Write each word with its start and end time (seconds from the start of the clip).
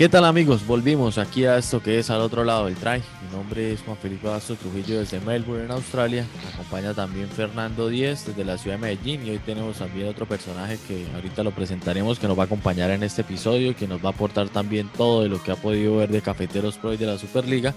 ¿Qué 0.00 0.08
tal 0.08 0.24
amigos? 0.24 0.66
Volvimos 0.66 1.18
aquí 1.18 1.44
a 1.44 1.58
esto 1.58 1.82
que 1.82 1.98
es 1.98 2.08
al 2.08 2.22
otro 2.22 2.42
lado 2.42 2.64
del 2.64 2.74
traje. 2.74 3.02
Mi 3.30 3.36
nombre 3.36 3.72
es 3.72 3.80
Juan 3.82 3.96
Felipe 3.96 4.26
Basto 4.26 4.56
Trujillo 4.56 4.98
desde 4.98 5.20
Melbourne, 5.20 5.64
en 5.64 5.70
Australia. 5.70 6.26
Me 6.42 6.52
acompaña 6.52 6.94
también 6.94 7.28
Fernando 7.28 7.88
Díez 7.88 8.26
desde 8.26 8.44
la 8.44 8.58
ciudad 8.58 8.76
de 8.76 8.82
Medellín 8.82 9.24
y 9.24 9.30
hoy 9.30 9.38
tenemos 9.38 9.76
también 9.78 10.08
otro 10.08 10.26
personaje 10.26 10.78
que 10.88 11.06
ahorita 11.14 11.44
lo 11.44 11.52
presentaremos 11.52 12.18
que 12.18 12.26
nos 12.26 12.36
va 12.36 12.42
a 12.42 12.46
acompañar 12.46 12.90
en 12.90 13.04
este 13.04 13.20
episodio 13.22 13.76
que 13.76 13.86
nos 13.86 14.04
va 14.04 14.08
a 14.08 14.12
aportar 14.12 14.48
también 14.48 14.90
todo 14.96 15.22
de 15.22 15.28
lo 15.28 15.40
que 15.40 15.52
ha 15.52 15.56
podido 15.56 15.98
ver 15.98 16.10
de 16.10 16.22
Cafeteros 16.22 16.76
Pro 16.76 16.92
y 16.92 16.96
de 16.96 17.06
la 17.06 17.18
Superliga. 17.18 17.72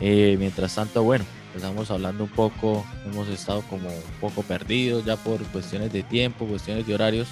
Eh, 0.00 0.36
mientras 0.38 0.74
tanto, 0.74 1.02
bueno, 1.02 1.26
estamos 1.54 1.90
hablando 1.90 2.24
un 2.24 2.30
poco, 2.30 2.86
hemos 3.04 3.28
estado 3.28 3.60
como 3.62 3.88
un 3.88 4.20
poco 4.20 4.42
perdidos 4.42 5.04
ya 5.04 5.16
por 5.16 5.42
cuestiones 5.48 5.92
de 5.92 6.02
tiempo, 6.02 6.46
cuestiones 6.46 6.86
de 6.86 6.94
horarios 6.94 7.28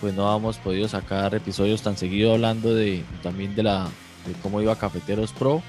pues 0.00 0.14
no 0.14 0.36
hemos 0.36 0.58
podido 0.58 0.88
sacar 0.88 1.32
episodios 1.32 1.80
tan 1.80 1.96
seguidos 1.96 2.32
hablando 2.34 2.74
de 2.74 3.04
también 3.22 3.54
de 3.54 3.62
la 3.62 3.88
de 4.26 4.32
cómo 4.42 4.60
iba 4.60 4.74
Cafeteros 4.74 5.32
Pro. 5.32 5.62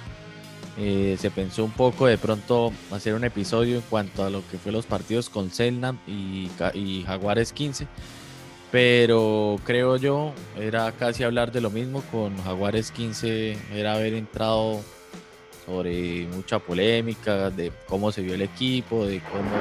Eh, 0.78 1.18
se 1.20 1.30
pensó 1.30 1.64
un 1.64 1.72
poco 1.72 2.08
de 2.08 2.18
pronto 2.18 2.74
hacer 2.92 3.14
un 3.14 3.24
episodio 3.24 3.76
en 3.76 3.84
cuanto 3.84 4.26
a 4.26 4.32
lo 4.32 4.42
que 4.50 4.58
fue 4.58 4.72
los 4.72 4.88
partidos 4.88 5.30
con 5.30 5.52
Selnam 5.52 6.00
y, 6.08 6.50
Jaguares 7.06 7.54
15. 7.54 7.88
Pero 8.72 9.60
creo 9.66 9.98
yo, 9.98 10.34
era 10.60 10.92
casi 10.94 11.24
hablar 11.24 11.52
de 11.52 11.62
lo 11.62 11.70
mismo 11.70 12.02
con 12.12 12.36
Jaguares 12.44 12.92
15, 12.92 13.56
era 13.76 13.94
haber 13.94 14.16
entrado 14.16 14.82
sobre 15.64 16.26
mucha 16.34 16.58
polémica 16.58 17.52
de 17.52 17.72
cómo 17.88 18.12
se 18.12 18.24
vio 18.24 18.34
el 18.34 18.42
equipo, 18.42 19.06
de 19.06 19.22
cómo 19.22 19.52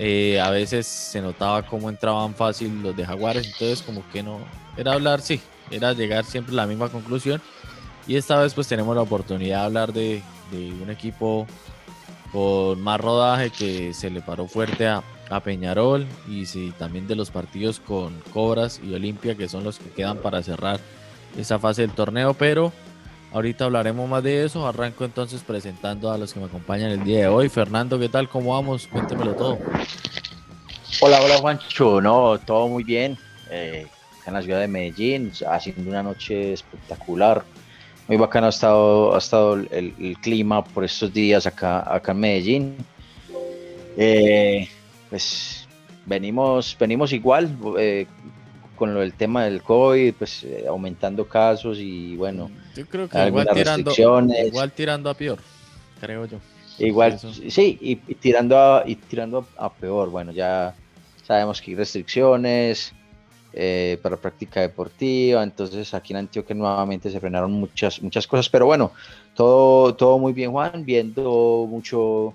eh, 0.00 0.40
a 0.40 0.50
veces 0.50 0.88
se 0.88 1.22
notaba 1.22 1.62
cómo 1.62 1.88
entraban 1.88 2.34
fácil 2.34 2.82
los 2.82 2.96
de 2.96 3.06
Jaguares, 3.06 3.46
entonces 3.46 3.80
como 3.82 4.02
que 4.10 4.24
no, 4.24 4.40
era 4.76 4.94
hablar, 4.94 5.20
sí, 5.20 5.40
era 5.70 5.92
llegar 5.92 6.24
siempre 6.24 6.52
a 6.52 6.56
la 6.56 6.66
misma 6.66 6.88
conclusión. 6.88 7.40
Y 8.06 8.16
esta 8.16 8.40
vez 8.40 8.54
pues 8.54 8.68
tenemos 8.68 8.94
la 8.94 9.02
oportunidad 9.02 9.60
de 9.60 9.64
hablar 9.64 9.92
de, 9.92 10.22
un 10.52 10.90
equipo 10.90 11.46
con 12.32 12.80
más 12.80 13.00
rodaje 13.00 13.50
que 13.50 13.92
se 13.92 14.10
le 14.10 14.20
paró 14.20 14.46
fuerte 14.46 14.86
a, 14.86 15.02
Peñarol 15.42 16.06
y 16.28 16.46
sí, 16.46 16.72
también 16.78 17.08
de 17.08 17.16
los 17.16 17.32
partidos 17.32 17.80
con 17.80 18.20
Cobras 18.32 18.80
y 18.84 18.94
Olimpia 18.94 19.34
que 19.34 19.48
son 19.48 19.64
los 19.64 19.80
que 19.80 19.90
quedan 19.90 20.18
para 20.18 20.40
cerrar 20.44 20.78
esa 21.36 21.58
fase 21.58 21.82
del 21.82 21.90
torneo, 21.90 22.34
pero 22.34 22.72
Ahorita 23.34 23.64
hablaremos 23.64 24.08
más 24.08 24.22
de 24.22 24.44
eso. 24.44 24.64
Arranco 24.64 25.04
entonces 25.04 25.42
presentando 25.42 26.12
a 26.12 26.16
los 26.16 26.32
que 26.32 26.38
me 26.38 26.46
acompañan 26.46 26.92
el 26.92 27.02
día 27.02 27.18
de 27.18 27.26
hoy. 27.26 27.48
Fernando, 27.48 27.98
¿qué 27.98 28.08
tal? 28.08 28.28
¿Cómo 28.28 28.52
vamos? 28.52 28.86
Cuéntemelo 28.86 29.34
todo. 29.34 29.58
Hola, 31.00 31.20
hola 31.20 31.38
Juancho. 31.38 32.00
No, 32.00 32.38
todo 32.38 32.68
muy 32.68 32.84
bien. 32.84 33.18
Eh, 33.50 33.88
en 34.24 34.32
la 34.32 34.40
ciudad 34.40 34.60
de 34.60 34.68
Medellín, 34.68 35.32
haciendo 35.50 35.90
una 35.90 36.04
noche 36.04 36.52
espectacular. 36.52 37.44
Muy 38.06 38.18
bacano 38.18 38.46
ha 38.46 38.50
estado, 38.50 39.14
ha 39.14 39.18
estado 39.18 39.54
el, 39.54 40.16
clima 40.20 40.62
por 40.62 40.84
estos 40.84 41.12
días 41.12 41.46
acá, 41.46 41.82
acá 41.92 42.12
en 42.12 42.20
Medellín. 42.20 42.76
Eh, 43.96 44.68
pues 45.08 45.66
venimos, 46.04 46.76
venimos 46.78 47.12
igual, 47.12 47.56
eh, 47.78 48.06
con 48.76 48.92
lo 48.92 49.00
del 49.00 49.14
tema 49.14 49.44
del 49.44 49.62
COVID, 49.62 50.14
pues 50.14 50.44
eh, 50.44 50.66
aumentando 50.68 51.26
casos 51.26 51.78
y 51.78 52.16
bueno. 52.16 52.50
Yo 52.76 52.86
creo 52.86 53.08
que 53.08 53.26
igual 53.26 53.48
tirando, 53.54 53.92
igual 54.46 54.72
tirando 54.72 55.08
a 55.08 55.14
peor, 55.14 55.38
creo 56.00 56.26
yo. 56.26 56.38
Igual, 56.78 57.18
sí, 57.18 57.78
y, 57.80 57.96
tirando 58.16 58.58
a, 58.58 58.82
y 58.84 58.96
tirando 58.96 59.46
a 59.56 59.72
peor. 59.72 60.10
Bueno, 60.10 60.32
ya 60.32 60.74
sabemos 61.24 61.62
que 61.62 61.70
hay 61.70 61.76
restricciones 61.76 62.92
eh, 63.56 63.98
para 64.02 64.16
práctica 64.16 64.60
deportiva, 64.60 65.42
entonces 65.42 65.94
aquí 65.94 66.12
en 66.12 66.18
Antioquia 66.18 66.54
nuevamente 66.54 67.10
se 67.10 67.20
frenaron 67.20 67.52
muchas, 67.52 68.02
muchas 68.02 68.26
cosas, 68.26 68.48
pero 68.48 68.66
bueno, 68.66 68.92
todo, 69.34 69.94
todo 69.94 70.18
muy 70.18 70.32
bien, 70.32 70.50
Juan, 70.50 70.84
viendo 70.84 71.66
mucho 71.68 72.34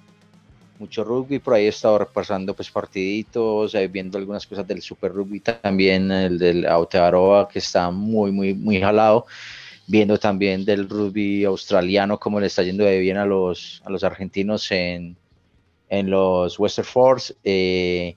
mucho 0.79 1.03
rugby, 1.03 1.40
por 1.40 1.53
ahí 1.53 1.66
he 1.66 1.69
estado 1.69 1.97
repasando 1.97 2.53
pues 2.53 2.72
partiditos, 2.72 3.75
eh, 3.75 3.88
viendo 3.88 4.18
algunas 4.18 4.47
cosas 4.47 4.66
del 4.66 4.81
Super 4.81 5.12
Rugby, 5.12 5.41
también 5.41 6.12
el 6.12 6.40
del 6.40 6.66
Aotearoa 6.66 7.50
que 7.50 7.59
está 7.59 7.91
muy, 7.91 8.31
muy, 8.31 8.53
muy 8.53 8.79
jalado, 8.79 9.25
viendo 9.88 10.18
también 10.18 10.63
del 10.66 10.88
rugby 10.88 11.44
australiano, 11.44 12.19
cómo 12.19 12.40
le 12.40 12.47
está 12.47 12.63
yendo 12.63 12.85
de 12.85 13.00
bien 13.00 13.18
a 13.18 13.25
los, 13.25 13.81
a 13.85 13.90
los 13.90 14.03
argentinos 14.03 14.72
en, 14.72 15.18
en 15.90 16.09
los 16.09 16.58
Western 16.58 16.88
Force, 16.88 17.35
eh, 17.44 18.16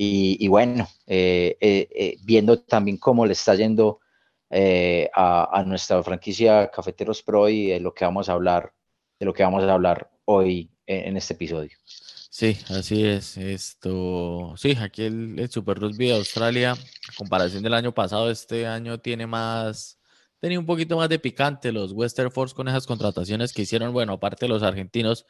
y, 0.00 0.46
bueno, 0.46 0.88
eh, 1.06 2.16
viendo 2.22 2.60
también 2.60 2.98
cómo 2.98 3.26
le 3.26 3.32
está 3.32 3.54
yendo 3.56 4.00
a, 4.50 5.48
a, 5.52 5.64
nuestra 5.64 6.02
franquicia 6.02 6.70
Cafeteros 6.70 7.22
Pro 7.22 7.48
y 7.48 7.66
de 7.66 7.80
lo 7.80 7.92
que 7.92 8.04
vamos 8.04 8.28
a 8.28 8.32
hablar, 8.34 8.72
de 9.18 9.26
lo 9.26 9.34
que 9.34 9.42
vamos 9.42 9.64
a 9.64 9.72
hablar 9.72 10.10
hoy 10.24 10.70
en 10.86 11.16
este 11.16 11.34
episodio. 11.34 11.76
Sí, 12.38 12.56
así 12.68 13.04
es. 13.04 13.36
Esto, 13.36 14.54
sí, 14.56 14.76
aquí 14.80 15.02
el, 15.02 15.50
Super 15.50 15.80
Rugby 15.80 16.06
de 16.06 16.14
Australia, 16.14 16.76
comparación 17.16 17.64
del 17.64 17.74
año 17.74 17.92
pasado, 17.92 18.30
este 18.30 18.64
año 18.64 18.98
tiene 19.00 19.26
más, 19.26 19.98
tenía 20.38 20.60
un 20.60 20.64
poquito 20.64 20.96
más 20.96 21.08
de 21.08 21.18
picante 21.18 21.72
los 21.72 21.90
Western 21.90 22.30
Force 22.30 22.54
con 22.54 22.68
esas 22.68 22.86
contrataciones 22.86 23.52
que 23.52 23.62
hicieron. 23.62 23.92
Bueno, 23.92 24.12
aparte 24.12 24.46
los 24.46 24.62
argentinos 24.62 25.26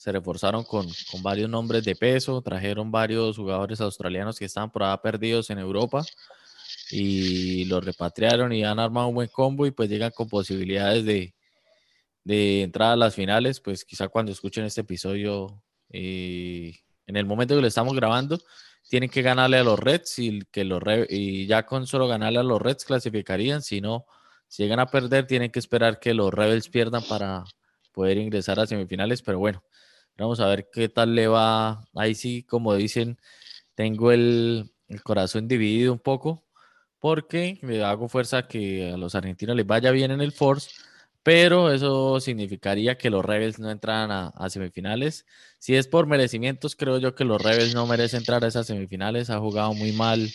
se 0.00 0.10
reforzaron 0.12 0.64
con, 0.64 0.88
con 1.10 1.22
varios 1.22 1.50
nombres 1.50 1.84
de 1.84 1.94
peso, 1.94 2.40
trajeron 2.40 2.90
varios 2.90 3.36
jugadores 3.36 3.82
australianos 3.82 4.38
que 4.38 4.46
estaban 4.46 4.70
por 4.70 4.82
ahí 4.82 4.96
perdidos 5.02 5.50
en 5.50 5.58
Europa 5.58 6.02
y 6.90 7.66
los 7.66 7.84
repatriaron 7.84 8.50
y 8.50 8.64
han 8.64 8.78
armado 8.78 9.08
un 9.08 9.16
buen 9.16 9.28
combo 9.28 9.66
y 9.66 9.72
pues 9.72 9.90
llegan 9.90 10.10
con 10.12 10.26
posibilidades 10.26 11.04
de, 11.04 11.34
de 12.24 12.62
entrar 12.62 12.92
a 12.92 12.96
las 12.96 13.14
finales, 13.14 13.60
pues 13.60 13.84
quizá 13.84 14.08
cuando 14.08 14.32
escuchen 14.32 14.64
este 14.64 14.80
episodio, 14.80 15.62
eh, 15.90 16.72
en 17.06 17.16
el 17.18 17.26
momento 17.26 17.54
que 17.54 17.60
lo 17.60 17.66
estamos 17.66 17.94
grabando, 17.94 18.38
tienen 18.88 19.10
que 19.10 19.20
ganarle 19.20 19.58
a 19.58 19.64
los 19.64 19.78
Reds 19.78 20.18
y, 20.18 20.40
que 20.50 20.64
los 20.64 20.82
y 21.10 21.46
ya 21.46 21.66
con 21.66 21.86
solo 21.86 22.08
ganarle 22.08 22.38
a 22.38 22.42
los 22.42 22.62
Reds 22.62 22.86
clasificarían, 22.86 23.60
si 23.60 23.82
no, 23.82 24.06
si 24.48 24.62
llegan 24.62 24.80
a 24.80 24.86
perder, 24.86 25.26
tienen 25.26 25.50
que 25.50 25.58
esperar 25.58 26.00
que 26.00 26.14
los 26.14 26.32
Rebels 26.32 26.70
pierdan 26.70 27.02
para 27.06 27.44
poder 27.92 28.16
ingresar 28.16 28.58
a 28.60 28.66
semifinales, 28.66 29.20
pero 29.20 29.38
bueno, 29.38 29.62
vamos 30.20 30.40
a 30.40 30.46
ver 30.46 30.68
qué 30.72 30.88
tal 30.88 31.14
le 31.14 31.28
va. 31.28 31.84
Ahí 31.94 32.14
sí, 32.14 32.42
como 32.44 32.74
dicen, 32.74 33.18
tengo 33.74 34.12
el, 34.12 34.72
el 34.88 35.02
corazón 35.02 35.48
dividido 35.48 35.92
un 35.92 35.98
poco 36.00 36.44
porque 36.98 37.58
le 37.62 37.84
hago 37.84 38.08
fuerza 38.08 38.46
que 38.48 38.92
a 38.92 38.96
los 38.96 39.14
argentinos 39.14 39.56
les 39.56 39.66
vaya 39.66 39.90
bien 39.90 40.10
en 40.10 40.20
el 40.20 40.32
Force 40.32 40.70
pero 41.22 41.70
eso 41.70 42.18
significaría 42.20 42.96
que 42.96 43.10
los 43.10 43.24
Rebels 43.24 43.58
no 43.58 43.70
entraran 43.70 44.32
a, 44.34 44.50
semifinales. 44.50 45.26
Si 45.58 45.76
es 45.76 45.86
por 45.86 46.06
merecimientos, 46.06 46.76
creo 46.76 46.98
yo 46.98 47.14
que 47.14 47.24
los 47.24 47.42
Rebels 47.42 47.74
no 47.74 47.86
merecen 47.86 48.20
entrar 48.20 48.42
a 48.44 48.48
esas 48.48 48.66
semifinales. 48.66 49.28
Ha 49.28 49.38
jugado 49.38 49.74
muy 49.74 49.92
mal 49.92 50.30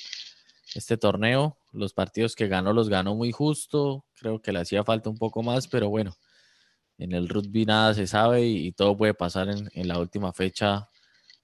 este 0.75 0.97
torneo. 0.97 1.57
Los 1.71 1.93
partidos 1.93 2.35
que 2.35 2.47
ganó 2.47 2.71
los 2.71 2.89
ganó 2.89 3.15
muy 3.15 3.31
justo. 3.31 4.05
Creo 4.19 4.41
que 4.41 4.51
le 4.51 4.59
hacía 4.59 4.83
falta 4.83 5.09
un 5.09 5.17
poco 5.17 5.41
más, 5.41 5.67
pero 5.67 5.89
bueno, 5.89 6.15
en 6.97 7.11
el 7.13 7.27
rugby 7.27 7.65
nada 7.65 7.93
se 7.93 8.07
sabe 8.07 8.45
y, 8.45 8.71
todo 8.71 8.95
puede 8.95 9.13
pasar 9.13 9.49
en, 9.49 9.87
la 9.87 9.99
última 9.99 10.31
fecha 10.33 10.89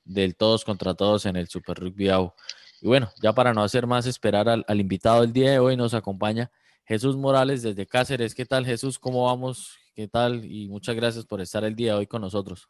del 0.03 0.35
todos 0.35 0.65
contra 0.65 0.93
todos 0.93 1.25
en 1.25 1.35
el 1.35 1.47
Super 1.47 1.77
Rugby 1.77 2.09
AU. 2.09 2.33
Y 2.81 2.87
bueno, 2.87 3.09
ya 3.21 3.33
para 3.33 3.53
no 3.53 3.61
hacer 3.61 3.85
más 3.85 4.07
esperar 4.07 4.49
al, 4.49 4.79
invitado 4.79 5.21
del 5.21 5.33
día 5.33 5.51
de 5.51 5.59
hoy, 5.59 5.77
nos 5.77 5.93
acompaña 5.93 6.51
Jesús 6.85 7.15
Morales 7.15 7.61
desde 7.61 7.85
Cáceres. 7.85 8.33
¿Qué 8.33 8.45
tal 8.45 8.65
Jesús? 8.65 8.97
¿Cómo 8.97 9.25
vamos? 9.25 9.77
¿Qué 9.93 10.07
tal? 10.07 10.45
Y 10.45 10.67
muchas 10.69 10.95
gracias 10.95 11.25
por 11.25 11.41
estar 11.41 11.63
el 11.63 11.75
día 11.75 11.93
de 11.93 11.99
hoy 11.99 12.07
con 12.07 12.21
nosotros. 12.21 12.67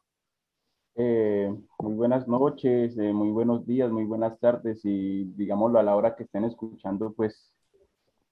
Eh, 0.96 1.50
muy 1.80 1.94
buenas 1.94 2.28
noches, 2.28 2.98
eh, 2.98 3.14
muy 3.14 3.30
buenos 3.30 3.66
días, 3.66 3.90
muy 3.90 4.04
buenas 4.04 4.38
tardes 4.40 4.82
y 4.84 5.24
digámoslo 5.36 5.80
a 5.80 5.84
la 5.84 5.96
hora 5.96 6.16
que 6.16 6.24
estén 6.24 6.44
escuchando 6.44 7.14
pues 7.14 7.54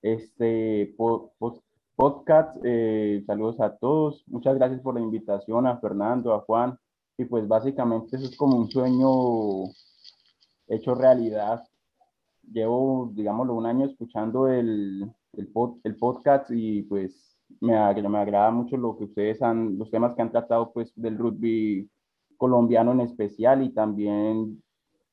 este 0.02 0.94
podcast. 2.00 2.56
Eh, 2.64 3.22
saludos 3.28 3.60
a 3.60 3.76
todos. 3.76 4.24
Muchas 4.28 4.56
gracias 4.56 4.80
por 4.80 4.94
la 4.94 5.02
invitación 5.02 5.68
a 5.68 5.80
Fernando, 5.80 6.34
a 6.34 6.40
Juan. 6.40 6.80
Y 7.18 7.26
pues 7.26 7.46
básicamente 7.46 8.16
eso 8.16 8.26
es 8.26 8.38
como 8.38 8.56
un 8.56 8.72
sueño 8.72 9.66
hecho 10.70 10.96
realidad. 10.96 11.62
Llevo, 12.50 13.12
digámoslo, 13.14 13.54
un 13.54 13.66
año 13.66 13.86
escuchando 13.86 14.48
el, 14.48 15.12
el, 15.34 15.52
el 15.84 15.98
podcast 15.98 16.50
y 16.52 16.84
pues 16.84 17.38
me, 17.60 17.74
me 17.74 18.18
agrada 18.18 18.52
mucho 18.52 18.78
lo 18.78 18.98
que 18.98 19.04
ustedes 19.04 19.42
han, 19.42 19.78
los 19.78 19.92
temas 19.92 20.16
que 20.16 20.22
han 20.22 20.32
tratado 20.32 20.72
pues 20.72 20.94
del 20.96 21.18
rugby 21.18 21.90
colombiano 22.38 22.94
en 22.94 23.02
especial 23.02 23.62
y 23.62 23.74
también 23.74 24.64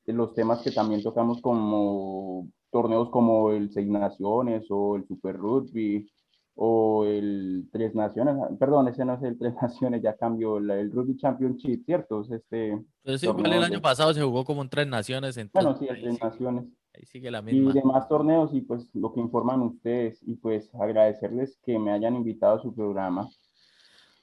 de 0.05 0.13
los 0.13 0.33
temas 0.33 0.61
que 0.61 0.71
también 0.71 1.03
tocamos 1.03 1.41
como 1.41 2.47
torneos 2.71 3.09
como 3.09 3.51
el 3.51 3.71
Seis 3.71 3.89
Naciones 3.89 4.67
o 4.69 4.95
el 4.95 5.05
Super 5.05 5.35
Rugby, 5.35 6.09
o 6.59 7.05
el 7.05 7.69
Tres 7.71 7.93
Naciones, 7.93 8.35
perdón, 8.59 8.87
ese 8.87 9.05
no 9.05 9.13
es 9.13 9.21
el 9.21 9.37
Tres 9.37 9.53
Naciones, 9.61 10.01
ya 10.01 10.15
cambió 10.17 10.57
el 10.57 10.91
Rugby 10.91 11.15
Championship, 11.15 11.85
¿cierto? 11.85 12.21
Es 12.21 12.31
este 12.31 12.83
pues 13.03 13.21
sí, 13.21 13.27
el 13.27 13.63
año 13.63 13.79
pasado 13.79 14.13
se 14.13 14.23
jugó 14.23 14.43
como 14.43 14.61
un 14.61 14.69
Tres 14.69 14.87
Naciones. 14.87 15.37
Entonces, 15.37 15.77
bueno, 15.77 15.79
sí, 15.79 15.87
el 15.87 16.01
Tres 16.01 16.21
Naciones. 16.21 16.65
Ahí 16.95 17.05
sigue 17.05 17.29
la 17.29 17.43
misma. 17.43 17.69
Y 17.69 17.73
demás 17.73 18.09
torneos 18.09 18.53
y 18.55 18.61
pues 18.61 18.89
lo 18.95 19.13
que 19.13 19.19
informan 19.19 19.61
ustedes 19.61 20.19
y 20.23 20.33
pues 20.35 20.73
agradecerles 20.73 21.59
que 21.63 21.77
me 21.77 21.91
hayan 21.91 22.15
invitado 22.15 22.57
a 22.57 22.61
su 22.61 22.73
programa. 22.73 23.29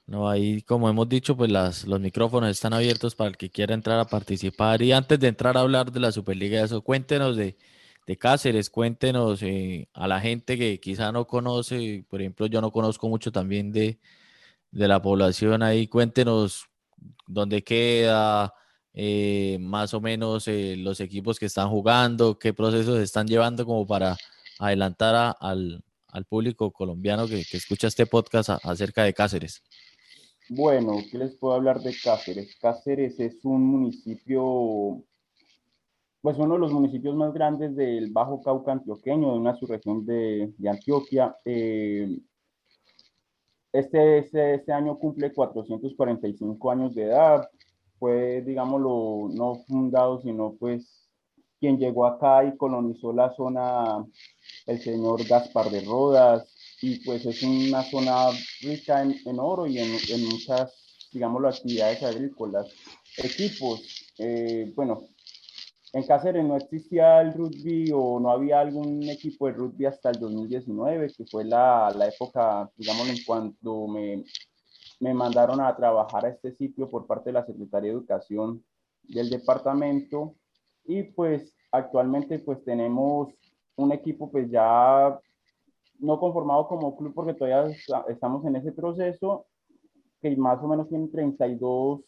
No, 0.05 0.27
ahí 0.27 0.61
como 0.61 0.89
hemos 0.89 1.07
dicho, 1.07 1.37
pues 1.37 1.49
las, 1.49 1.87
los 1.87 2.01
micrófonos 2.01 2.49
están 2.49 2.73
abiertos 2.73 3.15
para 3.15 3.29
el 3.29 3.37
que 3.37 3.49
quiera 3.49 3.73
entrar 3.73 3.97
a 3.97 4.05
participar. 4.05 4.81
Y 4.81 4.91
antes 4.91 5.17
de 5.21 5.29
entrar 5.29 5.55
a 5.55 5.61
hablar 5.61 5.89
de 5.89 6.01
la 6.01 6.11
Superliga, 6.11 6.61
eso, 6.61 6.81
cuéntenos 6.81 7.37
de, 7.37 7.55
de 8.05 8.17
Cáceres, 8.17 8.69
cuéntenos 8.69 9.41
eh, 9.41 9.89
a 9.93 10.07
la 10.07 10.19
gente 10.19 10.57
que 10.57 10.79
quizá 10.79 11.11
no 11.11 11.25
conoce, 11.25 12.05
por 12.09 12.21
ejemplo, 12.21 12.45
yo 12.45 12.61
no 12.61 12.71
conozco 12.71 13.09
mucho 13.09 13.31
también 13.31 13.71
de, 13.71 13.99
de 14.71 14.87
la 14.87 15.01
población 15.01 15.63
ahí, 15.63 15.87
cuéntenos 15.87 16.67
dónde 17.27 17.63
queda, 17.63 18.53
eh, 18.93 19.57
más 19.59 19.93
o 19.93 20.01
menos 20.01 20.47
eh, 20.47 20.75
los 20.77 20.99
equipos 20.99 21.39
que 21.39 21.47
están 21.47 21.69
jugando, 21.69 22.37
qué 22.37 22.53
procesos 22.53 22.99
están 22.99 23.27
llevando 23.27 23.65
como 23.65 23.87
para 23.87 24.15
adelantar 24.59 25.35
al, 25.39 25.83
al, 26.07 26.25
público 26.25 26.71
colombiano 26.71 27.27
que, 27.27 27.43
que, 27.43 27.57
escucha 27.57 27.87
este 27.87 28.05
podcast 28.05 28.51
acerca 28.63 29.03
de 29.03 29.13
Cáceres. 29.13 29.63
Bueno, 30.47 30.97
¿qué 31.11 31.17
les 31.17 31.35
puedo 31.35 31.55
hablar 31.55 31.81
de 31.81 31.93
Cáceres? 32.01 32.55
Cáceres 32.61 33.19
es 33.19 33.43
un 33.43 33.63
municipio 33.63 35.03
pues 36.25 36.39
uno 36.39 36.55
de 36.55 36.59
los 36.61 36.73
municipios 36.73 37.15
más 37.15 37.31
grandes 37.35 37.75
del 37.75 38.11
Bajo 38.11 38.41
Cauca 38.41 38.71
antioqueño, 38.71 39.33
de 39.33 39.37
una 39.37 39.55
subregión 39.57 40.03
de, 40.07 40.51
de 40.57 40.69
Antioquia. 40.69 41.37
Eh, 41.45 42.17
este, 43.71 44.17
este, 44.17 44.55
este, 44.55 44.73
año 44.73 44.97
cumple 44.97 45.31
445 45.31 46.71
años 46.71 46.95
de 46.95 47.03
edad. 47.03 47.47
Fue, 47.99 48.41
digámoslo, 48.41 49.29
no 49.35 49.53
fundado, 49.67 50.19
sino 50.19 50.55
pues 50.59 51.07
quien 51.59 51.77
llegó 51.77 52.07
acá 52.07 52.43
y 52.43 52.57
colonizó 52.57 53.13
la 53.13 53.31
zona, 53.35 54.03
el 54.65 54.79
señor 54.79 55.23
Gaspar 55.27 55.69
de 55.69 55.81
Rodas, 55.81 56.51
y 56.81 57.05
pues 57.05 57.23
es 57.27 57.43
una 57.43 57.83
zona 57.83 58.31
rica 58.61 59.03
en, 59.03 59.15
en 59.27 59.39
oro 59.39 59.67
y 59.67 59.77
en, 59.77 59.91
en, 60.09 60.25
muchas, 60.25 61.07
digámoslo, 61.13 61.49
actividades 61.49 62.01
agrícolas. 62.01 62.73
Equipos, 63.15 64.11
eh, 64.17 64.73
bueno, 64.75 65.03
en 65.95 66.03
Cáceres 66.03 66.43
no 66.43 66.57
existía 66.57 67.21
el 67.21 67.31
rugby 67.31 67.89
o 67.93 68.19
no 68.19 68.29
había 68.29 68.59
algún 68.59 69.01
equipo 69.03 69.47
de 69.47 69.53
rugby 69.53 69.85
hasta 69.85 70.09
el 70.09 70.19
2019, 70.19 71.07
que 71.15 71.25
fue 71.25 71.45
la, 71.45 71.89
la 71.95 72.09
época, 72.09 72.69
digamos, 72.75 73.07
en 73.07 73.23
cuanto 73.25 73.87
me, 73.87 74.25
me 74.99 75.13
mandaron 75.13 75.61
a 75.61 75.73
trabajar 75.73 76.25
a 76.25 76.29
este 76.31 76.53
sitio 76.57 76.89
por 76.89 77.07
parte 77.07 77.29
de 77.29 77.35
la 77.35 77.45
Secretaría 77.45 77.91
de 77.91 77.97
Educación 77.97 78.61
del 79.03 79.29
departamento. 79.29 80.35
Y 80.83 81.03
pues 81.03 81.55
actualmente 81.71 82.39
pues 82.39 82.61
tenemos 82.65 83.33
un 83.77 83.93
equipo 83.93 84.29
pues 84.29 84.51
ya 84.51 85.17
no 85.99 86.19
conformado 86.19 86.67
como 86.67 86.97
club 86.97 87.13
porque 87.13 87.35
todavía 87.35 87.73
estamos 88.09 88.45
en 88.45 88.57
ese 88.57 88.73
proceso, 88.73 89.45
que 90.21 90.35
más 90.35 90.61
o 90.61 90.67
menos 90.67 90.89
tiene 90.89 91.07
32 91.07 92.01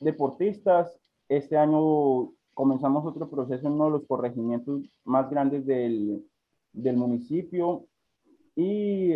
deportistas. 0.00 0.98
Este 1.28 1.58
año 1.58 2.32
comenzamos 2.54 3.06
otro 3.06 3.28
proceso 3.28 3.66
en 3.66 3.74
uno 3.74 3.86
de 3.86 3.90
los 3.92 4.06
corregimientos 4.06 4.82
más 5.04 5.30
grandes 5.30 5.66
del, 5.66 6.24
del 6.72 6.96
municipio 6.96 7.86
y 8.56 9.14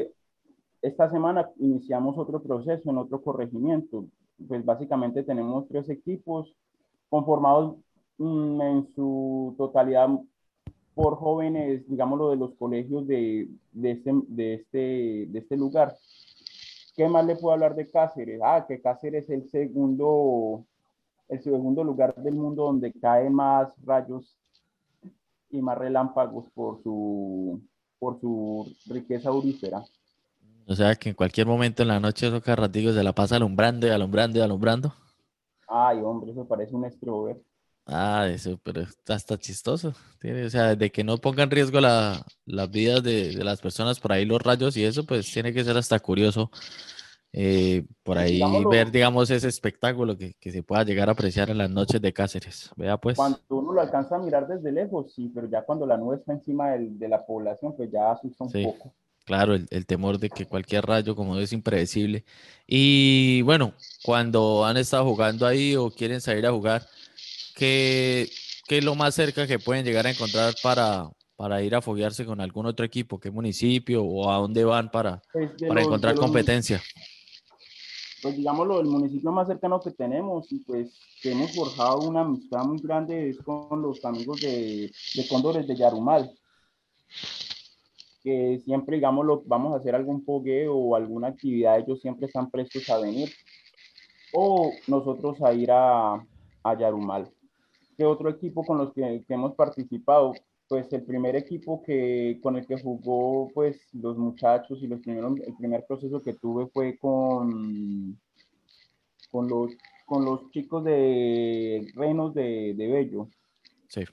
esta 0.83 1.11
semana 1.11 1.51
iniciamos 1.59 2.19
otro 2.19 2.43
proceso 2.43 2.91
en 2.91 2.99
otro 2.99 3.23
corregimiento. 3.23 4.07
Pues 4.47 4.65
básicamente 4.65 5.23
tenemos 5.23 5.67
tres 5.69 5.89
equipos 5.89 6.55
conformados 7.09 7.77
mm, 8.19 8.61
en 8.61 8.87
su 8.95 9.55
totalidad 9.57 10.09
por 10.95 11.17
jóvenes, 11.17 11.89
digámoslo, 11.89 12.31
de 12.31 12.37
los 12.37 12.55
colegios 12.55 13.07
de, 13.07 13.49
de, 13.73 13.91
este, 13.93 14.13
de, 14.29 14.55
este, 14.55 15.27
de 15.29 15.39
este 15.39 15.57
lugar. 15.57 15.95
¿Qué 16.97 17.09
más 17.09 17.27
le 17.27 17.37
puedo 17.37 17.55
hablar 17.55 17.75
de 17.75 17.91
Cáceres? 17.91 18.41
Ah, 18.45 18.65
que 18.67 18.81
Cáceres 18.81 19.25
es 19.25 19.31
el 19.31 19.51
segundo 19.51 20.65
el 21.29 21.43
segundo 21.43 21.83
lugar 21.85 22.15
del 22.17 22.35
mundo 22.35 22.65
donde 22.65 22.93
caen 22.93 23.35
más 23.35 23.73
rayos 23.85 24.37
y 25.51 25.63
más 25.63 25.79
relámpagos 25.79 26.51
por 26.51 26.83
su, 26.83 27.61
por 27.99 28.21
su 28.21 28.75
riqueza 28.87 29.29
aurífera. 29.29 29.83
O 30.67 30.75
sea 30.75 30.95
que 30.95 31.11
en 31.11 31.15
cualquier 31.15 31.47
momento 31.47 31.83
en 31.83 31.89
la 31.89 32.01
noche 32.01 32.27
esos 32.27 32.43
carratigos 32.43 32.95
se 32.95 33.05
la 33.05 33.13
pasa 33.13 33.37
alumbrando 33.37 33.87
y 33.87 33.91
alumbrando 33.91 34.39
y 34.39 34.43
alumbrando. 34.43 34.95
Ay, 35.69 35.99
hombre, 36.03 36.33
eso 36.33 36.47
parece 36.47 36.75
un 36.75 36.85
extrovert. 36.85 37.41
Ah, 37.87 38.27
eso, 38.31 38.59
pero 38.63 38.81
está, 38.81 39.15
está 39.15 39.37
chistoso. 39.37 39.89
o 39.89 40.51
sea, 40.51 40.75
de 40.75 40.91
que 40.91 41.05
no 41.05 41.19
ponga 41.19 41.43
en 41.43 41.51
riesgo 41.51 41.81
la, 41.81 42.25
las 42.47 42.71
vidas 42.71 43.03
de, 43.03 43.37
de, 43.37 43.45
las 43.45 43.61
personas 43.61 44.01
por 44.01 44.13
ahí 44.13 44.25
los 44.25 44.41
rayos 44.41 44.75
y 44.79 44.85
eso, 44.85 45.05
pues 45.05 45.31
tiene 45.31 45.53
que 45.53 45.65
ser 45.65 45.77
hasta 45.77 46.01
curioso 46.01 46.51
eh, 47.37 47.85
por 48.05 48.17
ahí 48.17 48.41
ver, 48.71 48.93
digamos, 48.93 49.29
ese 49.29 49.49
espectáculo 49.49 50.17
que, 50.17 50.35
que, 50.39 50.53
se 50.53 50.63
pueda 50.63 50.85
llegar 50.85 51.09
a 51.09 51.13
apreciar 51.13 51.51
en 51.51 51.59
las 51.59 51.69
noches 51.69 52.01
de 52.01 52.13
Cáceres. 52.13 52.71
Vea, 52.77 52.97
pues. 52.97 53.17
Cuando 53.17 53.41
uno 53.49 53.73
lo 53.73 53.81
alcanza 53.81 54.15
a 54.15 54.19
mirar 54.21 54.47
desde 54.47 54.71
lejos, 54.71 55.13
sí, 55.13 55.33
pero 55.35 55.49
ya 55.51 55.65
cuando 55.65 55.85
la 55.85 55.97
nube 55.97 56.15
está 56.15 56.33
encima 56.33 56.71
del, 56.71 56.97
de 56.97 57.09
la 57.09 57.27
población, 57.27 57.75
pues 57.77 57.91
ya 57.91 58.13
asusta 58.13 58.45
un 58.45 58.51
sí, 58.51 58.63
poco. 58.63 58.95
Claro, 59.25 59.57
el, 59.57 59.67
el, 59.71 59.85
temor 59.85 60.21
de 60.21 60.31
que 60.31 60.47
cualquier 60.47 60.87
rayo, 60.87 61.17
como 61.17 61.37
es 61.41 61.53
impredecible. 61.53 62.25
Y 62.69 63.43
bueno, 63.43 63.75
cuando 64.05 64.65
han 64.65 64.77
estado 64.77 65.05
jugando 65.05 65.45
ahí 65.45 65.75
o 65.75 65.91
quieren 65.91 66.21
salir 66.21 66.47
a 66.47 66.53
jugar, 66.53 66.87
¿qué, 67.57 68.29
qué 68.69 68.79
es 68.79 68.85
lo 68.85 68.95
más 68.95 69.13
cerca 69.13 69.49
que 69.49 69.59
pueden 69.59 69.85
llegar 69.85 70.07
a 70.07 70.11
encontrar 70.11 70.55
para, 70.63 71.11
para 71.35 71.61
ir 71.63 71.75
a 71.75 71.83
foguearse 71.83 72.25
con 72.25 72.41
algún 72.41 72.67
otro 72.67 72.87
equipo? 72.87 73.19
¿Qué 73.19 73.33
municipio 73.33 74.05
o 74.05 74.31
a 74.31 74.37
dónde 74.37 74.65
van 74.65 74.89
para, 74.89 75.21
pues 75.33 75.51
para 75.63 75.75
los, 75.75 75.85
encontrar 75.87 76.15
competencia? 76.15 76.81
Pues 78.25 78.39
digámoslo, 78.39 78.81
el 78.81 78.87
municipio 78.87 79.31
más 79.33 79.49
cercano 79.49 79.83
que 79.83 79.91
tenemos 79.91 80.51
y 80.51 80.61
pues 80.61 80.99
que 81.21 81.33
hemos 81.33 81.55
forjado 81.55 82.09
una 82.09 82.23
amistad 82.23 82.65
muy 82.65 82.79
grande 82.79 83.29
es 83.29 83.39
con 83.43 83.83
los 83.83 84.03
amigos 84.03 84.41
de, 84.41 84.91
de 85.15 85.29
Cóndores 85.29 85.69
de 85.69 85.77
Yarumal. 85.77 86.33
Que 88.23 88.63
siempre, 88.65 88.97
digámoslo, 88.97 89.43
vamos 89.45 89.75
a 89.75 89.77
hacer 89.77 89.95
algún 89.95 90.25
fogueo 90.25 90.75
o 90.75 90.97
alguna 90.97 91.29
actividad, 91.29 91.79
ellos 91.79 92.01
siempre 92.01 92.25
están 92.25 92.51
prestos 92.51 92.89
a 92.89 92.97
venir. 92.97 93.29
O 94.33 94.73
nosotros 94.87 95.43
a 95.43 95.53
ir 95.53 95.71
a, 95.71 96.15
a 96.63 96.79
Yarumal. 96.79 97.31
¿Qué 97.95 98.07
otro 98.07 98.31
equipo 98.31 98.65
con 98.65 98.79
los 98.79 98.95
que, 98.95 99.23
que 99.29 99.35
hemos 99.35 99.55
participado? 99.55 100.33
Pues 100.69 100.93
el 100.93 101.05
primer 101.05 101.37
equipo 101.37 101.83
que 101.83 102.39
con 102.43 102.57
el 102.57 102.67
que 102.67 102.81
jugó 102.81 103.51
pues 103.53 103.89
los 103.93 104.17
muchachos 104.17 104.79
y 104.83 104.87
los 104.87 105.01
primeros 105.01 105.39
el 105.41 105.55
primer 105.57 105.85
proceso 105.87 106.23
que 106.23 106.35
tuve 106.35 106.67
fue 106.69 106.99
con 106.99 108.19
con 109.31 109.49
los 109.49 109.73
con 110.07 110.25
los 110.25 110.51
chicos 110.51 110.85
de 110.85 111.91
Reinos 111.95 112.35
de, 112.35 112.75
de 112.77 112.87
Bello. 112.89 113.29
Sí. 113.89 114.05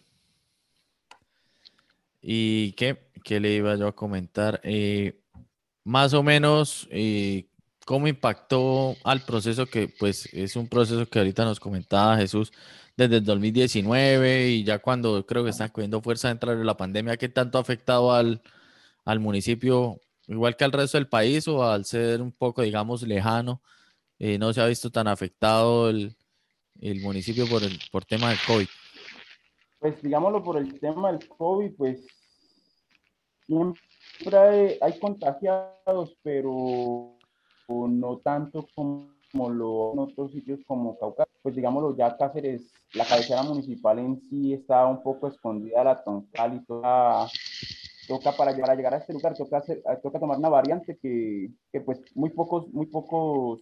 ¿Y 2.21 2.73
qué, 2.73 2.97
qué 3.23 3.39
le 3.39 3.55
iba 3.55 3.75
yo 3.75 3.87
a 3.87 3.95
comentar? 3.95 4.61
Eh, 4.63 5.19
más 5.83 6.13
o 6.13 6.23
menos, 6.23 6.87
eh, 6.91 7.47
¿cómo 7.85 8.07
impactó 8.07 8.95
al 9.03 9.21
proceso 9.21 9.65
que, 9.65 9.87
pues, 9.87 10.31
es 10.33 10.55
un 10.55 10.67
proceso 10.67 11.07
que 11.07 11.19
ahorita 11.19 11.43
nos 11.43 11.59
comentaba 11.59 12.17
Jesús, 12.17 12.51
desde 12.97 13.17
el 13.17 13.23
2019 13.23 14.49
y 14.49 14.63
ya 14.63 14.79
cuando 14.79 15.25
creo 15.25 15.43
que 15.43 15.49
están 15.51 15.69
cogiendo 15.69 16.01
fuerza 16.01 16.29
dentro 16.29 16.55
de 16.55 16.63
la 16.63 16.77
pandemia, 16.77 17.17
¿qué 17.17 17.29
tanto 17.29 17.57
ha 17.57 17.61
afectado 17.61 18.11
al, 18.11 18.41
al 19.05 19.19
municipio, 19.19 19.99
igual 20.27 20.55
que 20.55 20.63
al 20.63 20.71
resto 20.71 20.97
del 20.97 21.07
país 21.07 21.47
o 21.47 21.63
al 21.63 21.85
ser 21.85 22.21
un 22.21 22.31
poco, 22.31 22.61
digamos, 22.61 23.03
lejano? 23.03 23.61
Eh, 24.19 24.37
no 24.37 24.53
se 24.53 24.61
ha 24.61 24.67
visto 24.67 24.91
tan 24.91 25.07
afectado 25.07 25.89
el, 25.89 26.15
el 26.79 27.01
municipio 27.01 27.47
por 27.47 27.63
el 27.63 27.79
por 27.91 28.05
tema 28.05 28.29
del 28.29 28.39
COVID. 28.45 28.67
Pues 29.79 30.01
digámoslo 30.01 30.43
por 30.43 30.57
el 30.57 30.79
tema 30.79 31.11
del 31.11 31.27
COVID, 31.27 31.71
pues 31.75 32.05
siempre 33.47 34.77
hay, 34.81 34.99
contagiados, 34.99 36.15
pero 36.21 37.17
no 37.67 38.17
tanto 38.23 38.67
como 38.75 39.11
como 39.31 39.49
lo 39.49 39.93
en 39.93 39.99
otros 39.99 40.31
sitios 40.31 40.59
como 40.67 40.97
Cauca, 40.97 41.25
pues 41.41 41.55
digámoslo, 41.55 41.95
ya 41.95 42.15
Cáceres, 42.17 42.71
la 42.93 43.05
cabecera 43.05 43.43
municipal 43.43 43.99
en 43.99 44.21
sí 44.29 44.53
está 44.53 44.85
un 44.85 45.01
poco 45.01 45.27
escondida, 45.27 45.83
la 45.83 46.03
Toncal 46.03 46.55
y 46.55 46.65
toda, 46.65 47.27
toca 48.07 48.31
para 48.33 48.51
llegar, 48.51 48.71
a 48.71 48.75
llegar 48.75 48.93
a 48.93 48.97
este 48.97 49.13
lugar, 49.13 49.35
toca, 49.35 49.57
hacer, 49.57 49.81
toca 50.03 50.19
tomar 50.19 50.37
una 50.37 50.49
variante 50.49 50.97
que, 50.97 51.49
que 51.71 51.81
pues 51.81 52.01
muy 52.15 52.29
pocos, 52.29 52.67
muy 52.69 52.85
pocos, 52.85 53.61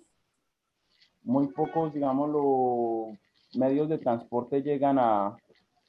muy 1.24 1.48
pocos, 1.48 1.94
digámoslo, 1.94 3.18
medios 3.54 3.90
de 3.90 3.98
transporte 3.98 4.62
llegan 4.62 4.98
a, 5.00 5.38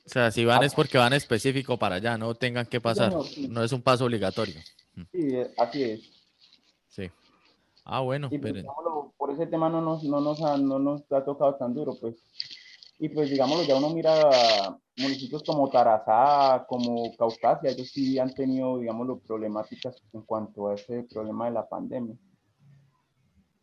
o 0.04 0.08
sea, 0.08 0.30
si 0.30 0.44
van 0.44 0.64
es 0.64 0.74
porque 0.74 0.98
van 0.98 1.12
específico 1.12 1.78
para 1.78 1.96
allá, 1.96 2.18
no 2.18 2.34
tengan 2.34 2.66
que 2.66 2.80
pasar. 2.80 3.12
No 3.48 3.62
es 3.62 3.72
un 3.72 3.82
paso 3.82 4.06
obligatorio. 4.06 4.56
Sí, 5.12 5.36
así 5.56 5.82
es. 5.84 6.19
Ah, 7.92 8.02
bueno, 8.02 8.28
y 8.30 8.38
pues, 8.38 8.54
digámoslo, 8.54 9.12
por 9.18 9.32
ese 9.32 9.48
tema 9.48 9.68
no 9.68 9.80
nos, 9.80 10.04
no, 10.04 10.20
nos 10.20 10.40
ha, 10.42 10.56
no 10.56 10.78
nos 10.78 11.10
ha 11.10 11.24
tocado 11.24 11.56
tan 11.56 11.74
duro, 11.74 11.96
pues. 12.00 12.14
Y 13.00 13.08
pues, 13.08 13.30
digámoslo, 13.30 13.64
ya 13.64 13.76
uno 13.76 13.90
mira 13.90 14.78
municipios 14.96 15.42
como 15.42 15.68
Tarazá, 15.68 16.64
como 16.68 17.16
Caucasia, 17.16 17.70
ellos 17.70 17.90
sí 17.90 18.16
han 18.20 18.32
tenido, 18.32 18.78
digámoslo, 18.78 19.18
problemáticas 19.18 20.00
en 20.12 20.22
cuanto 20.22 20.68
a 20.68 20.74
ese 20.74 21.02
problema 21.02 21.46
de 21.46 21.50
la 21.50 21.68
pandemia. 21.68 22.14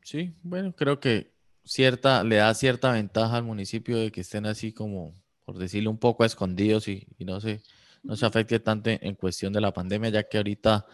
Sí, 0.04 0.34
bueno, 0.44 0.76
creo 0.76 1.00
que 1.00 1.32
cierta, 1.64 2.22
le 2.26 2.36
da 2.36 2.54
cierta 2.54 2.92
ventaja 2.92 3.38
al 3.38 3.44
municipio 3.44 3.98
de 3.98 4.12
que 4.12 4.22
estén 4.22 4.46
así 4.46 4.74
como, 4.74 5.14
por 5.46 5.58
decirlo 5.58 5.90
un 5.90 6.00
poco 6.00 6.26
escondidos 6.26 6.90
y, 6.90 7.08
y 7.18 7.24
no 7.24 7.40
se, 7.40 7.62
no 8.04 8.18
se 8.18 8.26
afecte 8.26 8.60
tanto 8.60 8.90
en, 8.90 9.00
en 9.02 9.16
cuestión 9.16 9.54
de 9.54 9.62
la 9.62 9.72
pandemia, 9.72 10.10
ya 10.10 10.24
que 10.24 10.36
ahorita 10.36 10.86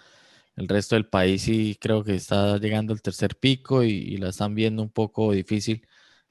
el 0.55 0.67
resto 0.67 0.95
del 0.95 1.07
país 1.07 1.43
sí 1.43 1.77
creo 1.79 2.03
que 2.03 2.15
está 2.15 2.57
llegando 2.57 2.93
el 2.93 3.01
tercer 3.01 3.35
pico 3.35 3.83
y, 3.83 3.91
y 3.91 4.17
la 4.17 4.29
están 4.29 4.55
viendo 4.55 4.83
un 4.83 4.89
poco 4.89 5.31
difícil 5.31 5.85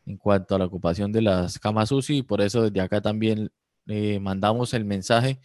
en 0.06 0.16
cuanto 0.16 0.54
a 0.54 0.58
la 0.58 0.66
ocupación 0.66 1.12
de 1.12 1.22
las 1.22 1.58
camas 1.58 1.92
UCI 1.92 2.18
y 2.18 2.22
por 2.22 2.40
eso 2.40 2.62
desde 2.62 2.80
acá 2.80 3.00
también 3.00 3.50
eh, 3.86 4.20
mandamos 4.20 4.74
el 4.74 4.84
mensaje 4.84 5.40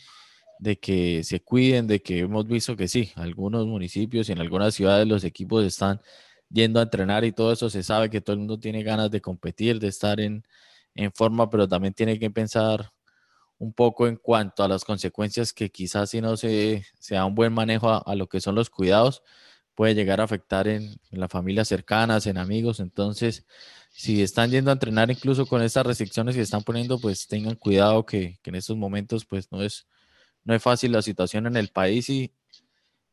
de 0.60 0.80
que 0.80 1.24
se 1.24 1.42
cuiden, 1.42 1.88
de 1.88 2.02
que 2.02 2.20
hemos 2.20 2.48
visto 2.48 2.76
que 2.76 2.88
sí, 2.88 3.12
algunos 3.16 3.68
municipios 3.68 4.30
y 4.30 4.32
en 4.34 4.40
algunas 4.40 4.76
ciudades 4.76 5.08
los 5.08 5.24
equipos 5.24 5.64
están 5.66 6.02
yendo 6.50 6.80
a 6.80 6.84
entrenar 6.84 7.26
y 7.26 7.32
todo 7.32 7.52
eso, 7.52 7.70
se 7.70 7.84
sabe 7.84 8.10
que 8.10 8.22
todo 8.22 8.34
el 8.34 8.40
mundo 8.40 8.60
tiene 8.60 8.84
ganas 8.84 9.12
de 9.12 9.22
competir, 9.22 9.80
de 9.80 9.88
estar 9.88 10.20
en, 10.20 10.44
en 10.96 11.12
forma, 11.14 11.50
pero 11.50 11.68
también 11.68 11.94
tiene 11.94 12.20
que 12.20 12.32
pensar 12.32 12.92
un 13.60 13.74
poco 13.74 14.08
en 14.08 14.18
cuanto 14.18 14.64
a 14.64 14.68
las 14.68 14.86
consecuencias 14.86 15.54
que 15.54 15.72
quizás 15.72 16.12
si 16.12 16.22
no 16.22 16.38
se, 16.38 16.86
se 17.00 17.16
da 17.16 17.26
un 17.26 17.36
buen 17.36 17.54
manejo 17.54 18.04
a, 18.06 18.16
lo 18.16 18.28
que 18.28 18.42
son 18.42 18.56
los 18.56 18.70
cuidados, 18.70 19.24
puede 19.76 19.96
llegar 19.96 20.22
a 20.22 20.26
afectar 20.26 20.68
en, 20.68 20.84
en 21.12 21.20
las 21.20 21.32
familias 21.32 21.68
cercanas, 21.68 22.28
en 22.28 22.38
amigos. 22.38 22.80
Entonces, 22.80 23.46
si 23.98 24.22
están 24.22 24.52
yendo 24.52 24.70
a 24.70 24.74
entrenar 24.74 25.10
incluso 25.10 25.48
con 25.48 25.64
estas 25.64 25.84
restricciones 25.84 26.36
que 26.36 26.42
están 26.42 26.64
poniendo, 26.64 27.00
pues 27.00 27.28
tengan 27.28 27.56
cuidado 27.56 28.06
que, 28.06 28.40
en 28.44 28.56
estos 28.56 28.78
momentos 28.78 29.26
pues 29.26 29.52
no 29.52 29.64
es, 29.64 29.88
no 30.44 30.54
es 30.54 30.62
fácil 30.62 30.92
la 30.92 31.02
situación 31.02 31.48
en 31.48 31.58
el 31.58 31.70
país 31.70 32.08
y, 32.10 32.32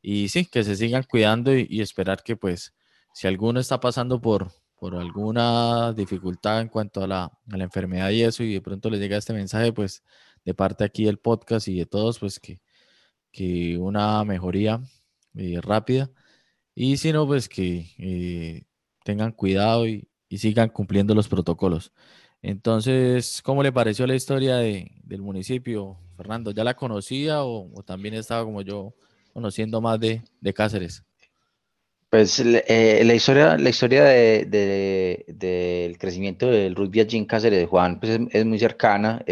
y 0.03 0.29
sí, 0.29 0.45
que 0.45 0.63
se 0.63 0.77
sigan 0.77 1.05
cuidando 1.05 1.57
y, 1.57 1.81
esperar 1.81 2.23
que 2.23 2.37
pues 2.37 2.75
si 3.15 3.27
alguno 3.27 3.61
está 3.61 3.81
pasando 3.81 4.21
por, 4.21 4.53
por 4.79 4.95
alguna 4.95 5.95
dificultad 5.95 6.61
en 6.61 6.69
cuanto 6.69 7.03
a 7.03 7.07
la, 7.07 7.33
la, 7.47 7.65
enfermedad 7.65 8.11
y 8.11 8.23
eso, 8.23 8.43
y 8.43 8.53
de 8.53 8.61
pronto 8.61 8.91
les 8.91 9.01
llega 9.01 9.17
este 9.17 9.33
mensaje, 9.33 9.73
pues 9.73 10.03
de 10.45 10.55
parte 10.55 10.85
aquí 10.85 11.05
del 11.05 11.19
podcast 11.19 11.69
y 11.69 11.79
de 11.79 11.87
todos, 11.87 12.19
pues 12.19 12.39
que, 12.39 12.61
que 13.33 13.79
una 13.79 14.25
mejoría 14.25 14.81
eh, 15.37 15.61
rápida. 15.63 16.11
Y 16.75 16.97
si 16.97 17.13
no, 17.13 17.27
pues 17.27 17.49
que 17.49 17.87
eh, 17.99 18.65
tengan 19.05 19.33
cuidado 19.33 19.87
y, 19.87 20.09
sigan 20.31 20.69
cumpliendo 20.69 21.15
los 21.15 21.29
protocolos. 21.29 21.93
Entonces, 22.43 23.41
¿cómo 23.45 23.63
le 23.63 23.71
pareció 23.71 24.05
la 24.05 24.17
historia 24.17 24.57
de, 24.57 24.91
del 25.05 25.23
municipio, 25.23 25.97
Fernando? 26.17 26.51
¿Ya 26.51 26.65
la 26.65 26.75
conocía 26.75 27.45
o, 27.45 27.71
también 27.87 28.15
estaba 28.15 28.45
como 28.45 28.61
yo 28.63 28.95
conociendo 29.33 29.81
más 29.81 30.01
de, 30.01 30.23
de 30.41 30.53
Cáceres? 30.53 31.05
Pues 32.11 32.41
eh, 32.41 33.03
la 33.05 33.15
historia, 33.15 33.57
la 33.57 33.71
historia 33.71 34.05
del 34.05 34.51
de, 34.51 35.25
de, 35.29 35.97
crecimiento 36.01 36.49
del 36.49 36.75
rugby 36.75 37.01
allí 37.01 37.17
en 37.17 37.27
Cáceres 37.27 37.61
de 37.61 37.67
Juan 37.67 38.01
pues 38.01 38.19
es, 38.31 38.45
muy 38.45 38.59
cercana. 38.59 39.23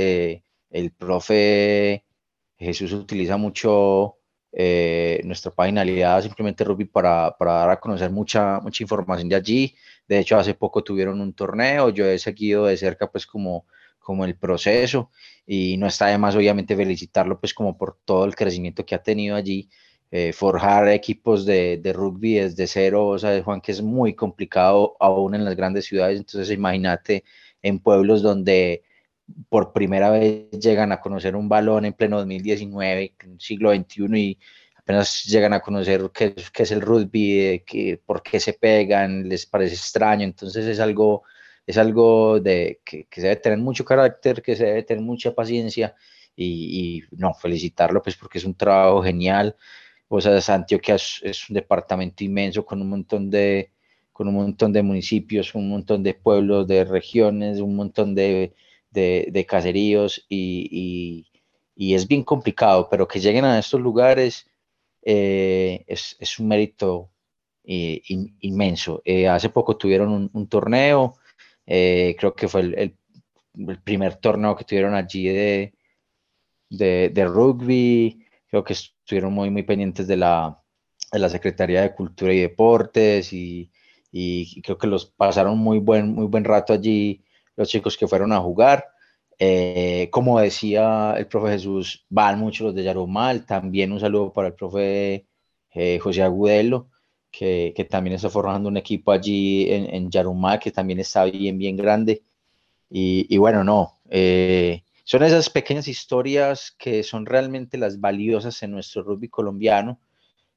El 0.72 0.90
profe 0.92 2.04
Jesús 2.56 2.92
utiliza 2.92 3.36
mucho 3.36 4.16
eh, 4.52 5.20
nuestra 5.24 5.50
página 5.50 5.82
aliada 5.82 6.22
simplemente 6.22 6.64
rugby 6.64 6.84
para, 6.86 7.36
para, 7.38 7.52
dar 7.52 7.70
a 7.70 7.80
conocer 7.80 8.10
mucha, 8.10 8.60
mucha 8.60 8.82
información 8.82 9.28
de 9.28 9.36
allí. 9.36 9.74
De 10.08 10.18
hecho, 10.18 10.36
hace 10.36 10.54
poco 10.54 10.82
tuvieron 10.82 11.20
un 11.20 11.32
torneo, 11.34 11.90
yo 11.90 12.06
he 12.06 12.18
seguido 12.18 12.66
de 12.66 12.76
cerca 12.76 13.10
pues 13.10 13.26
como, 13.26 13.66
como 13.98 14.24
el 14.24 14.36
proceso 14.36 15.10
y 15.46 15.76
no 15.76 15.86
está 15.86 16.06
de 16.06 16.18
más 16.18 16.36
obviamente 16.36 16.76
felicitarlo 16.76 17.40
pues 17.40 17.54
como 17.54 17.76
por 17.76 17.98
todo 18.04 18.24
el 18.24 18.34
crecimiento 18.34 18.84
que 18.84 18.94
ha 18.94 19.02
tenido 19.02 19.36
allí 19.36 19.68
eh, 20.10 20.32
forjar 20.32 20.88
equipos 20.88 21.46
de, 21.46 21.78
de, 21.78 21.92
rugby 21.92 22.34
desde 22.34 22.66
cero, 22.66 23.08
o 23.08 23.18
sea, 23.18 23.42
Juan, 23.42 23.62
que 23.62 23.72
es 23.72 23.80
muy 23.80 24.14
complicado 24.14 24.94
aún 25.00 25.34
en 25.34 25.44
las 25.44 25.56
grandes 25.56 25.86
ciudades, 25.86 26.18
entonces 26.18 26.50
imagínate 26.50 27.24
en 27.62 27.78
pueblos 27.78 28.20
donde 28.20 28.82
por 29.48 29.72
primera 29.72 30.10
vez 30.10 30.50
llegan 30.50 30.92
a 30.92 31.00
conocer 31.00 31.36
un 31.36 31.48
balón 31.48 31.84
en 31.84 31.92
pleno 31.92 32.18
2019, 32.18 33.14
en 33.20 33.40
siglo 33.40 33.74
XXI, 33.74 34.20
y 34.20 34.38
apenas 34.76 35.24
llegan 35.24 35.52
a 35.52 35.60
conocer 35.60 36.10
qué, 36.12 36.34
qué 36.52 36.62
es 36.64 36.70
el 36.72 36.80
rugby, 36.80 37.62
qué, 37.66 38.00
por 38.04 38.22
qué 38.22 38.40
se 38.40 38.54
pegan, 38.54 39.28
les 39.28 39.46
parece 39.46 39.74
extraño, 39.74 40.24
entonces 40.24 40.66
es 40.66 40.80
algo, 40.80 41.22
es 41.66 41.78
algo 41.78 42.40
de, 42.40 42.80
que, 42.84 43.04
que 43.04 43.20
se 43.20 43.28
debe 43.28 43.40
tener 43.40 43.58
mucho 43.58 43.84
carácter, 43.84 44.42
que 44.42 44.56
se 44.56 44.64
debe 44.64 44.82
tener 44.82 45.02
mucha 45.02 45.34
paciencia, 45.34 45.94
y, 46.34 46.98
y 46.98 47.16
no, 47.16 47.34
felicitarlo 47.34 48.02
pues 48.02 48.16
porque 48.16 48.38
es 48.38 48.44
un 48.44 48.54
trabajo 48.54 49.02
genial, 49.02 49.56
o 50.08 50.20
sea, 50.20 50.40
Antioquia 50.54 50.96
es, 50.96 51.20
es, 51.22 51.48
un 51.48 51.54
departamento 51.54 52.22
inmenso 52.22 52.66
con 52.66 52.82
un 52.82 52.90
montón 52.90 53.30
de 53.30 53.70
con 54.12 54.28
un 54.28 54.34
montón 54.34 54.72
de 54.72 54.82
municipios, 54.82 55.54
un 55.54 55.70
montón 55.70 56.02
de 56.02 56.12
pueblos, 56.12 56.66
de 56.68 56.84
regiones, 56.84 57.60
un 57.60 57.74
montón 57.74 58.14
de, 58.14 58.52
de, 58.92 59.28
de 59.32 59.46
caseríos 59.46 60.24
y, 60.28 61.26
y, 61.76 61.94
es 61.94 62.06
bien 62.06 62.22
complicado, 62.22 62.88
pero 62.88 63.08
que 63.08 63.18
lleguen 63.20 63.44
a 63.44 63.58
estos 63.58 63.80
lugares 63.80 64.46
eh, 65.02 65.84
es, 65.88 66.16
es, 66.20 66.38
un 66.38 66.48
mérito 66.48 67.10
eh, 67.64 68.00
in, 68.08 68.36
inmenso. 68.40 69.02
Eh, 69.04 69.28
hace 69.28 69.48
poco 69.48 69.76
tuvieron 69.76 70.30
un, 70.32 70.48
torneo, 70.48 71.14
eh, 71.66 72.14
creo 72.18 72.34
que 72.34 72.48
fue 72.48 72.60
el, 72.60 72.74
el, 72.78 72.96
el, 73.68 73.82
primer 73.82 74.16
torneo 74.16 74.54
que 74.56 74.64
tuvieron 74.64 74.94
allí 74.94 75.26
de, 75.28 75.74
de, 76.70 77.10
de 77.12 77.24
rugby, 77.24 78.24
creo 78.48 78.62
que 78.64 78.74
estuvieron 78.74 79.32
muy, 79.32 79.50
muy 79.50 79.62
pendientes 79.64 80.06
de 80.06 80.16
la, 80.16 80.62
de 81.12 81.18
la 81.18 81.28
Secretaría 81.28 81.82
de 81.82 81.94
Cultura 81.94 82.32
y 82.32 82.40
Deportes 82.40 83.32
y, 83.32 83.70
y, 84.12 84.62
creo 84.62 84.78
que 84.78 84.86
los 84.86 85.06
pasaron 85.06 85.58
muy 85.58 85.78
buen, 85.78 86.12
muy 86.12 86.26
buen 86.26 86.44
rato 86.44 86.72
allí 86.72 87.24
los 87.56 87.68
chicos 87.68 87.96
que 87.96 88.08
fueron 88.08 88.32
a 88.32 88.40
jugar. 88.40 88.86
Eh, 89.38 90.08
como 90.10 90.40
decía 90.40 91.14
el 91.16 91.26
profe 91.26 91.52
Jesús, 91.52 92.06
van 92.08 92.38
muchos 92.38 92.66
los 92.66 92.74
de 92.74 92.84
Yarumal. 92.84 93.44
También 93.46 93.92
un 93.92 94.00
saludo 94.00 94.32
para 94.32 94.48
el 94.48 94.54
profe 94.54 95.26
eh, 95.74 95.98
José 95.98 96.22
Agudelo, 96.22 96.88
que, 97.30 97.72
que, 97.74 97.84
también 97.84 98.16
está 98.16 98.30
formando 98.30 98.68
un 98.68 98.76
equipo 98.76 99.10
allí 99.12 99.70
en, 99.70 99.94
en 99.94 100.10
Yarumal, 100.10 100.60
que 100.60 100.70
también 100.70 101.00
está 101.00 101.24
bien, 101.24 101.58
bien 101.58 101.76
grande. 101.76 102.22
Y, 102.90 103.26
y 103.34 103.38
bueno, 103.38 103.64
no, 103.64 104.00
eh, 104.10 104.84
son 105.04 105.22
esas 105.22 105.50
pequeñas 105.50 105.88
historias 105.88 106.70
que 106.78 107.02
son 107.02 107.26
realmente 107.26 107.78
las 107.78 107.98
valiosas 107.98 108.62
en 108.62 108.70
nuestro 108.70 109.02
rugby 109.02 109.28
colombiano, 109.28 109.98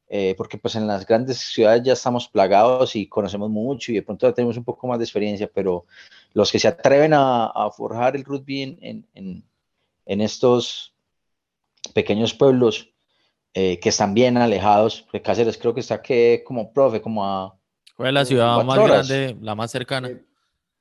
eh, 0.08 0.36
porque 0.38 0.58
pues 0.58 0.76
en 0.76 0.86
las 0.86 1.06
grandes 1.06 1.38
ciudades 1.38 1.82
ya 1.84 1.94
estamos 1.94 2.28
plagados 2.28 2.96
y 2.96 3.08
conocemos 3.08 3.50
mucho 3.50 3.92
y 3.92 3.96
de 3.96 4.04
pronto 4.04 4.28
ya 4.28 4.34
tenemos 4.34 4.58
un 4.58 4.64
poco 4.64 4.88
más 4.88 5.00
de 5.00 5.06
experiencia, 5.06 5.50
pero 5.52 5.86
los 6.36 6.52
que 6.52 6.60
se 6.60 6.68
atreven 6.68 7.14
a, 7.14 7.46
a 7.46 7.72
forjar 7.72 8.16
el 8.16 8.26
rugby 8.26 8.62
en, 8.62 9.08
en, 9.14 9.44
en, 10.06 10.22
estos 10.22 10.94
pequeños 11.94 12.34
pueblos 12.34 12.94
eh, 13.54 13.80
que 13.80 13.88
están 13.88 14.14
bien 14.14 14.36
alejados, 14.36 15.08
de 15.14 15.22
Cáceres 15.22 15.58
creo 15.58 15.74
que 15.74 15.80
está 15.80 16.02
que 16.02 16.44
como 16.46 16.74
profe, 16.74 17.02
como 17.02 17.26
a... 17.26 17.58
¿Cuál 17.96 18.10
es 18.10 18.14
la 18.14 18.26
ciudad 18.26 18.64
más 18.66 18.78
horas? 18.78 19.08
grande, 19.08 19.38
la 19.42 19.56
más 19.56 19.72
cercana? 19.72 20.10
Eh, 20.10 20.26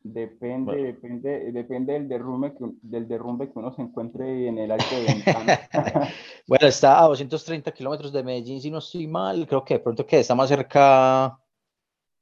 Depende, 0.03 0.73
bueno. 0.73 0.83
depende, 0.83 1.53
depende 1.53 1.93
del 1.95 2.09
derrumbe, 2.09 2.53
que, 2.53 2.67
del 2.83 3.09
derrumbe 3.09 3.51
que 3.51 3.59
uno 3.59 3.75
se 3.75 3.81
encuentre 3.81 4.49
en 4.49 4.59
el 4.59 4.71
alto 4.71 4.95
de 4.95 5.03
Ventana. 5.03 5.59
bueno, 6.47 6.67
está 6.67 7.03
a 7.03 7.07
230 7.07 7.73
kilómetros 7.73 8.13
de 8.13 8.23
Medellín, 8.23 8.61
si 8.61 8.71
no 8.71 8.79
estoy 8.79 9.07
mal. 9.07 9.47
Creo 9.47 9.65
que 9.65 9.75
de 9.75 9.81
pronto 9.81 10.05
que 10.05 10.21
está 10.21 10.35
más 10.35 10.51
cerca 10.51 11.39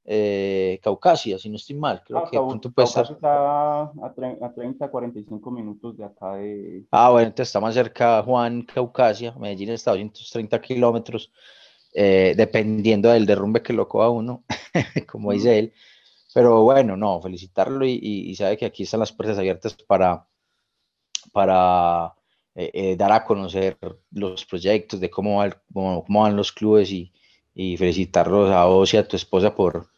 eh, 0.04 0.80
Caucasia, 0.82 1.38
si 1.38 1.48
no 1.48 1.56
estoy 1.56 1.76
mal. 1.76 2.02
Creo 2.04 2.18
ah, 2.18 2.28
que 2.30 2.36
pronto 2.36 2.70
puede 2.70 2.88
estar... 2.88 3.10
está 3.10 3.82
a, 3.82 4.12
30, 4.14 4.90
45 4.90 5.50
minutos 5.50 5.96
de 5.96 6.04
acá 6.04 6.34
de... 6.34 6.84
Ah, 6.90 7.10
bueno, 7.10 7.28
entonces 7.28 7.48
está 7.48 7.60
más 7.60 7.74
cerca 7.74 8.22
Juan, 8.22 8.62
Caucasia. 8.62 9.34
Medellín 9.38 9.70
está 9.70 9.92
a 9.92 9.94
230 9.94 10.60
kilómetros, 10.60 11.32
eh, 11.94 12.34
dependiendo 12.36 13.10
del 13.10 13.26
derrumbe 13.26 13.62
que 13.62 13.72
lo 13.72 13.88
coja 13.88 14.08
uno, 14.08 14.44
como 15.10 15.32
dice 15.32 15.58
él. 15.58 15.72
Pero 16.34 16.62
bueno, 16.62 16.96
no, 16.96 17.20
felicitarlo 17.20 17.84
y, 17.84 17.92
y, 17.92 18.30
y, 18.30 18.34
sabe 18.36 18.56
que 18.56 18.64
aquí 18.64 18.84
están 18.84 19.00
las 19.00 19.12
puertas 19.12 19.38
abiertas 19.38 19.74
para, 19.86 20.26
para 21.30 22.14
eh, 22.54 22.70
eh, 22.72 22.96
dar 22.96 23.12
a 23.12 23.24
conocer 23.24 23.78
los 24.10 24.46
proyectos, 24.46 24.98
de 24.98 25.10
cómo, 25.10 25.38
va 25.38 25.46
el, 25.46 25.54
cómo, 25.72 26.04
cómo, 26.04 26.22
van 26.22 26.34
los 26.34 26.50
clubes 26.50 26.90
y, 26.90 27.12
y 27.54 27.76
felicitarlos 27.76 28.50
a 28.50 28.64
vos 28.64 28.94
y 28.94 28.96
a 28.96 29.06
tu 29.06 29.16
esposa 29.16 29.54
por, 29.54 29.91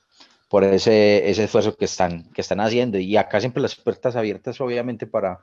por 0.55 0.63
ese, 0.63 1.29
ese 1.29 1.43
esfuerzo 1.43 1.77
que 1.77 1.87
están, 1.87 2.31
que 2.31 2.41
están 2.41 2.61
haciendo. 2.61 2.97
Y 2.97 3.17
acá 3.17 3.41
siempre 3.41 3.61
las 3.61 3.75
puertas 3.75 4.15
abiertas, 4.15 4.61
obviamente, 4.61 5.05
para, 5.05 5.41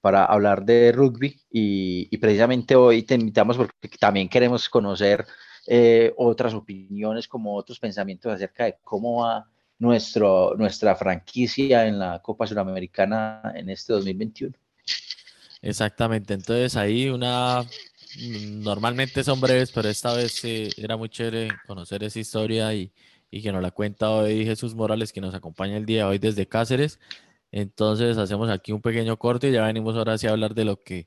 para 0.00 0.24
hablar 0.24 0.64
de 0.64 0.92
rugby 0.92 1.38
y, 1.52 2.08
y 2.10 2.16
precisamente 2.16 2.74
hoy 2.74 3.02
te 3.02 3.16
invitamos 3.16 3.58
porque 3.58 3.98
también 4.00 4.30
queremos 4.30 4.70
conocer 4.70 5.26
eh, 5.66 6.14
otras 6.16 6.54
opiniones, 6.54 7.28
como 7.28 7.54
otros 7.54 7.78
pensamientos 7.78 8.32
acerca 8.32 8.64
de 8.64 8.78
cómo 8.82 9.24
va 9.24 9.46
nuestro, 9.78 10.54
nuestra 10.56 10.96
franquicia 10.96 11.86
en 11.86 11.98
la 11.98 12.22
Copa 12.22 12.46
Suramericana 12.46 13.42
en 13.54 13.68
este 13.68 13.92
2021. 13.92 14.54
Exactamente, 15.60 16.32
entonces 16.32 16.76
ahí 16.76 17.10
una, 17.10 17.62
normalmente 18.62 19.22
son 19.22 19.38
breves, 19.38 19.70
pero 19.70 19.90
esta 19.90 20.14
vez 20.14 20.42
era 20.78 20.96
muy 20.96 21.10
chévere 21.10 21.48
conocer 21.66 22.02
esa 22.04 22.18
historia 22.18 22.72
y, 22.72 22.90
y 23.36 23.42
que 23.42 23.52
nos 23.52 23.62
la 23.62 23.70
cuenta 23.70 24.10
hoy 24.10 24.44
Jesús 24.46 24.74
Morales, 24.74 25.12
que 25.12 25.20
nos 25.20 25.34
acompaña 25.34 25.76
el 25.76 25.84
día 25.84 25.98
de 25.98 26.04
hoy 26.04 26.18
desde 26.18 26.46
Cáceres. 26.46 26.98
Entonces 27.52 28.16
hacemos 28.16 28.48
aquí 28.48 28.72
un 28.72 28.80
pequeño 28.80 29.18
corte 29.18 29.50
y 29.50 29.52
ya 29.52 29.66
venimos 29.66 29.94
ahora 29.94 30.16
sí 30.16 30.26
a 30.26 30.30
hablar 30.30 30.54
de 30.54 30.64
lo 30.64 30.82
que 30.82 31.06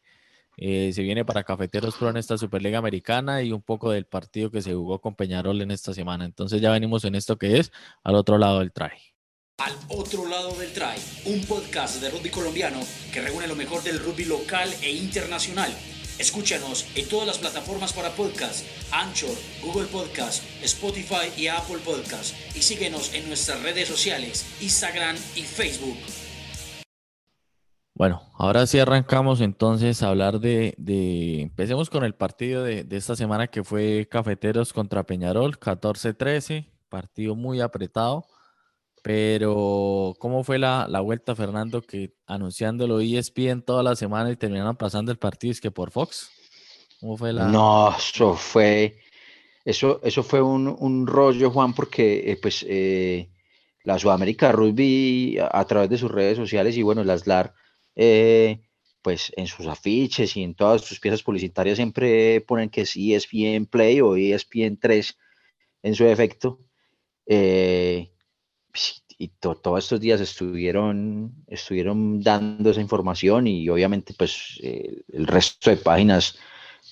eh, 0.57 0.91
se 0.93 1.01
viene 1.01 1.25
para 1.25 1.43
Cafeteros 1.43 1.95
Pro 1.95 2.09
en 2.09 2.17
esta 2.17 2.37
Superliga 2.37 2.77
Americana 2.77 3.41
y 3.41 3.51
un 3.51 3.63
poco 3.63 3.91
del 3.91 4.05
partido 4.05 4.51
que 4.51 4.61
se 4.61 4.73
jugó 4.73 4.99
con 4.99 5.15
Peñarol 5.15 5.59
en 5.61 5.71
esta 5.71 5.93
semana. 5.93 6.23
Entonces 6.25 6.61
ya 6.61 6.71
venimos 6.71 7.03
en 7.03 7.15
esto 7.15 7.37
que 7.37 7.57
es 7.57 7.71
al 8.03 8.13
otro 8.15 8.37
lado 8.37 8.59
del 8.59 8.71
try. 8.71 8.91
Al 9.57 9.73
otro 9.89 10.27
lado 10.27 10.51
del 10.51 10.71
try, 10.71 10.95
un 11.25 11.41
podcast 11.45 11.99
de 11.99 12.11
rugby 12.11 12.29
colombiano 12.29 12.79
que 13.11 13.21
reúne 13.21 13.47
lo 13.47 13.55
mejor 13.55 13.81
del 13.81 13.99
rugby 13.99 14.25
local 14.25 14.69
e 14.83 14.91
internacional. 14.91 15.73
Escúchanos 16.19 16.85
en 16.95 17.07
todas 17.07 17.25
las 17.25 17.37
plataformas 17.37 17.93
para 17.93 18.09
podcast, 18.09 18.65
Anchor, 18.91 19.33
Google 19.63 19.87
Podcast, 19.87 20.43
Spotify 20.61 21.31
y 21.37 21.47
Apple 21.47 21.77
Podcast. 21.85 22.35
Y 22.53 22.61
síguenos 22.61 23.13
en 23.13 23.29
nuestras 23.29 23.63
redes 23.63 23.87
sociales, 23.87 24.45
Instagram 24.59 25.15
y 25.37 25.43
Facebook. 25.43 25.97
Bueno, 27.93 28.21
ahora 28.37 28.67
sí 28.67 28.79
arrancamos 28.79 29.39
entonces 29.39 30.03
a 30.03 30.09
hablar 30.09 30.41
de, 30.41 30.75
empecemos 31.41 31.89
con 31.89 32.03
el 32.03 32.13
partido 32.13 32.65
de, 32.65 32.85
esta 32.91 33.15
semana 33.15 33.47
que 33.47 33.63
fue 33.63 34.05
Cafeteros 34.11 34.73
contra 34.73 35.03
Peñarol, 35.03 35.57
14-13, 35.57 36.65
partido 36.89 37.35
muy 37.37 37.61
apretado, 37.61 38.25
pero 39.01 40.15
¿cómo 40.19 40.43
fue 40.43 40.59
la, 40.59 40.87
vuelta, 41.01 41.35
Fernando, 41.35 41.81
que 41.81 42.13
anunciándolo 42.25 42.99
ESPN 42.99 43.61
toda 43.61 43.83
la 43.83 43.95
semana 43.95 44.31
y 44.31 44.35
terminaron 44.35 44.75
pasando 44.75 45.11
el 45.11 45.17
partido, 45.17 45.51
es 45.51 45.61
que 45.61 45.71
por 45.71 45.91
Fox? 45.91 46.29
¿Cómo 46.99 47.17
fue 47.17 47.33
la...? 47.33 47.47
No, 47.47 47.95
eso 47.97 48.35
fue, 48.35 48.99
eso, 49.65 50.01
eso 50.03 50.23
fue 50.23 50.41
un, 50.41 51.07
rollo, 51.07 51.51
Juan, 51.51 51.73
porque 51.73 52.31
eh, 52.31 52.37
pues 52.41 52.65
eh, 52.67 53.29
la 53.83 53.97
Sudamérica 53.99 54.51
Rugby 54.51 55.37
a, 55.39 55.65
través 55.65 55.89
de 55.89 55.97
sus 55.97 56.11
redes 56.11 56.37
sociales 56.37 56.75
y 56.77 56.83
bueno, 56.83 57.03
las 57.03 57.25
LAR 57.25 57.53
eh, 57.95 58.61
pues 59.01 59.31
en 59.35 59.47
sus 59.47 59.67
afiches 59.67 60.35
y 60.35 60.43
en 60.43 60.55
todas 60.55 60.81
sus 60.81 60.99
piezas 60.99 61.23
publicitarias 61.23 61.77
siempre 61.77 62.41
ponen 62.41 62.69
que 62.69 62.81
es 62.81 62.95
ESPN 62.95 63.65
Play 63.65 64.01
o 64.01 64.15
ESPN 64.15 64.77
3 64.79 65.17
en 65.83 65.95
su 65.95 66.05
efecto. 66.05 66.59
Eh, 67.25 68.11
y 69.17 69.27
todos 69.27 69.83
estos 69.83 69.99
días 69.99 70.21
estuvieron, 70.21 71.33
estuvieron 71.47 72.21
dando 72.21 72.69
esa 72.69 72.81
información 72.81 73.47
y 73.47 73.67
obviamente 73.69 74.13
pues 74.17 74.59
eh, 74.63 75.01
el 75.11 75.27
resto 75.27 75.69
de 75.69 75.77
páginas 75.77 76.37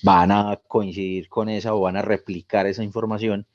van 0.03 0.31
a 0.31 0.59
coincidir 0.67 1.29
con 1.29 1.49
esa 1.49 1.73
o 1.73 1.81
van 1.81 1.97
a 1.97 2.01
replicar 2.01 2.67
esa 2.67 2.83
información. 2.83 3.47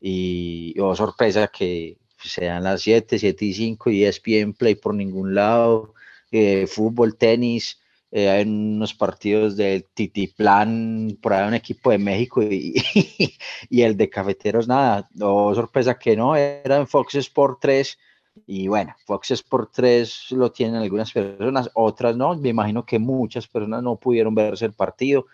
Y 0.00 0.74
oh, 0.80 0.94
sorpresa 0.96 1.48
que 1.48 1.98
sean 2.22 2.64
las 2.64 2.82
7, 2.82 3.18
7 3.18 3.44
y 3.44 3.52
5 3.54 3.90
y 3.90 4.04
ESPN 4.04 4.54
Play 4.54 4.76
por 4.76 4.94
ningún 4.94 5.34
lado. 5.34 5.94
Eh, 6.30 6.66
fútbol, 6.66 7.16
tenis, 7.16 7.80
eh, 8.10 8.28
hay 8.30 8.44
unos 8.44 8.94
partidos 8.94 9.56
del 9.56 9.84
Titiplan, 9.84 11.18
por 11.20 11.34
ahí 11.34 11.46
un 11.46 11.54
equipo 11.54 11.90
de 11.90 11.98
México 11.98 12.42
y, 12.42 12.74
y, 13.68 13.82
el 13.82 13.96
de 13.96 14.08
Cafeteros, 14.08 14.66
nada, 14.66 15.08
no 15.14 15.54
sorpresa 15.54 15.98
que 15.98 16.16
no, 16.16 16.34
era 16.34 16.76
en 16.76 16.86
Fox 16.86 17.16
Sport 17.16 17.58
3 17.60 17.98
y 18.46 18.68
bueno, 18.68 18.94
Fox 19.04 19.32
Sport 19.32 19.70
3 19.74 20.32
lo 20.32 20.50
tienen 20.52 20.76
algunas 20.76 21.12
personas, 21.12 21.70
otras 21.74 22.16
no, 22.16 22.34
me 22.36 22.48
imagino 22.50 22.86
que 22.86 22.98
muchas 22.98 23.46
personas 23.46 23.82
no 23.82 23.96
pudieron 23.96 24.34
verse 24.34 24.64
el 24.64 24.72
partido, 24.72 25.26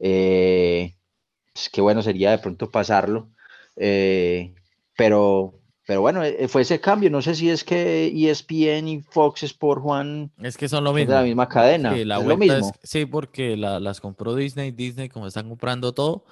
eh, 0.00 0.94
pues 1.52 1.70
qué 1.70 1.80
bueno 1.80 2.02
sería 2.02 2.32
de 2.32 2.38
pronto 2.38 2.70
pasarlo, 2.70 3.28
pero 4.96 5.57
pero 5.88 6.02
bueno, 6.02 6.22
eh, 6.22 6.48
fue 6.48 6.60
ese 6.60 6.82
cambio. 6.82 7.08
No 7.08 7.22
sé 7.22 7.34
si 7.34 7.48
es 7.48 7.64
que 7.64 8.08
ESPN 8.08 8.88
y 8.88 9.00
Fox 9.00 9.42
Sport 9.44 9.80
Juan. 9.80 10.30
Es 10.42 10.58
que 10.58 10.68
son 10.68 10.84
lo 10.84 10.92
mismo. 10.92 11.12
De 11.12 11.16
la 11.16 11.24
misma 11.24 11.48
cadena. 11.48 11.94
Sí, 11.94 12.04
la 12.04 12.18
lo 12.18 12.36
mismo. 12.36 12.74
sí, 12.82 13.06
porque 13.06 13.56
las 13.56 13.98
compró 13.98 14.34
Disney. 14.34 14.70
Disney, 14.70 15.08
como 15.08 15.26
están 15.26 15.48
comprando 15.48 15.94
todo, 15.94 16.26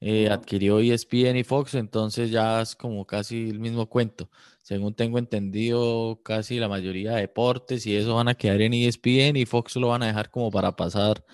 eh, 0.00 0.28
adquirió 0.28 0.80
ESPN 0.80 1.36
y 1.36 1.44
Fox. 1.44 1.74
Entonces 1.74 2.32
ya 2.32 2.60
es 2.60 2.74
como 2.74 3.06
casi 3.06 3.50
el 3.50 3.60
mismo 3.60 3.88
cuento. 3.88 4.30
Según 4.64 4.94
tengo 4.94 5.18
entendido, 5.20 6.20
casi 6.24 6.58
la 6.58 6.68
mayoría 6.68 7.12
de 7.12 7.20
deportes 7.20 7.86
y 7.86 7.94
eso 7.94 8.16
van 8.16 8.26
a 8.26 8.34
quedar 8.34 8.60
en 8.62 8.74
ESPN 8.74 9.36
y 9.36 9.46
Fox 9.46 9.76
lo 9.76 9.90
van 9.90 10.02
a 10.02 10.08
dejar 10.08 10.28
como 10.28 10.50
para 10.50 10.74
pasar. 10.74 11.24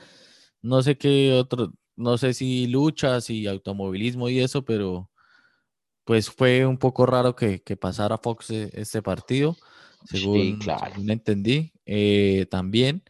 No 0.60 0.82
sé 0.82 0.98
qué 0.98 1.32
otro. 1.32 1.72
No 1.96 2.18
sé 2.18 2.34
si 2.34 2.66
luchas 2.66 3.30
y 3.30 3.46
automovilismo 3.46 4.28
y 4.28 4.40
eso, 4.40 4.66
pero 4.66 5.08
pues 6.04 6.30
fue 6.30 6.66
un 6.66 6.78
poco 6.78 7.06
raro 7.06 7.34
que, 7.34 7.60
pasara 7.80 8.18
Fox 8.18 8.50
e, 8.50 8.70
este 8.74 9.02
partido, 9.02 9.56
según, 10.04 10.58
entendí. 11.08 11.72
Eh, 11.86 12.46
también 12.50 13.02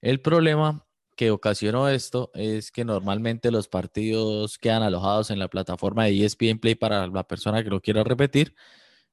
el 0.00 0.20
problema 0.20 0.86
que 1.16 1.30
ocasionó 1.30 1.88
esto 1.88 2.30
es 2.34 2.70
que 2.70 2.84
normalmente 2.84 3.50
los 3.50 3.68
partidos 3.68 4.58
quedan 4.58 4.82
alojados 4.82 5.30
en 5.30 5.38
la 5.38 5.48
plataforma 5.48 6.04
de 6.04 6.24
ESPN 6.24 6.58
Play 6.58 6.74
para 6.74 7.06
la 7.06 7.26
persona 7.26 7.62
que 7.64 7.70
lo 7.70 7.80
quiera 7.80 8.04
repetir. 8.04 8.54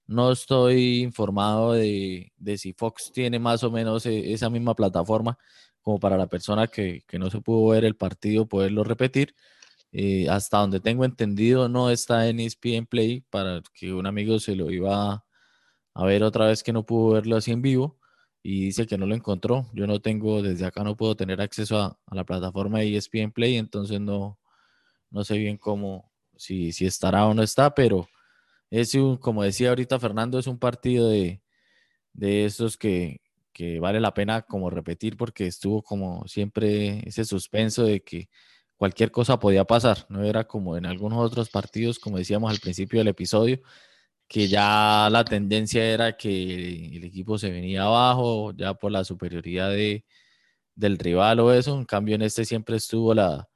No 0.08 0.32
estoy 0.32 1.02
informado 1.02 1.74
de, 1.74 2.32
si 2.58 2.74
Fox 2.74 3.12
tiene 3.14 3.40
más 3.40 3.64
o 3.64 3.72
menos 3.72 4.06
e, 4.06 4.34
esa 4.34 4.50
misma 4.50 4.76
plataforma 4.76 5.38
como 5.82 6.00
para 6.00 6.18
la 6.18 6.28
persona 6.28 6.68
que, 6.68 7.04
que 7.08 7.18
no 7.18 7.30
se 7.30 7.42
pudo 7.42 7.72
ver 7.72 7.86
el 7.86 7.96
partido 7.96 8.48
poderlo 8.48 8.84
repetir. 8.84 9.36
Eh, 9.94 10.30
hasta 10.30 10.58
donde 10.60 10.80
tengo 10.80 11.04
entendido, 11.06 11.68
no 11.70 11.90
está 11.90 12.28
en 12.30 12.40
ESPN 12.40 12.86
Play 12.86 13.22
para 13.30 13.62
que 13.74 13.94
un 13.94 14.08
amigo 14.08 14.40
se 14.40 14.56
lo 14.56 14.72
iba 14.72 15.26
a 15.94 16.06
ver 16.06 16.24
otra 16.24 16.48
vez 16.48 16.64
que 16.64 16.74
no 16.74 16.86
pudo 16.86 17.14
verlo 17.16 17.36
así 17.36 17.52
en 17.52 17.62
vivo 17.62 18.00
y 18.44 18.66
dice 18.66 18.88
que 18.88 18.98
no 18.98 19.06
lo 19.06 19.16
encontró. 19.16 19.68
Yo 19.74 19.88
no 19.88 20.02
tengo, 20.02 20.42
desde 20.42 20.66
acá 20.66 20.84
no 20.84 20.96
puedo 20.98 21.16
tener 21.16 21.42
acceso 21.42 21.78
a, 21.80 22.00
la 22.12 22.24
plataforma 22.26 22.80
de 22.80 22.96
ESPN 22.98 23.32
Play, 23.32 23.58
entonces 23.58 24.00
no, 24.02 24.40
no 25.12 25.24
sé 25.24 25.38
bien 25.38 25.58
cómo, 25.58 26.12
si, 26.38 26.72
si 26.74 26.86
estará 26.86 27.28
o 27.28 27.34
no 27.34 27.44
está, 27.44 27.74
pero 27.76 28.08
es 28.70 28.96
un, 28.96 29.18
como 29.18 29.44
decía 29.44 29.70
ahorita 29.70 30.00
Fernando, 30.00 30.40
es 30.40 30.48
un 30.48 30.60
partido 30.60 31.10
de, 31.10 31.42
de 32.14 32.46
esos 32.46 32.78
que, 32.78 33.22
que 33.54 33.80
vale 33.80 34.00
la 34.00 34.14
pena 34.14 34.44
como 34.44 34.70
repetir 34.70 35.18
porque 35.18 35.48
estuvo 35.48 35.84
como 35.84 36.28
siempre 36.28 37.08
ese 37.08 37.26
suspenso 37.26 37.84
de 37.84 38.02
que 38.02 38.30
cualquier 38.82 39.12
cosa 39.12 39.40
podía 39.40 39.64
pasar, 39.66 40.08
no 40.10 40.24
era 40.24 40.46
como 40.46 40.76
en 40.76 40.88
algunos 40.88 41.20
otros 41.20 41.52
partidos, 41.52 42.00
como 42.00 42.18
decíamos 42.18 42.52
al 42.52 42.60
principio 42.60 43.00
del 43.00 43.10
episodio, 43.10 43.62
que 44.28 44.48
ya 44.48 45.08
la 45.12 45.24
tendencia 45.24 45.86
era 45.86 46.18
que 46.18 46.98
el 46.98 47.04
equipo 47.04 47.38
se 47.38 47.52
venía 47.52 47.84
abajo, 47.84 48.54
ya 48.54 48.74
por 48.74 48.92
la 48.92 49.04
superioridad 49.04 49.70
de, 49.70 50.06
del 50.76 50.98
rival 50.98 51.42
o 51.42 51.54
eso, 51.54 51.78
en 51.78 51.86
cambio 51.86 52.16
en 52.16 52.24
este 52.24 52.46
siempre 52.46 52.78
estuvo 52.78 53.14
la, 53.14 53.50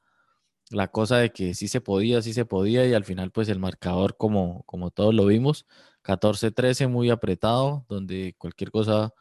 la 0.71 0.89
cosa 0.89 1.17
de 1.17 1.31
que 1.31 1.55
sí 1.55 1.67
se 1.69 1.81
podía, 1.81 2.21
sí 2.21 2.33
se 2.33 2.45
podía 2.45 2.85
y 2.87 2.93
al 2.93 3.05
final 3.05 3.31
pues 3.31 3.49
el 3.49 3.59
marcador 3.59 4.17
como, 4.17 4.63
como 4.65 4.91
todos 4.91 5.15
lo 5.15 5.25
vimos, 5.27 5.65
14-13 6.03 6.87
muy 6.87 7.09
apretado, 7.09 7.85
donde 7.89 8.35
cualquier 8.37 8.71
cosa 8.71 9.11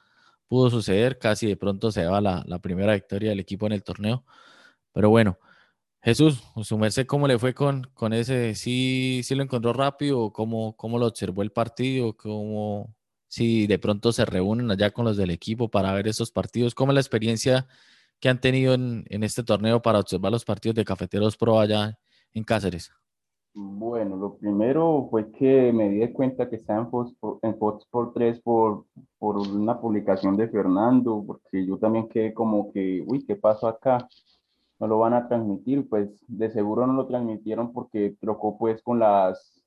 pudo 0.48 0.70
suceder, 0.70 1.18
casi 1.18 1.46
de 1.46 1.56
pronto 1.56 1.92
se 1.92 2.02
daba 2.02 2.20
la, 2.20 2.44
la 2.46 2.58
primera 2.60 2.94
victoria 2.94 3.30
del 3.30 3.40
equipo 3.40 3.66
en 3.66 3.72
el 3.72 3.84
torneo, 3.84 4.26
pero 4.92 5.10
bueno, 5.10 5.38
Jesús, 6.04 6.44
su 6.62 6.76
merced, 6.76 7.06
¿cómo 7.06 7.26
le 7.26 7.38
fue 7.38 7.54
con, 7.54 7.88
con 7.94 8.12
ese? 8.12 8.54
¿Sí, 8.54 9.22
¿Sí 9.24 9.34
lo 9.34 9.42
encontró 9.42 9.72
rápido? 9.72 10.34
¿Cómo, 10.34 10.76
¿Cómo 10.76 10.98
lo 10.98 11.06
observó 11.06 11.40
el 11.40 11.50
partido? 11.50 12.14
¿Cómo, 12.14 12.94
si 13.26 13.66
de 13.66 13.78
pronto 13.78 14.12
se 14.12 14.26
reúnen 14.26 14.70
allá 14.70 14.90
con 14.90 15.06
los 15.06 15.16
del 15.16 15.30
equipo 15.30 15.70
para 15.70 15.94
ver 15.94 16.06
esos 16.06 16.30
partidos? 16.30 16.74
¿Cómo 16.74 16.92
es 16.92 16.96
la 16.96 17.00
experiencia 17.00 17.66
que 18.20 18.28
han 18.28 18.38
tenido 18.38 18.74
en, 18.74 19.06
en 19.08 19.24
este 19.24 19.42
torneo 19.44 19.80
para 19.80 20.00
observar 20.00 20.30
los 20.30 20.44
partidos 20.44 20.74
de 20.74 20.84
Cafeteros 20.84 21.38
Pro 21.38 21.58
allá 21.58 21.98
en 22.34 22.44
Cáceres? 22.44 22.92
Bueno, 23.54 24.16
lo 24.16 24.36
primero 24.36 25.08
fue 25.10 25.32
que 25.32 25.72
me 25.72 25.88
di 25.88 26.06
cuenta 26.12 26.50
que 26.50 26.56
estaba 26.56 26.80
en 26.80 26.90
Fox, 27.58 27.86
por 27.90 28.12
3 28.12 28.40
por, 28.42 28.84
por 29.18 29.38
una 29.38 29.80
publicación 29.80 30.36
de 30.36 30.48
Fernando, 30.48 31.24
porque 31.26 31.64
yo 31.64 31.78
también 31.78 32.10
quedé 32.10 32.34
como 32.34 32.70
que, 32.72 33.02
uy, 33.06 33.24
¿qué 33.24 33.36
pasó 33.36 33.68
acá? 33.68 34.06
No 34.84 34.88
lo 34.88 34.98
van 34.98 35.14
a 35.14 35.28
transmitir, 35.28 35.88
pues 35.88 36.10
de 36.28 36.50
seguro 36.50 36.86
no 36.86 36.92
lo 36.92 37.06
transmitieron 37.06 37.72
porque 37.72 38.16
trocó 38.20 38.58
pues 38.58 38.82
con 38.82 38.98
las 38.98 39.62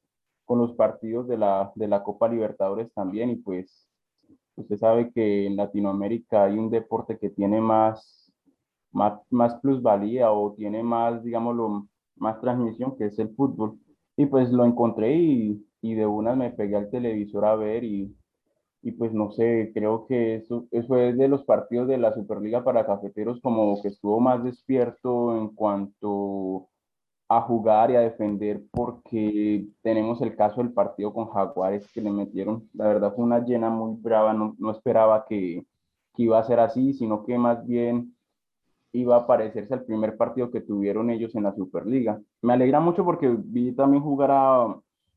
con 0.45 0.59
los 0.59 0.73
partidos 0.73 1.27
de 1.27 1.37
la, 1.37 1.71
de 1.75 1.87
la 1.87 2.03
Copa 2.03 2.29
Libertadores 2.29 2.93
también 2.93 3.31
y 3.31 3.35
pues 3.37 3.89
usted 4.55 4.77
sabe 4.77 5.11
que 5.11 5.47
en 5.47 5.55
Latinoamérica 5.55 6.43
hay 6.45 6.57
un 6.59 6.69
deporte 6.69 7.17
que 7.17 7.31
tiene 7.31 7.59
más, 7.59 8.31
más, 8.91 9.19
más 9.31 9.55
plusvalía 9.55 10.31
o 10.31 10.53
tiene 10.53 10.83
más, 10.83 11.23
digámoslo, 11.23 11.87
más 12.15 12.39
transmisión 12.39 12.95
que 12.95 13.05
es 13.07 13.19
el 13.19 13.35
fútbol. 13.35 13.79
Y 14.15 14.27
pues 14.27 14.51
lo 14.51 14.65
encontré 14.65 15.15
y, 15.15 15.67
y 15.81 15.95
de 15.95 16.05
una 16.05 16.35
me 16.35 16.51
pegué 16.51 16.77
al 16.77 16.91
televisor 16.91 17.43
a 17.43 17.55
ver 17.55 17.83
y, 17.83 18.15
y 18.81 18.91
pues 18.91 19.13
no 19.13 19.31
sé, 19.31 19.71
creo 19.73 20.05
que 20.07 20.35
eso, 20.35 20.67
eso 20.71 20.97
es 20.97 21.17
de 21.17 21.27
los 21.27 21.43
partidos 21.45 21.87
de 21.87 21.97
la 21.97 22.13
Superliga 22.13 22.63
para 22.63 22.85
cafeteros 22.85 23.41
como 23.41 23.81
que 23.81 23.89
estuvo 23.89 24.19
más 24.19 24.43
despierto 24.43 25.35
en 25.37 25.49
cuanto 25.49 26.69
a 27.29 27.41
jugar 27.41 27.91
y 27.91 27.95
a 27.95 28.01
defender 28.01 28.61
porque 28.71 29.67
tenemos 29.81 30.21
el 30.21 30.35
caso 30.35 30.61
del 30.61 30.71
partido 30.73 31.13
con 31.13 31.29
Jaguares 31.29 31.91
que 31.91 32.01
le 32.01 32.11
metieron, 32.11 32.69
la 32.73 32.87
verdad 32.87 33.13
fue 33.15 33.25
una 33.25 33.39
llena 33.43 33.69
muy 33.69 33.95
brava, 33.99 34.33
no, 34.33 34.55
no 34.59 34.71
esperaba 34.71 35.25
que, 35.27 35.65
que 36.15 36.23
iba 36.23 36.39
a 36.39 36.43
ser 36.43 36.59
así, 36.59 36.93
sino 36.93 37.23
que 37.23 37.37
más 37.37 37.65
bien 37.65 38.15
iba 38.93 39.17
a 39.17 39.27
parecerse 39.27 39.73
al 39.73 39.83
primer 39.85 40.17
partido 40.17 40.51
que 40.51 40.61
tuvieron 40.61 41.09
ellos 41.09 41.35
en 41.35 41.43
la 41.43 41.53
Superliga. 41.53 42.19
Me 42.41 42.53
alegra 42.53 42.79
mucho 42.79 43.03
porque 43.05 43.35
vi 43.37 43.73
también 43.73 44.03
jugar 44.03 44.31
a, 44.31 44.75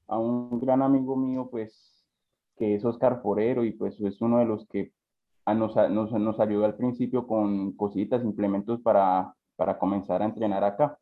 a 0.09 0.19
un 0.19 0.61
gran 0.61 0.83
amigo 0.83 1.17
mío, 1.17 1.49
pues, 1.51 2.00
que 2.61 2.75
es 2.75 2.85
Oscar 2.85 3.23
Forero 3.23 3.65
y 3.65 3.73
pues 3.73 3.99
es 4.03 4.21
uno 4.21 4.39
de 4.39 4.45
los 4.45 4.67
que 4.69 4.93
nos, 5.47 5.75
nos, 5.91 6.13
nos 6.13 6.41
ayudó 6.41 6.67
al 6.67 6.77
principio 6.77 7.27
con 7.27 7.73
cositas, 7.73 8.23
implementos 8.23 8.83
para, 8.83 9.35
para 9.57 9.79
comenzar 9.79 10.21
a 10.21 10.27
entrenar 10.27 10.63
acá. 10.63 10.99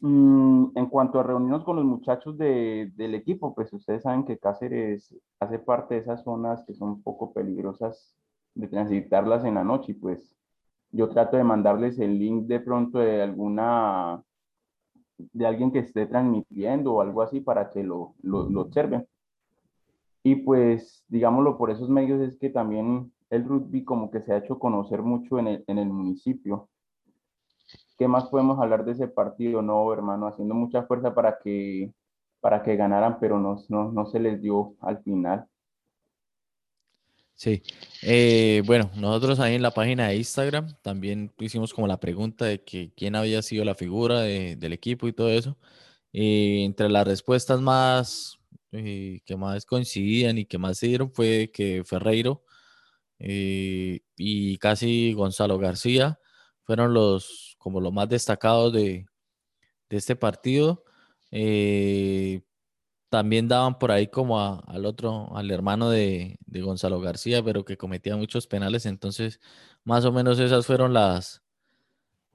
Mm, 0.00 0.70
en 0.74 0.86
cuanto 0.86 1.20
a 1.20 1.24
reunirnos 1.24 1.62
con 1.62 1.76
los 1.76 1.84
muchachos 1.84 2.38
de, 2.38 2.90
del 2.96 3.14
equipo, 3.14 3.54
pues 3.54 3.70
ustedes 3.74 4.02
saben 4.02 4.24
que 4.24 4.38
Cáceres 4.38 5.14
hace 5.40 5.58
parte 5.58 5.94
de 5.94 6.00
esas 6.00 6.24
zonas 6.24 6.64
que 6.66 6.72
son 6.72 6.88
un 6.88 7.02
poco 7.02 7.34
peligrosas 7.34 8.16
de 8.54 8.66
transitarlas 8.66 9.44
en 9.44 9.54
la 9.54 9.64
noche 9.64 9.92
y 9.92 9.94
pues 9.94 10.34
yo 10.90 11.10
trato 11.10 11.36
de 11.36 11.44
mandarles 11.44 11.98
el 11.98 12.18
link 12.18 12.46
de 12.46 12.60
pronto 12.60 12.98
de 12.98 13.20
alguna, 13.20 14.22
de 15.18 15.46
alguien 15.46 15.70
que 15.70 15.80
esté 15.80 16.06
transmitiendo 16.06 16.94
o 16.94 17.02
algo 17.02 17.20
así 17.20 17.40
para 17.40 17.68
que 17.70 17.82
lo, 17.82 18.14
lo, 18.22 18.48
lo 18.48 18.62
observen. 18.62 19.06
Y 20.22 20.36
pues, 20.36 21.04
digámoslo, 21.08 21.58
por 21.58 21.70
esos 21.70 21.88
medios 21.88 22.20
es 22.20 22.38
que 22.38 22.50
también 22.50 23.12
el 23.30 23.44
rugby 23.44 23.84
como 23.84 24.10
que 24.10 24.20
se 24.20 24.32
ha 24.32 24.38
hecho 24.38 24.58
conocer 24.58 25.02
mucho 25.02 25.38
en 25.38 25.48
el, 25.48 25.64
en 25.66 25.78
el 25.78 25.88
municipio. 25.88 26.68
¿Qué 27.98 28.06
más 28.06 28.26
podemos 28.26 28.60
hablar 28.60 28.84
de 28.84 28.92
ese 28.92 29.08
partido? 29.08 29.62
No, 29.62 29.92
hermano, 29.92 30.26
haciendo 30.26 30.54
mucha 30.54 30.84
fuerza 30.84 31.14
para 31.14 31.38
que, 31.42 31.92
para 32.40 32.62
que 32.62 32.76
ganaran, 32.76 33.18
pero 33.20 33.38
no, 33.38 33.56
no, 33.68 33.90
no 33.90 34.06
se 34.06 34.20
les 34.20 34.40
dio 34.40 34.74
al 34.80 35.02
final. 35.02 35.46
Sí, 37.34 37.62
eh, 38.02 38.62
bueno, 38.66 38.90
nosotros 38.96 39.40
ahí 39.40 39.54
en 39.54 39.62
la 39.62 39.72
página 39.72 40.08
de 40.08 40.16
Instagram 40.16 40.76
también 40.82 41.32
hicimos 41.38 41.74
como 41.74 41.88
la 41.88 41.98
pregunta 41.98 42.44
de 42.44 42.62
que 42.62 42.92
quién 42.94 43.16
había 43.16 43.42
sido 43.42 43.64
la 43.64 43.74
figura 43.74 44.20
de, 44.20 44.54
del 44.56 44.72
equipo 44.72 45.08
y 45.08 45.12
todo 45.12 45.28
eso. 45.30 45.56
Y 46.12 46.64
entre 46.64 46.88
las 46.88 47.06
respuestas 47.06 47.60
más 47.60 48.38
que 48.72 49.36
más 49.36 49.66
coincidían 49.66 50.38
y 50.38 50.46
que 50.46 50.58
más 50.58 50.78
se 50.78 50.86
dieron 50.88 51.12
fue 51.12 51.50
que 51.52 51.84
Ferreiro 51.84 52.42
eh, 53.18 54.00
y 54.16 54.58
casi 54.58 55.12
Gonzalo 55.12 55.58
García 55.58 56.18
fueron 56.64 56.92
los 56.94 57.54
como 57.58 57.80
los 57.80 57.92
más 57.92 58.08
destacados 58.08 58.72
de, 58.72 59.06
de 59.88 59.96
este 59.96 60.16
partido. 60.16 60.84
Eh, 61.30 62.42
también 63.10 63.46
daban 63.46 63.78
por 63.78 63.92
ahí 63.92 64.08
como 64.08 64.62
al 64.66 64.86
otro, 64.86 65.36
al 65.36 65.50
hermano 65.50 65.90
de, 65.90 66.38
de, 66.46 66.62
Gonzalo 66.62 67.00
García, 67.00 67.44
pero 67.44 67.64
que 67.64 67.76
cometía 67.76 68.16
muchos 68.16 68.46
penales. 68.46 68.86
Entonces, 68.86 69.38
más 69.84 70.04
o 70.04 70.12
menos 70.12 70.40
esas 70.40 70.66
fueron 70.66 70.92
las, 70.94 71.42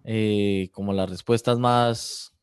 eh, 0.03 0.69
como 0.73 0.93
las 0.93 1.09
respuestas 1.09 1.59
más, 1.59 2.33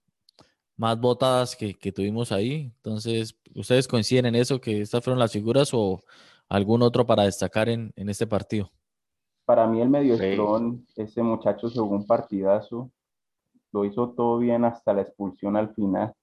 más 0.77 0.99
votadas 0.99 1.57
que, 1.57 1.75
que, 1.75 1.93
tuvimos 1.93 2.33
ahí. 2.33 2.73
Entonces, 2.77 3.37
¿ustedes 3.55 3.89
coinciden 3.89 4.27
en 4.27 4.35
eso, 4.35 4.61
que 4.61 4.81
estas 4.81 5.03
fueron 5.05 5.19
las 5.19 5.33
figuras 5.33 5.71
o 5.73 6.03
algún 6.49 6.83
otro 6.83 7.07
para 7.07 7.25
destacar 7.25 7.69
en, 7.69 7.93
en 7.97 8.09
este 8.09 8.27
partido? 8.27 8.71
Para 9.45 9.67
mí 9.67 9.81
el 9.81 9.91
medio 9.91 10.17
sí. 10.17 10.37
ese 10.97 11.23
muchacho 11.23 11.69
se 11.69 11.79
jugó 11.79 11.97
un 11.97 12.07
partidazo, 12.07 12.91
lo 13.73 13.85
hizo 13.85 14.11
todo 14.11 14.39
bien 14.39 14.65
hasta 14.65 14.95
la 14.95 15.03
expulsión 15.03 15.57
al 15.57 15.75
final. 15.75 16.15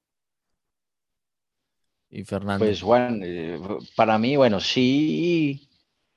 Y 2.10 2.26
Fernando. 2.26 2.66
Pues 2.66 2.82
Juan, 2.82 3.22
eh, 3.24 3.60
para 3.96 4.18
mí, 4.18 4.36
bueno, 4.36 4.60
sí, 4.60 5.70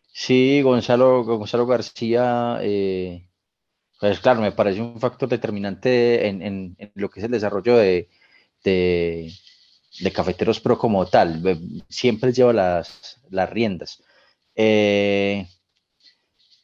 sí, 0.07 0.61
Gonzalo, 0.63 1.25
Gonzalo 1.25 1.67
García, 1.67 2.59
eh, 2.63 3.29
pues 4.01 4.19
claro, 4.19 4.41
me 4.41 4.51
parece 4.51 4.81
un 4.81 4.99
factor 4.99 5.29
determinante 5.29 6.27
en, 6.27 6.43
en, 6.43 6.75
en 6.79 6.93
lo 6.95 7.09
que 7.11 7.21
es 7.21 7.27
el 7.27 7.33
desarrollo 7.33 7.77
de, 7.77 8.09
de, 8.65 9.33
de, 10.01 10.13
Cafeteros 10.13 10.59
Pro 10.59 10.79
como 10.79 11.07
tal. 11.07 11.43
Siempre 11.89 12.33
lleva 12.33 12.53
las, 12.53 13.21
las 13.31 13.49
riendas. 13.51 14.03
Eh, 14.57 15.47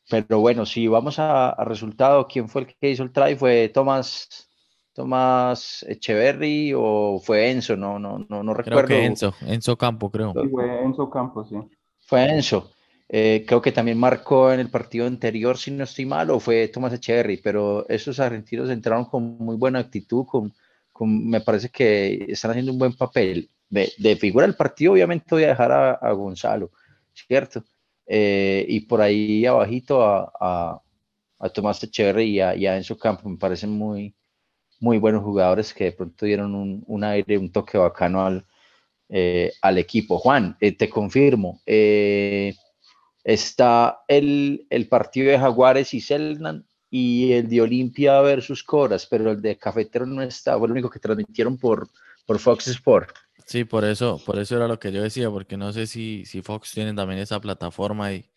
pero 0.09 0.41
bueno, 0.41 0.67
si 0.67 0.89
vamos 0.89 1.19
a, 1.19 1.51
a, 1.51 1.65
resultado, 1.65 2.27
¿quién 2.27 2.49
fue 2.49 2.63
el 2.63 2.67
que 2.67 2.91
hizo 2.91 3.05
el 3.05 3.13
try? 3.13 3.37
¿Fue 3.37 3.69
Tomás, 3.69 4.49
Tomás 4.93 5.85
Echeverry 5.89 6.73
o 6.77 7.21
fue 7.23 7.51
Enzo? 7.51 7.77
No, 7.77 7.99
no, 7.99 8.27
no, 8.29 8.43
no 8.43 8.55
recuerdo. 8.55 8.87
Creo 8.87 8.99
que 8.99 9.05
Enzo, 9.05 9.35
Enzo 9.47 9.77
Campo, 9.77 10.11
creo. 10.11 10.33
Sí, 10.33 10.49
fue 10.49 10.83
Enzo 10.83 11.09
Campo, 11.11 11.45
sí. 11.45 11.57
Fue 12.01 12.25
Enzo. 12.25 12.73
Eh, 13.09 13.45
creo 13.47 13.61
que 13.61 13.73
también 13.73 13.99
marcó 13.99 14.53
en 14.53 14.61
el 14.61 14.71
partido 14.71 15.07
anterior, 15.07 15.59
si 15.59 15.73
no 15.73 15.83
estoy 15.83 16.07
mal, 16.07 16.31
o 16.31 16.39
fue 16.39 16.69
Tomás 16.69 16.93
Echeverry, 16.93 17.39
pero 17.39 17.89
esos 17.89 18.21
argentinos 18.21 18.71
entraron 18.71 19.05
con 19.05 19.37
muy 19.39 19.57
buena 19.57 19.81
actitud, 19.81 20.25
con, 20.27 20.53
me 21.07 21.41
parece 21.41 21.69
que 21.71 22.27
están 22.29 22.53
haciendo 22.53 22.73
un 22.73 22.79
buen 22.79 22.95
papel. 22.95 23.51
De, 23.69 24.17
figura 24.17 24.47
del 24.47 24.57
partido, 24.57 24.93
obviamente 24.93 25.27
voy 25.31 25.45
a 25.45 25.49
dejar 25.49 25.71
a, 25.71 26.13
Gonzalo, 26.13 26.73
¿cierto? 27.15 27.65
Eh, 28.05 28.67
y 28.69 28.81
por 28.81 29.01
ahí 29.01 29.47
abajito 29.47 30.03
a, 30.03 30.33
a, 30.41 30.83
a 31.39 31.49
Tomás 31.51 31.83
Echeverry 31.85 32.25
y 32.25 32.37
y 32.39 32.67
a, 32.67 32.77
Enzo 32.77 32.99
Campo 32.99 33.29
me 33.29 33.39
parecen 33.39 33.71
muy, 33.71 34.13
muy 34.81 34.99
buenos 34.99 35.23
jugadores 35.23 35.73
que 35.73 35.85
de 35.85 35.93
pronto 35.93 36.27
dieron 36.27 36.57
un, 36.57 36.83
un 36.87 37.05
aire, 37.05 37.39
un 37.39 37.53
toque 37.53 37.79
bacano 37.79 38.27
al, 38.27 38.45
eh, 39.09 39.53
al 39.63 39.79
equipo. 39.79 40.19
Juan, 40.19 40.57
eh, 40.61 40.77
te 40.77 40.91
confirmo, 40.91 41.61
está 43.23 44.01
el, 44.09 44.67
el, 44.69 44.89
partido 44.89 45.31
de 45.31 45.39
Jaguares 45.39 45.95
y 45.95 46.01
Selnan 46.01 46.67
y 46.91 47.33
el 47.33 47.49
de 47.49 47.61
Olimpia 47.61 48.21
versus 48.21 48.65
Coras, 48.65 49.07
pero 49.07 49.31
el 49.31 49.41
de 49.41 49.57
Cafetero 49.57 50.07
no 50.07 50.23
está, 50.23 50.59
fue 50.59 50.67
el 50.67 50.73
único 50.73 50.91
que 50.91 50.99
transmitieron 50.99 51.57
por, 51.57 51.89
por 52.27 52.39
Fox 52.41 52.67
Sport. 52.67 53.11
Sí, 53.47 53.65
por 53.65 53.85
eso, 53.85 54.21
por 54.25 54.39
eso 54.39 54.57
era 54.57 54.69
lo 54.69 54.79
que 54.79 54.93
yo 54.93 55.03
decía, 55.03 55.31
porque 55.31 55.57
no 55.57 55.73
sé 55.73 55.87
si, 55.87 56.25
si 56.25 56.43
Fox 56.43 56.73
tiene 56.73 56.93
también 56.95 57.21
esa 57.21 57.41
plataforma 57.41 58.13
y, 58.13 58.29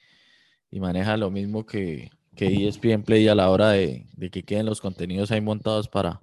y 0.71 0.79
maneja 0.79 1.17
lo 1.17 1.31
mismo 1.31 1.65
que, 1.65 2.11
que 2.35 2.67
ESPN 2.67 3.03
Play 3.03 3.27
a 3.27 3.35
la 3.35 3.49
hora 3.49 3.69
de, 3.69 4.07
de, 4.13 4.29
que 4.29 4.43
queden 4.43 4.67
los 4.67 4.81
contenidos 4.81 5.31
ahí 5.31 5.41
montados 5.41 5.87
para, 5.87 6.21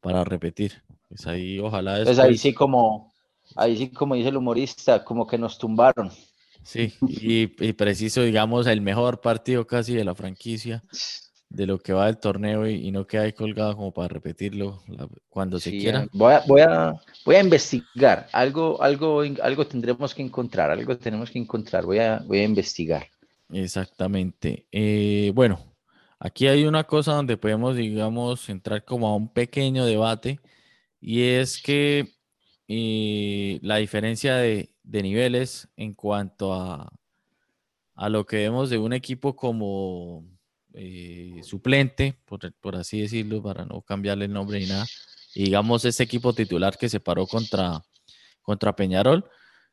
para 0.00 0.24
repetir. 0.24 0.82
Pues 1.08 1.26
ahí 1.26 1.58
ojalá 1.58 1.96
después... 1.96 2.16
Pues 2.16 2.26
ahí 2.26 2.38
sí 2.38 2.52
como, 2.52 3.12
ahí 3.54 3.76
sí 3.76 3.90
como 3.90 4.14
dice 4.14 4.28
el 4.28 4.36
humorista, 4.36 5.04
como 5.04 5.26
que 5.26 5.38
nos 5.38 5.58
tumbaron. 5.58 6.10
Sí, 6.62 6.94
y, 7.06 7.64
y 7.64 7.72
preciso, 7.74 8.22
digamos, 8.22 8.66
el 8.66 8.80
mejor 8.80 9.20
partido 9.20 9.66
casi 9.66 9.94
de 9.94 10.04
la 10.04 10.14
franquicia 10.14 10.82
de 11.56 11.66
lo 11.66 11.78
que 11.78 11.94
va 11.94 12.04
del 12.04 12.18
torneo 12.18 12.68
y, 12.68 12.86
y, 12.86 12.92
no 12.92 13.06
queda 13.06 13.22
ahí 13.22 13.32
colgado 13.32 13.74
como 13.76 13.90
para 13.90 14.08
repetirlo 14.08 14.82
la, 14.88 15.08
cuando 15.30 15.58
se 15.58 15.70
Sí, 15.70 15.80
quiera. 15.80 16.06
Voy 16.12 16.34
a, 16.34 16.42
voy, 16.46 16.60
a, 16.60 16.94
voy 17.24 17.36
a 17.36 17.40
investigar. 17.40 18.28
Algo, 18.32 18.82
algo, 18.82 19.22
algo 19.42 19.66
tendremos 19.66 20.14
que 20.14 20.20
encontrar. 20.20 20.70
Algo 20.70 20.98
tenemos 20.98 21.30
que 21.30 21.38
encontrar. 21.38 21.86
Voy 21.86 21.98
a, 21.98 22.18
voy 22.26 22.40
a 22.40 22.44
investigar. 22.44 23.06
Exactamente. 23.50 24.66
Eh, 24.70 25.32
bueno, 25.34 25.58
aquí 26.18 26.46
hay 26.46 26.66
una 26.66 26.84
cosa 26.84 27.14
donde 27.14 27.38
podemos, 27.38 27.74
digamos, 27.74 28.50
entrar 28.50 28.84
como 28.84 29.08
a 29.08 29.16
un 29.16 29.32
pequeño 29.32 29.86
debate 29.86 30.40
y 31.00 31.22
es 31.22 31.62
que 31.62 32.12
eh, 32.68 33.58
la 33.62 33.76
diferencia 33.76 34.36
de, 34.36 34.74
de, 34.82 35.02
niveles 35.02 35.70
en 35.76 35.94
cuanto 35.94 36.52
a, 36.52 36.92
a 37.94 38.08
lo 38.10 38.26
que 38.26 38.36
vemos 38.36 38.68
de 38.68 38.76
un 38.76 38.92
equipo 38.92 39.36
como 39.36 40.35
eh, 40.76 41.40
suplente, 41.42 42.18
por, 42.26 42.52
por, 42.60 42.76
así 42.76 43.00
decirlo, 43.00 43.42
para 43.42 43.64
no 43.64 43.82
cambiarle 43.82 44.26
el 44.26 44.32
nombre 44.32 44.60
ni 44.60 44.66
nada. 44.66 44.86
Y 45.34 45.44
digamos, 45.44 45.84
este 45.84 46.02
equipo 46.04 46.32
titular 46.32 46.76
que 46.78 46.88
se 46.88 47.00
paró 47.00 47.26
contra, 47.26 47.82
contra 48.42 48.76
Peñarol. 48.76 49.24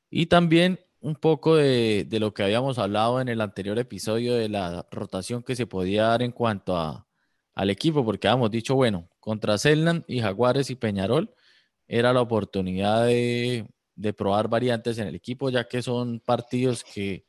Y 0.09 0.27
también 0.27 0.79
un 1.01 1.15
poco 1.15 1.57
de, 1.57 2.05
de, 2.07 2.19
lo 2.19 2.33
que 2.33 2.43
habíamos 2.43 2.79
hablado 2.79 3.19
en 3.19 3.27
el 3.27 3.41
anterior 3.41 3.77
episodio 3.77 4.35
de 4.35 4.47
la 4.47 4.87
rotación 4.91 5.43
que 5.43 5.55
se 5.55 5.67
podía 5.67 6.03
dar 6.03 6.21
en 6.21 6.31
cuanto 6.31 6.77
a, 6.77 7.05
al 7.53 7.69
equipo, 7.69 8.05
porque 8.05 8.27
habíamos 8.27 8.51
dicho, 8.51 8.75
bueno, 8.75 9.09
contra 9.19 9.57
Selnan 9.57 10.05
y 10.07 10.21
Jaguares 10.21 10.69
y 10.69 10.75
Peñarol 10.75 11.33
era 11.87 12.13
la 12.13 12.21
oportunidad 12.21 13.05
de, 13.05 13.67
de 13.95 14.13
probar 14.13 14.47
variantes 14.47 14.97
en 14.97 15.07
el 15.07 15.15
equipo, 15.15 15.49
ya 15.49 15.67
que 15.67 15.81
son 15.81 16.19
partidos 16.21 16.83
que 16.83 17.25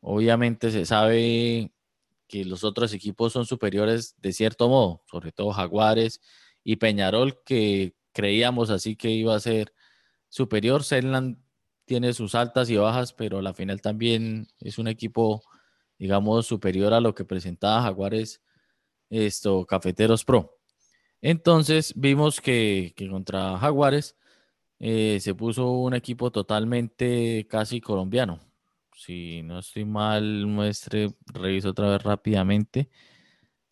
obviamente 0.00 0.70
se 0.70 0.86
sabe 0.86 1.73
que 2.34 2.44
los 2.44 2.64
otros 2.64 2.92
equipos 2.92 3.32
son 3.32 3.46
superiores 3.46 4.16
de 4.18 4.32
cierto 4.32 4.68
modo, 4.68 5.04
sobre 5.08 5.30
todo 5.30 5.52
Jaguares 5.52 6.20
y 6.64 6.74
Peñarol, 6.76 7.40
que 7.44 7.94
creíamos 8.12 8.70
así 8.70 8.96
que 8.96 9.10
iba 9.10 9.36
a 9.36 9.38
ser 9.38 9.72
superior. 10.28 10.82
Selland 10.82 11.38
tiene 11.84 12.12
sus 12.12 12.34
altas 12.34 12.68
y 12.70 12.76
bajas, 12.76 13.12
pero 13.12 13.40
la 13.40 13.54
final 13.54 13.80
también 13.80 14.48
es 14.58 14.78
un 14.78 14.88
equipo, 14.88 15.44
digamos, 15.96 16.48
superior 16.48 16.92
a 16.92 17.00
lo 17.00 17.14
que 17.14 17.24
presentaba 17.24 17.82
Jaguares, 17.82 18.42
esto, 19.10 19.64
Cafeteros 19.64 20.24
Pro. 20.24 20.58
Entonces 21.22 21.92
vimos 21.94 22.40
que, 22.40 22.96
contra 23.10 23.58
Jaguares 23.58 24.16
eh, 24.80 25.18
se 25.20 25.36
puso 25.36 25.70
un 25.70 25.94
equipo 25.94 26.32
totalmente 26.32 27.46
casi 27.48 27.80
colombiano. 27.80 28.40
Si 29.04 29.42
no 29.42 29.58
estoy 29.58 29.84
mal, 29.84 30.46
muestre, 30.46 31.14
reviso 31.26 31.70
otra 31.70 31.90
vez 31.90 32.02
rápidamente. 32.02 32.88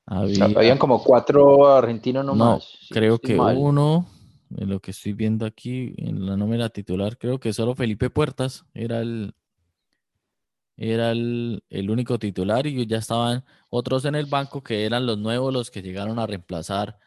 Habían 0.05 0.77
como 0.77 1.03
cuatro 1.03 1.69
argentinos 1.69 2.23
nomás. 2.23 2.79
No, 2.91 2.95
creo 2.95 3.19
que 3.19 3.39
uno, 3.39 4.07
en 4.55 4.69
lo 4.69 4.81
que 4.81 4.91
estoy 4.91 5.15
viendo 5.15 5.47
aquí, 5.47 5.95
en 5.97 6.27
la 6.27 6.37
nómina 6.37 6.69
titular, 6.69 7.17
creo 7.17 7.41
que 7.41 7.55
solo 7.55 7.75
Felipe 7.75 8.11
Puertas 8.11 8.67
era 8.75 9.01
el, 9.01 9.35
era 10.77 11.13
el, 11.13 11.65
el, 11.71 11.91
único 11.91 12.19
titular 12.19 12.67
y 12.67 12.87
ya 12.87 12.99
estaban 12.99 13.43
otros 13.71 14.05
en 14.05 14.17
el 14.17 14.27
banco 14.27 14.63
que 14.63 14.85
eran 14.85 15.07
los 15.07 15.17
nuevos, 15.17 15.51
los 15.51 15.71
que 15.71 15.81
llegaron 15.81 16.19
a 16.19 16.27
reemplazar 16.27 16.99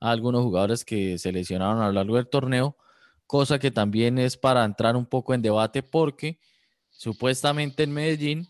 a 0.00 0.10
algunos 0.10 0.42
jugadores 0.42 0.84
que 0.84 1.16
se 1.18 1.30
lesionaron 1.30 1.80
a 1.80 1.86
lo 1.86 1.92
largo 1.92 2.16
del 2.16 2.28
torneo, 2.28 2.76
cosa 3.28 3.60
que 3.60 3.70
también 3.70 4.18
es 4.18 4.36
para 4.36 4.64
entrar 4.64 4.96
un 4.96 5.06
poco 5.06 5.32
en 5.32 5.42
debate 5.42 5.84
porque 5.84 6.40
supuestamente 6.98 7.84
en 7.84 7.92
Medellín 7.92 8.48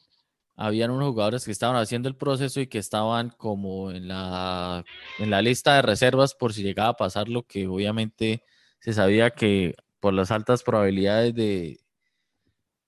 habían 0.56 0.90
unos 0.90 1.10
jugadores 1.10 1.44
que 1.44 1.52
estaban 1.52 1.76
haciendo 1.76 2.08
el 2.08 2.16
proceso 2.16 2.60
y 2.60 2.66
que 2.66 2.78
estaban 2.78 3.28
como 3.30 3.92
en 3.92 4.08
la, 4.08 4.84
en 5.18 5.30
la 5.30 5.42
lista 5.42 5.76
de 5.76 5.82
reservas 5.82 6.34
por 6.34 6.52
si 6.52 6.62
llegaba 6.62 6.88
a 6.88 6.96
pasar 6.96 7.28
lo 7.28 7.46
que 7.46 7.68
obviamente 7.68 8.42
se 8.80 8.92
sabía 8.94 9.30
que 9.30 9.76
por 10.00 10.14
las 10.14 10.30
altas 10.30 10.62
probabilidades 10.62 11.34
de, 11.34 11.78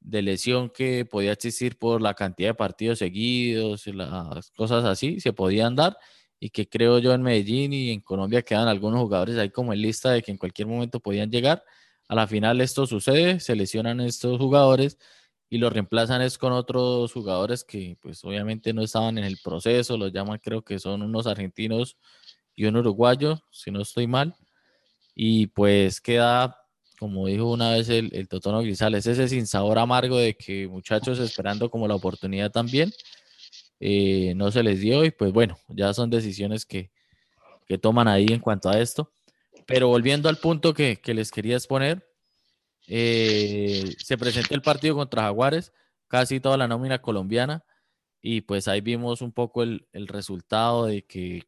de 0.00 0.22
lesión 0.22 0.70
que 0.70 1.04
podía 1.04 1.32
existir 1.32 1.78
por 1.78 2.00
la 2.00 2.14
cantidad 2.14 2.50
de 2.50 2.54
partidos 2.54 2.98
seguidos, 2.98 3.86
y 3.86 3.92
las 3.92 4.50
cosas 4.52 4.84
así, 4.84 5.20
se 5.20 5.32
podían 5.32 5.76
dar 5.76 5.96
y 6.40 6.50
que 6.50 6.68
creo 6.68 6.98
yo 7.00 7.12
en 7.12 7.22
Medellín 7.22 7.74
y 7.74 7.90
en 7.90 8.00
Colombia 8.00 8.40
quedan 8.42 8.66
algunos 8.66 9.00
jugadores 9.00 9.36
ahí 9.36 9.50
como 9.50 9.74
en 9.74 9.82
lista 9.82 10.10
de 10.10 10.22
que 10.22 10.30
en 10.32 10.38
cualquier 10.38 10.68
momento 10.68 11.00
podían 11.00 11.30
llegar. 11.30 11.62
A 12.08 12.14
la 12.14 12.26
final 12.26 12.62
esto 12.62 12.86
sucede, 12.86 13.40
se 13.40 13.54
lesionan 13.54 14.00
estos 14.00 14.38
jugadores 14.38 14.98
y 15.50 15.58
lo 15.58 15.68
reemplazan 15.68 16.22
es 16.22 16.38
con 16.38 16.52
otros 16.52 17.12
jugadores 17.12 17.64
que 17.64 17.98
pues 18.00 18.24
obviamente 18.24 18.72
no 18.72 18.82
estaban 18.82 19.18
en 19.18 19.24
el 19.24 19.38
proceso, 19.42 19.98
los 19.98 20.12
llaman 20.12 20.38
creo 20.42 20.62
que 20.62 20.78
son 20.78 21.02
unos 21.02 21.26
argentinos 21.26 21.96
y 22.54 22.66
un 22.66 22.76
uruguayo, 22.76 23.42
si 23.50 23.72
no 23.72 23.82
estoy 23.82 24.06
mal, 24.06 24.36
y 25.14 25.48
pues 25.48 26.00
queda, 26.00 26.56
como 27.00 27.26
dijo 27.26 27.50
una 27.50 27.72
vez 27.72 27.88
el, 27.88 28.10
el 28.14 28.28
Totono 28.28 28.62
Grisales, 28.62 29.06
ese 29.06 29.28
sin 29.28 29.48
sabor 29.48 29.80
amargo 29.80 30.18
de 30.18 30.36
que 30.36 30.68
muchachos 30.68 31.18
esperando 31.18 31.68
como 31.68 31.88
la 31.88 31.96
oportunidad 31.96 32.52
también, 32.52 32.92
eh, 33.80 34.34
no 34.36 34.52
se 34.52 34.62
les 34.62 34.80
dio 34.80 35.04
y 35.04 35.10
pues 35.10 35.32
bueno, 35.32 35.58
ya 35.68 35.92
son 35.94 36.10
decisiones 36.10 36.64
que, 36.64 36.92
que 37.66 37.76
toman 37.76 38.06
ahí 38.06 38.26
en 38.30 38.40
cuanto 38.40 38.68
a 38.68 38.78
esto. 38.80 39.12
Pero 39.66 39.88
volviendo 39.88 40.28
al 40.28 40.36
punto 40.38 40.74
que, 40.74 41.00
que 41.00 41.14
les 41.14 41.30
quería 41.30 41.56
exponer, 41.56 42.09
eh, 42.92 43.94
se 43.98 44.18
presentó 44.18 44.54
el 44.54 44.62
partido 44.62 44.96
contra 44.96 45.22
Jaguares, 45.22 45.72
casi 46.08 46.40
toda 46.40 46.56
la 46.56 46.66
nómina 46.66 47.00
colombiana, 47.00 47.64
y 48.20 48.40
pues 48.42 48.68
ahí 48.68 48.80
vimos 48.80 49.22
un 49.22 49.32
poco 49.32 49.62
el, 49.62 49.86
resultado 49.92 50.86
de 50.86 51.06
que 51.06 51.44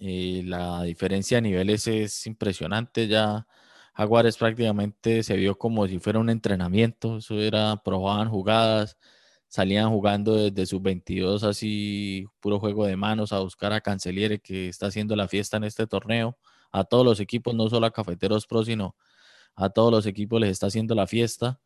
eh, 0.00 0.42
la 0.44 0.82
diferencia 0.82 1.38
de 1.38 1.42
niveles 1.42 1.86
es 1.86 2.26
impresionante. 2.26 3.08
Ya 3.08 3.46
Jaguares 3.94 4.36
prácticamente 4.38 5.22
se 5.22 5.36
vio 5.36 5.56
como 5.58 5.86
si 5.88 6.00
fuera 6.00 6.18
un 6.18 6.30
entrenamiento, 6.30 7.18
eso 7.18 7.40
era, 7.40 7.76
probaban 7.84 8.28
jugadas, 8.28 8.98
salían 9.48 9.90
jugando 9.90 10.34
desde 10.36 10.66
sus 10.66 10.82
22 10.82 11.44
así, 11.44 12.26
puro 12.40 12.58
juego 12.60 12.86
de 12.86 12.96
manos, 12.96 13.32
a 13.32 13.40
buscar 13.40 13.72
a 13.72 13.80
Canceliere 13.80 14.40
que 14.40 14.68
está 14.68 14.88
haciendo 14.88 15.16
la 15.16 15.28
fiesta 15.28 15.58
en 15.58 15.64
este 15.64 15.86
torneo, 15.86 16.36
a 16.72 16.84
todos 16.84 17.04
los 17.04 17.20
equipos, 17.20 17.54
no 17.54 17.68
solo 17.70 17.86
a 17.86 17.92
Cafeteros 17.92 18.46
Pro, 18.48 18.64
sino 18.64 18.96
a 19.56 19.70
todos 19.70 19.90
los 19.90 20.06
equipos 20.06 20.40
les 20.40 20.50
está 20.50 20.66
haciendo 20.68 20.94
la 20.94 21.06
fiesta. 21.06 21.60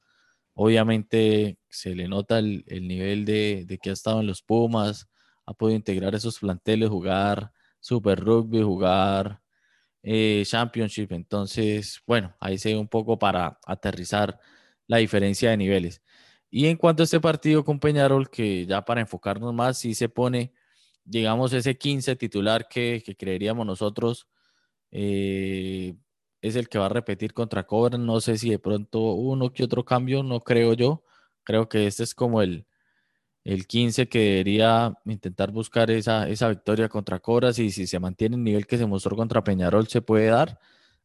Obviamente 0.54 1.58
se 1.68 1.94
le 1.94 2.08
nota 2.08 2.38
el, 2.38 2.64
nivel 2.68 3.24
de, 3.24 3.78
que 3.82 3.90
ha 3.90 3.92
estado 3.92 4.20
en 4.20 4.26
los 4.26 4.42
Pumas, 4.42 5.08
ha 5.46 5.54
podido 5.54 5.76
integrar 5.76 6.14
esos 6.14 6.38
planteles, 6.38 6.88
jugar 6.88 7.52
Super 7.80 8.20
Rugby, 8.20 8.62
jugar 8.62 9.40
eh, 10.02 10.42
Championship. 10.46 11.12
Entonces, 11.12 12.00
bueno, 12.06 12.34
ahí 12.40 12.58
se 12.58 12.72
ve 12.72 12.78
un 12.78 12.88
poco 12.88 13.18
para 13.18 13.58
aterrizar 13.66 14.38
la 14.86 14.98
diferencia 14.98 15.50
de 15.50 15.56
niveles. 15.56 16.02
Y 16.50 16.66
en 16.66 16.76
cuanto 16.76 17.02
a 17.02 17.04
este 17.04 17.20
partido 17.20 17.64
con 17.64 17.80
Peñarol, 17.80 18.28
que 18.30 18.66
ya 18.66 18.84
para 18.84 19.00
enfocarnos 19.00 19.54
más, 19.54 19.78
si 19.78 19.94
se 19.94 20.08
pone, 20.08 20.52
digamos, 21.04 21.52
ese 21.52 21.78
15 21.78 22.16
titular 22.16 22.68
que, 22.68 23.02
creeríamos 23.18 23.66
nosotros. 23.66 24.28
Eh, 24.90 25.94
es 26.42 26.56
el 26.56 26.68
que 26.68 26.78
va 26.78 26.86
a 26.86 26.88
repetir 26.90 27.34
contra 27.34 27.66
Cobra. 27.66 27.98
No 27.98 28.20
sé 28.20 28.38
si 28.38 28.50
de 28.50 28.58
pronto 28.58 29.00
uno 29.14 29.52
que 29.52 29.64
otro 29.64 29.84
cambio, 29.84 30.22
no 30.22 30.40
creo 30.40 30.74
yo. 30.74 31.04
Creo 31.44 31.68
que 31.68 31.86
este 31.86 32.02
es 32.04 32.14
como 32.14 32.42
el, 32.42 32.66
el 33.44 33.66
15 33.66 34.08
que 34.08 34.18
debería 34.20 34.94
intentar 35.06 35.52
buscar 35.52 35.90
esa, 35.90 36.28
esa 36.28 36.48
victoria 36.48 36.88
contra 36.88 37.20
Cobras 37.20 37.58
y 37.58 37.70
si 37.70 37.86
se 37.86 37.98
mantiene 38.00 38.36
el 38.36 38.44
nivel 38.44 38.66
que 38.66 38.78
se 38.78 38.86
mostró 38.86 39.16
contra 39.16 39.44
Peñarol 39.44 39.88
se 39.88 40.02
puede 40.02 40.26
dar. 40.26 40.58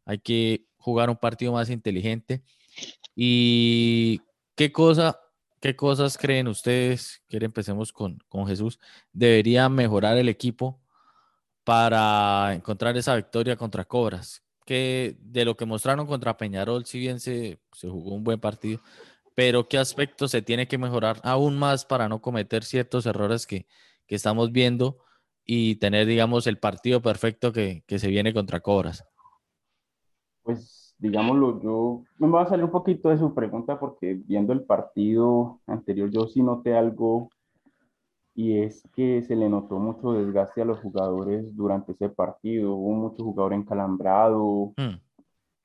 Hay 0.05 0.19
que 0.19 0.67
jugar 0.77 1.09
un 1.09 1.17
partido 1.17 1.53
más 1.53 1.69
inteligente. 1.69 2.43
¿Y 3.15 4.21
qué 4.55 4.71
cosa, 4.71 5.19
qué 5.61 5.75
cosas 5.75 6.17
creen 6.17 6.47
ustedes? 6.47 7.23
Que 7.29 7.37
empecemos 7.37 7.91
con, 7.93 8.19
con 8.29 8.47
Jesús. 8.47 8.79
Debería 9.13 9.69
mejorar 9.69 10.17
el 10.17 10.29
equipo 10.29 10.81
para 11.63 12.53
encontrar 12.53 12.95
esa 12.97 13.15
victoria 13.15 13.55
contra 13.57 13.85
Cobras 13.85 14.44
que 14.65 15.17
de 15.21 15.45
lo 15.45 15.55
que 15.55 15.65
mostraron 15.65 16.07
contra 16.07 16.37
Peñarol, 16.37 16.85
si 16.85 16.99
bien 16.99 17.19
se, 17.19 17.59
se 17.73 17.89
jugó 17.89 18.15
un 18.15 18.23
buen 18.23 18.39
partido, 18.39 18.81
pero 19.35 19.67
qué 19.67 19.77
aspecto 19.77 20.27
se 20.27 20.41
tiene 20.41 20.67
que 20.67 20.77
mejorar 20.77 21.19
aún 21.23 21.57
más 21.57 21.85
para 21.85 22.09
no 22.09 22.21
cometer 22.21 22.63
ciertos 22.63 23.05
errores 23.05 23.45
que, 23.45 23.67
que 24.07 24.15
estamos 24.15 24.51
viendo 24.51 24.97
y 25.45 25.75
tener, 25.75 26.07
digamos, 26.07 26.47
el 26.47 26.57
partido 26.57 27.01
perfecto 27.01 27.51
que, 27.51 27.83
que, 27.85 27.99
se 27.99 28.07
viene 28.07 28.33
contra 28.33 28.61
Cobras. 28.61 29.05
Pues, 30.41 30.95
digámoslo, 30.97 31.61
yo 31.61 32.03
me 32.17 32.27
voy 32.27 32.41
a 32.41 32.47
salir 32.47 32.65
un 32.65 32.71
poquito 32.71 33.09
de 33.09 33.17
su 33.17 33.33
pregunta 33.33 33.79
porque 33.79 34.15
viendo 34.25 34.53
el 34.53 34.63
partido 34.63 35.61
anterior, 35.67 36.09
yo 36.09 36.27
sí 36.27 36.41
noté 36.41 36.75
algo 36.75 37.29
y 38.35 38.59
es 38.59 38.83
que 38.93 39.23
se 39.23 39.35
le 39.35 39.49
notó 39.49 39.79
mucho 39.79 40.11
desgaste 40.11 40.61
a 40.61 40.65
los 40.65 40.79
jugadores 40.79 41.55
durante 41.55 41.93
ese 41.93 42.09
partido. 42.09 42.75
Hubo 42.75 42.93
mucho 42.93 43.23
jugador 43.23 43.53
encalambrado, 43.53 44.73
hmm. 44.77 44.95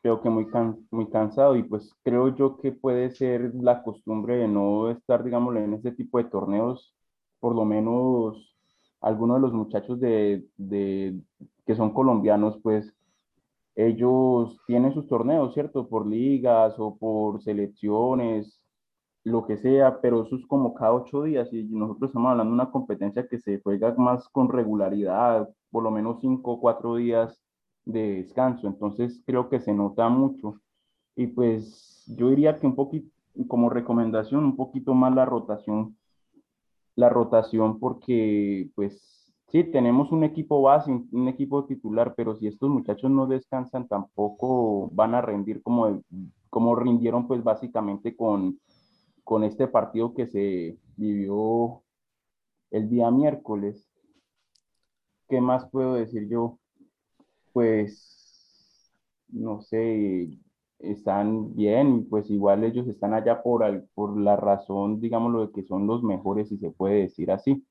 creo 0.03 0.23
que 0.23 0.31
muy, 0.31 0.47
muy 0.91 1.09
cansado 1.11 1.57
y 1.57 1.65
pues 1.65 1.93
creo 2.05 2.35
yo 2.37 2.57
que 2.59 2.73
puede 2.73 3.11
ser 3.11 3.53
la 3.57 3.83
costumbre 3.83 4.37
de 4.37 4.49
no 4.49 4.91
estar, 4.91 5.25
digamos, 5.25 5.57
en 5.57 5.75
ese 5.75 5.93
tipo 5.93 6.19
de 6.19 6.25
torneos, 6.25 6.95
por 7.41 7.57
lo 7.57 7.65
menos 7.65 8.57
algunos 9.01 9.39
de 9.39 9.43
los 9.43 9.53
muchachos 9.53 9.99
de, 10.01 10.47
de, 10.57 11.21
que 11.67 11.75
son 11.75 11.93
colombianos, 11.93 12.59
pues 12.63 12.95
ellos 13.75 14.59
tienen 14.67 14.93
sus 14.95 15.09
torneos, 15.09 15.55
¿cierto? 15.55 15.89
Por 15.89 16.07
ligas 16.07 16.75
o 16.79 16.97
por 16.97 17.43
selecciones, 17.43 18.60
lo 19.25 19.47
que 19.47 19.59
sea, 19.59 20.01
pero 20.01 20.23
eso 20.25 20.37
es 20.37 20.47
como 20.47 20.75
cada 20.75 20.95
ocho 20.95 21.23
días 21.23 21.53
y 21.53 21.65
nosotros 21.65 22.11
estamos 22.11 22.31
hablando 22.31 22.53
de 22.53 22.63
una 22.63 22.71
competencia 22.71 23.27
que 23.29 23.39
se 23.39 23.61
juega 23.61 23.95
más 23.97 24.29
con 24.29 24.49
regularidad, 24.49 25.49
por 25.71 25.83
lo 25.83 25.91
menos 25.91 26.21
cinco 26.21 26.53
o 26.53 26.61
cuatro 26.61 26.97
días 26.97 27.43
de 27.85 28.17
descanso, 28.17 28.67
entonces 28.67 29.23
creo 29.27 29.49
que 29.49 29.61
se 29.61 29.75
nota 29.75 30.09
mucho. 30.09 30.61
Y 31.17 31.27
pues 31.29 32.05
yo 32.17 32.31
diría 32.31 32.59
que 32.59 32.67
un 32.67 32.75
poquito, 32.75 33.11
como 33.49 33.69
recomendación, 33.71 34.45
un 34.45 34.57
poquito 34.57 34.95
más 34.95 35.15
la 35.15 35.25
rotación, 35.27 35.97
la 36.97 37.09
rotación 37.09 37.79
porque 37.79 38.71
pues 38.75 39.33
sí, 39.49 39.65
tenemos 39.65 40.13
un 40.13 40.25
equipo 40.25 40.63
base, 40.63 40.91
un 40.91 41.29
equipo 41.29 41.65
titular, 41.67 42.15
pero 42.17 42.37
si 42.37 42.47
estos 42.47 42.71
muchachos 42.71 43.11
no 43.11 43.27
descansan 43.27 43.87
tampoco 43.89 44.89
van 44.93 45.15
a 45.15 45.21
rendir 45.21 45.63
como, 45.63 46.03
como 46.49 46.75
rindieron 46.75 47.27
pues 47.27 47.43
básicamente 47.43 48.17
con 48.17 48.59
con 49.25 49.45
este 49.45 49.67
partido 49.67 50.15
que 50.15 50.27
se 50.27 50.79
vivió 50.97 51.83
el 52.71 52.89
día 52.89 53.11
miércoles. 53.11 53.89
¿Qué 55.29 55.41
más 55.41 55.69
puedo 55.71 55.95
decir 55.95 56.29
yo? 56.29 56.59
Pues, 57.53 58.93
no 59.29 59.61
sé, 59.61 60.39
están 60.79 61.55
bien, 61.55 62.09
pues 62.09 62.31
igual 62.31 62.65
ellos 62.65 62.89
están 62.89 63.15
allá 63.15 63.43
por, 63.43 63.87
por 63.95 64.19
la 64.19 64.37
razón, 64.37 65.01
digámoslo, 65.01 65.47
de 65.47 65.53
que 65.53 65.63
son 65.63 65.87
los 65.87 66.03
mejores, 66.03 66.49
si 66.49 66.59
se 66.59 66.71
puede 66.71 67.03
decir 67.03 67.31
así. 67.31 67.65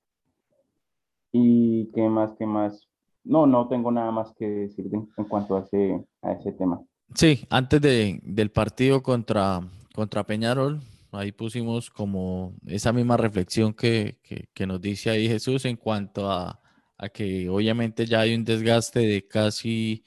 ¿Y 1.31 1.91
qué 1.93 2.09
más, 2.09 2.33
qué 2.37 2.45
más? 2.45 2.87
No, 3.23 3.45
no 3.45 3.67
tengo 3.67 3.91
nada 3.91 4.11
más 4.11 4.33
que 4.33 4.47
decir 4.47 4.89
en 4.93 5.25
cuanto 5.25 5.55
a 5.57 5.61
ese, 5.61 6.05
a 6.21 6.33
ese 6.33 6.51
tema. 6.53 6.81
Sí, 7.13 7.45
antes 7.49 7.81
de, 7.81 8.19
del 8.23 8.51
partido 8.51 9.01
contra, 9.01 9.61
contra 9.93 10.23
Peñarol, 10.23 10.81
ahí 11.11 11.31
pusimos 11.31 11.89
como 11.89 12.55
esa 12.67 12.93
misma 12.93 13.17
reflexión 13.17 13.73
que, 13.73 14.19
que, 14.53 14.67
nos 14.67 14.81
dice 14.81 15.09
ahí 15.09 15.27
Jesús 15.27 15.65
en 15.65 15.77
cuanto 15.77 16.31
a, 16.31 16.61
a, 16.97 17.09
que 17.09 17.49
obviamente 17.49 18.05
ya 18.05 18.21
hay 18.21 18.35
un 18.35 18.43
desgaste 18.43 18.99
de 18.99 19.27
casi, 19.27 20.03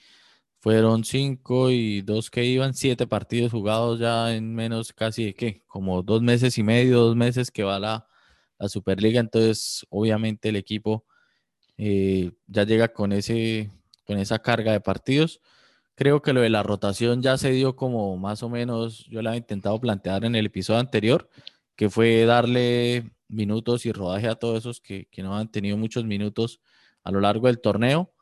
fueron 0.61 1.05
cinco 1.05 1.71
y 1.71 2.03
dos 2.03 2.31
que 2.31 2.45
iban, 2.45 2.75
siete 2.75 3.07
partidos 3.07 3.53
jugados 3.53 3.99
ya 4.01 4.35
en 4.35 4.55
menos 4.55 4.93
casi 4.93 5.25
de 5.27 5.35
qué, 5.35 5.63
como 5.67 6.03
dos 6.03 6.23
meses 6.23 6.59
y 6.59 6.63
medio, 6.63 7.01
dos 7.01 7.17
meses 7.17 7.51
que 7.51 7.65
va 7.65 7.79
la, 7.81 8.07
la 8.59 8.69
Superliga, 8.69 9.21
entonces 9.21 9.87
obviamente 9.91 10.51
el 10.51 10.57
equipo 10.57 11.07
eh, 11.79 12.33
ya 12.47 12.65
llega 12.65 12.93
con, 12.93 13.13
ese, 13.13 13.71
con 14.05 14.19
esa 14.19 14.39
carga 14.41 14.73
de 14.73 14.81
partidos 14.81 15.41
Creo 15.95 16.23
que 16.23 16.33
lo 16.33 16.41
de 16.41 16.51
la 16.51 16.63
rotación 16.63 17.23
ya 17.23 17.37
se 17.37 17.51
dio 17.51 17.77
como 17.77 18.17
más 18.17 18.43
o 18.43 18.49
menos, 18.49 19.07
yo 19.07 19.23
lo 19.23 19.29
había 19.29 19.39
intentado 19.39 19.79
plantear 19.81 20.25
en 20.25 20.35
el 20.35 20.47
episodio 20.47 20.81
anterior, 20.81 21.29
que 21.77 21.91
fue 21.91 22.25
darle 22.25 23.11
minutos 23.29 23.87
y 23.87 23.93
rodaje 23.93 24.29
a 24.29 24.37
todos 24.37 24.59
esos 24.59 24.81
que, 24.81 25.09
no 25.19 25.37
han 25.37 25.51
tenido 25.51 25.77
muchos 25.77 26.05
minutos 26.05 26.61
a 27.05 27.11
lo 27.11 27.21
largo 27.21 27.47
del 27.49 27.61
torneo. 27.61 28.13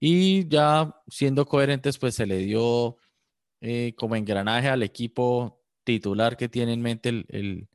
Y 0.00 0.48
ya 0.48 0.96
siendo 1.08 1.46
coherentes, 1.46 1.98
pues 1.98 2.14
se 2.14 2.26
le 2.26 2.38
dio 2.38 2.96
eh, 3.60 3.94
como 3.96 4.16
engranaje 4.16 4.68
al 4.68 4.82
equipo 4.82 5.60
titular 5.84 6.36
que 6.36 6.48
tiene 6.48 6.72
en 6.72 6.82
mente 6.82 7.10
el, 7.10 7.68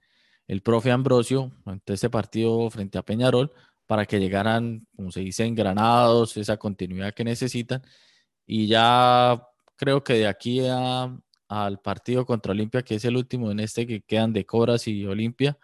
el 0.48 0.62
profe 0.62 0.92
Ambrosio 0.92 1.52
ante 1.66 1.94
ese 1.94 2.10
partido 2.10 2.70
frente 2.70 2.98
a 2.98 3.04
Peñarol 3.04 3.52
para 3.86 4.06
que 4.06 4.20
llegaran, 4.20 4.88
como 4.96 5.12
se 5.12 5.22
dice, 5.22 5.46
engranados, 5.46 6.38
esa 6.38 6.58
continuidad 6.58 7.14
que 7.14 7.24
necesitan 7.24 7.84
y 8.46 8.68
ya 8.68 9.42
creo 9.76 10.04
que 10.04 10.14
de 10.14 10.28
aquí 10.28 10.62
al 11.48 11.80
partido 11.80 12.26
contra 12.26 12.52
Olimpia, 12.52 12.84
que 12.84 12.96
es 12.96 13.06
el 13.06 13.18
último 13.18 13.52
en 13.52 13.60
este 13.60 13.88
que 13.88 14.02
quedan 14.02 14.34
de 14.34 14.46
Cobras 14.46 14.88
y 14.88 15.06
Olimpia, 15.06 15.58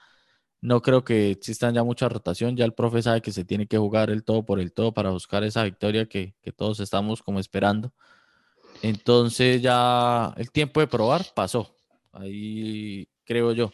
no 0.62 0.82
creo 0.82 1.04
que 1.04 1.32
existan 1.32 1.74
ya 1.74 1.84
mucha 1.84 2.08
rotación. 2.08 2.56
Ya 2.56 2.66
el 2.66 2.74
profe 2.74 3.02
sabe 3.02 3.22
que 3.22 3.32
se 3.32 3.44
tiene 3.44 3.68
que 3.68 3.78
jugar 3.78 4.10
el 4.12 4.24
todo 4.24 4.46
por 4.46 4.60
el 4.60 4.74
todo 4.74 4.94
para 4.94 5.10
buscar 5.10 5.44
esa 5.44 5.64
victoria 5.64 6.06
que, 6.06 6.36
todos 6.56 6.80
estamos 6.80 7.24
como 7.24 7.40
esperando. 7.40 7.92
Entonces 8.84 9.62
ya 9.62 10.34
el 10.38 10.52
tiempo 10.52 10.80
de 10.80 10.88
probar 10.88 11.22
pasó. 11.36 11.76
Ahí 12.12 13.08
creo 13.26 13.54
yo. 13.54 13.72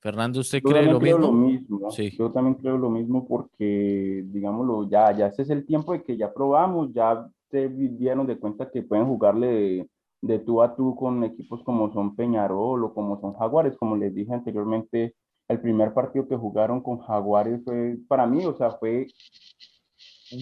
Fernando, 0.00 0.38
¿usted 0.38 0.62
cree 0.62 0.84
lo 0.84 1.00
mismo? 1.00 1.18
lo 1.18 1.32
mismo? 1.32 1.90
Sí. 1.90 2.12
Yo 2.16 2.30
también 2.30 2.54
creo 2.54 2.78
lo 2.78 2.88
mismo 2.88 3.26
porque, 3.26 4.22
digámoslo, 4.26 4.88
ya, 4.88 5.10
ya 5.10 5.26
ese 5.26 5.42
es 5.42 5.50
el 5.50 5.66
tiempo 5.66 5.92
de 5.92 6.04
que 6.04 6.16
ya 6.16 6.32
probamos, 6.32 6.92
ya 6.92 7.28
se 7.50 7.68
dieron 7.68 8.26
de 8.26 8.38
cuenta 8.38 8.70
que 8.70 8.82
pueden 8.82 9.06
jugarle 9.06 9.88
de, 10.20 10.38
tú 10.40 10.62
a 10.62 10.74
tú 10.76 10.94
con 10.96 11.24
equipos 11.24 11.62
como 11.64 11.92
son 11.92 12.16
Peñarol 12.16 12.84
o 12.84 12.94
como 12.94 13.20
son 13.20 13.34
Jaguares, 13.34 13.76
como 13.76 13.96
les 13.96 14.14
dije 14.14 14.32
anteriormente, 14.32 15.14
el 15.48 15.60
primer 15.60 15.94
partido 15.94 16.28
que 16.28 16.36
jugaron 16.36 16.82
con 16.82 16.98
Jaguares 16.98 17.64
fue, 17.64 17.98
para 18.08 18.26
mí, 18.26 18.44
o 18.44 18.56
sea, 18.56 18.72
fue 18.72 19.06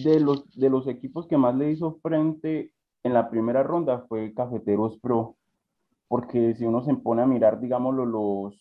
de 0.03 0.19
los, 0.19 0.49
de 0.55 0.69
los 0.69 0.87
equipos 0.87 1.27
que 1.27 1.37
más 1.37 1.55
le 1.55 1.71
hizo 1.71 1.99
frente 2.01 2.71
en 3.03 3.13
la 3.13 3.29
primera 3.29 3.63
ronda 3.63 4.05
fue 4.07 4.33
Cafeteros 4.33 4.99
Pro, 4.99 5.37
porque 6.07 6.55
si 6.55 6.65
uno 6.65 6.83
se 6.83 6.93
pone 6.95 7.21
a 7.21 7.27
mirar, 7.27 7.59
digámoslo, 7.59 8.05
los, 8.05 8.59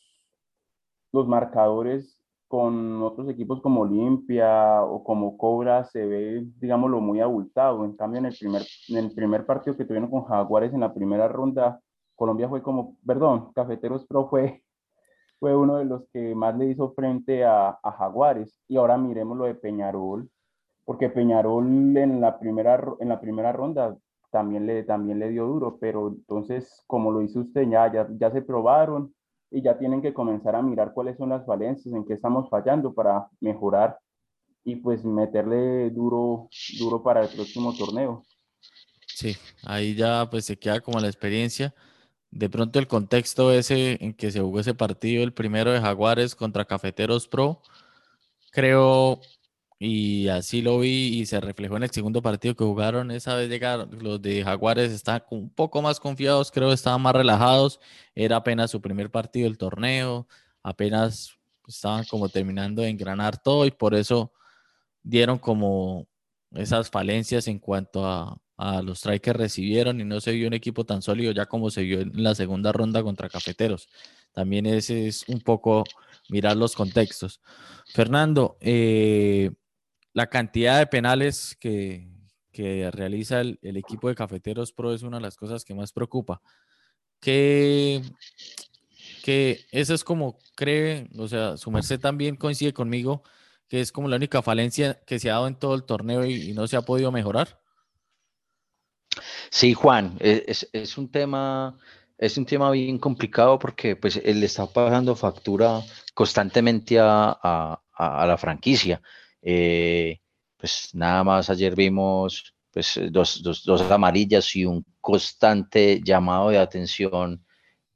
los 1.12 1.26
marcadores 1.26 2.20
con 2.48 3.02
otros 3.02 3.28
equipos 3.28 3.60
como 3.60 3.82
Olimpia 3.82 4.82
o 4.82 5.02
como 5.02 5.36
Cobra 5.36 5.84
se 5.84 6.06
ve, 6.06 6.46
digámoslo, 6.58 7.00
muy 7.00 7.20
abultado. 7.20 7.84
En 7.84 7.96
cambio, 7.96 8.18
en 8.20 8.26
el 8.26 8.36
primer, 8.38 8.62
en 8.88 8.96
el 8.96 9.14
primer 9.14 9.46
partido 9.46 9.76
que 9.76 9.84
tuvieron 9.84 10.10
con 10.10 10.24
Jaguares 10.24 10.72
en 10.72 10.80
la 10.80 10.94
primera 10.94 11.28
ronda, 11.28 11.80
Colombia 12.14 12.48
fue 12.48 12.62
como, 12.62 12.96
perdón, 13.06 13.52
Cafeteros 13.54 14.06
Pro 14.06 14.28
fue, 14.28 14.62
fue 15.40 15.56
uno 15.56 15.76
de 15.76 15.84
los 15.86 16.08
que 16.12 16.34
más 16.34 16.56
le 16.56 16.66
hizo 16.66 16.92
frente 16.92 17.44
a, 17.44 17.78
a 17.82 17.92
Jaguares. 17.92 18.60
Y 18.68 18.76
ahora 18.76 18.96
miremos 18.96 19.36
lo 19.36 19.44
de 19.46 19.54
Peñarol, 19.54 20.30
porque 20.84 21.10
Peñarol 21.10 21.96
en 21.96 22.20
la 22.20 22.38
primera, 22.38 22.82
en 23.00 23.08
la 23.08 23.20
primera 23.20 23.52
ronda 23.52 23.96
también 24.30 24.66
le, 24.66 24.84
también 24.84 25.18
le 25.18 25.30
dio 25.30 25.46
duro, 25.46 25.78
pero 25.80 26.08
entonces, 26.08 26.82
como 26.86 27.10
lo 27.10 27.22
hizo 27.22 27.40
usted, 27.40 27.68
ya, 27.68 27.92
ya, 27.92 28.06
ya 28.18 28.30
se 28.30 28.42
probaron 28.42 29.14
y 29.50 29.62
ya 29.62 29.78
tienen 29.78 30.02
que 30.02 30.14
comenzar 30.14 30.54
a 30.56 30.62
mirar 30.62 30.92
cuáles 30.92 31.16
son 31.16 31.30
las 31.30 31.46
falencias, 31.46 31.94
en 31.94 32.04
qué 32.04 32.14
estamos 32.14 32.48
fallando 32.50 32.92
para 32.92 33.28
mejorar 33.40 33.98
y 34.64 34.76
pues 34.76 35.04
meterle 35.04 35.90
duro, 35.90 36.48
duro 36.78 37.02
para 37.02 37.22
el 37.22 37.28
próximo 37.28 37.72
torneo. 37.74 38.24
Sí, 39.06 39.36
ahí 39.64 39.94
ya 39.94 40.28
pues 40.28 40.44
se 40.44 40.58
queda 40.58 40.80
como 40.80 40.98
la 40.98 41.06
experiencia. 41.06 41.74
De 42.30 42.50
pronto 42.50 42.78
el 42.78 42.88
contexto 42.88 43.52
ese 43.52 43.96
en 44.04 44.12
que 44.12 44.30
se 44.30 44.40
jugó 44.40 44.60
ese 44.60 44.74
partido, 44.74 45.22
el 45.22 45.32
primero 45.32 45.70
de 45.70 45.80
Jaguares 45.80 46.34
contra 46.34 46.64
Cafeteros 46.64 47.28
Pro, 47.28 47.62
creo 48.50 49.20
y 49.78 50.28
así 50.28 50.62
lo 50.62 50.78
vi 50.78 51.18
y 51.18 51.26
se 51.26 51.40
reflejó 51.40 51.76
en 51.76 51.82
el 51.84 51.90
segundo 51.90 52.22
partido 52.22 52.54
que 52.56 52.64
jugaron. 52.64 53.10
Esa 53.10 53.34
vez 53.36 53.50
llegaron 53.50 53.90
los 54.02 54.22
de 54.22 54.42
Jaguares, 54.42 54.92
estaban 54.92 55.22
un 55.30 55.50
poco 55.50 55.82
más 55.82 56.00
confiados, 56.00 56.50
creo 56.50 56.68
que 56.68 56.74
estaban 56.74 57.02
más 57.02 57.14
relajados. 57.14 57.80
Era 58.14 58.36
apenas 58.36 58.70
su 58.70 58.80
primer 58.80 59.10
partido 59.10 59.44
del 59.48 59.58
torneo, 59.58 60.26
apenas 60.62 61.36
estaban 61.68 62.04
como 62.04 62.28
terminando 62.28 62.82
de 62.82 62.88
engranar 62.88 63.42
todo 63.42 63.66
y 63.66 63.70
por 63.70 63.94
eso 63.94 64.32
dieron 65.02 65.38
como 65.38 66.08
esas 66.52 66.90
falencias 66.90 67.48
en 67.48 67.58
cuanto 67.58 68.06
a, 68.06 68.40
a 68.56 68.82
los 68.82 69.00
strikes 69.00 69.20
que 69.20 69.32
recibieron 69.32 70.00
y 70.00 70.04
no 70.04 70.20
se 70.20 70.32
vio 70.32 70.46
un 70.48 70.54
equipo 70.54 70.84
tan 70.84 71.02
sólido 71.02 71.32
ya 71.32 71.46
como 71.46 71.70
se 71.70 71.82
vio 71.82 72.00
en 72.00 72.22
la 72.22 72.34
segunda 72.34 72.72
ronda 72.72 73.02
contra 73.02 73.28
Cafeteros. 73.28 73.88
También 74.32 74.66
ese 74.66 75.08
es 75.08 75.28
un 75.28 75.40
poco 75.40 75.84
mirar 76.28 76.56
los 76.56 76.74
contextos. 76.74 77.40
Fernando, 77.92 78.56
eh, 78.60 79.50
la 80.16 80.28
cantidad 80.28 80.78
de 80.78 80.86
penales 80.86 81.54
que, 81.60 82.08
realiza 82.90 83.42
el, 83.42 83.58
equipo 83.76 84.08
de 84.08 84.14
Cafeteros 84.14 84.72
Pro 84.72 84.94
es 84.94 85.02
una 85.02 85.18
de 85.18 85.22
las 85.22 85.36
cosas 85.36 85.62
que 85.62 85.74
más 85.74 85.92
preocupa. 85.92 86.40
Que, 87.20 88.00
que 89.22 89.66
eso 89.72 89.92
es 89.92 90.04
como 90.04 90.38
cree, 90.54 91.10
o 91.18 91.28
sea, 91.28 91.58
su 91.58 91.70
merced 91.70 92.00
también 92.00 92.36
coincide 92.36 92.72
conmigo, 92.72 93.24
que 93.68 93.82
es 93.82 93.92
como 93.92 94.08
la 94.08 94.16
única 94.16 94.40
falencia 94.40 94.98
que 95.04 95.18
se 95.18 95.28
ha 95.28 95.34
dado 95.34 95.48
en 95.48 95.56
todo 95.56 95.74
el 95.74 95.84
torneo 95.84 96.24
y, 96.24 96.54
no 96.54 96.66
se 96.66 96.78
ha 96.78 96.82
podido 96.82 97.12
mejorar. 97.12 97.60
Sí, 99.50 99.74
Juan, 99.74 100.16
e, 100.20 100.46
es, 100.46 100.96
un 100.96 101.10
tema, 101.10 101.78
es 102.16 102.38
un 102.38 102.46
tema 102.46 102.70
bien 102.70 102.98
complicado 102.98 103.58
porque 103.58 103.96
pues 103.96 104.16
él 104.24 104.42
está 104.42 104.64
pagando 104.66 105.14
factura 105.14 105.82
constantemente 106.14 106.96
a 106.98 107.78
la 107.98 108.38
franquicia. 108.38 109.02
Eh, 109.42 110.18
pues 110.56 110.90
nada 110.94 111.22
más 111.24 111.50
ayer 111.50 111.74
vimos 111.74 112.54
pues 112.72 113.00
dos, 113.10 113.42
dos, 113.42 113.90
amarillas 113.90 114.54
y 114.54 114.64
un 114.66 114.84
constante 115.00 116.00
llamado 116.02 116.50
de 116.50 116.58
atención 116.58 117.44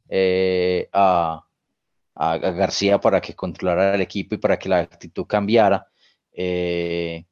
eh, 0.09 0.89
a, 0.93 1.45
a, 2.15 2.39
García 2.39 2.99
para 2.99 3.21
que 3.21 3.35
controlara 3.35 3.95
el 3.95 4.01
equipo 4.01 4.35
y 4.35 4.39
para 4.39 4.59
que 4.59 4.69
la 4.69 4.79
actitud 4.79 5.27
cambiara. 5.27 5.87
Eh, 6.33 7.25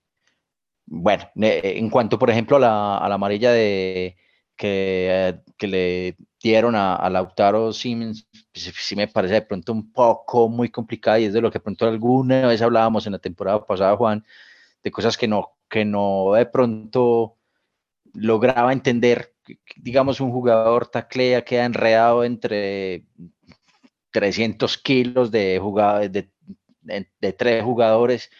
bueno, 0.86 1.24
en 1.36 1.90
cuanto 1.90 2.18
por 2.18 2.30
ejemplo 2.30 2.56
a 2.56 2.60
la 2.60 3.14
amarilla 3.14 3.52
de, 3.52 4.16
que, 4.58 5.40
que, 5.56 5.66
le 5.68 6.16
dieron 6.42 6.74
a, 6.74 6.96
a 6.96 7.08
Lautaro 7.08 7.72
Siemens, 7.72 8.28
pues, 8.52 8.74
sí 8.76 8.96
me 8.96 9.08
parece 9.08 9.34
de 9.34 9.42
pronto 9.42 9.72
un 9.72 9.92
poco 9.92 10.48
muy 10.48 10.68
complicada 10.68 11.18
y 11.20 11.26
es 11.26 11.32
de 11.32 11.40
lo 11.40 11.50
que 11.50 11.60
pronto 11.60 11.86
alguna 11.86 12.46
vez 12.48 12.60
hablábamos 12.60 13.06
en 13.06 13.12
la 13.12 13.18
temporada 13.20 13.64
pasada, 13.64 13.96
Juan, 13.96 14.24
de 14.82 14.90
cosas 14.90 15.16
que 15.16 15.28
no, 15.28 15.52
que 15.70 15.84
no 15.84 16.32
de 16.34 16.46
pronto 16.46 17.36
lograba 18.12 18.72
entender. 18.72 19.34
Digamos, 19.76 20.20
un 20.20 20.32
jugador 20.32 20.88
taclea, 20.88 21.44
queda 21.44 21.64
enredado 21.64 22.24
entre 22.24 23.06
300 24.10 24.76
kilos 24.78 25.30
de, 25.30 25.60
de, 26.10 27.08
de 27.20 27.32
tres 27.32 27.62
jugadores 27.62 28.30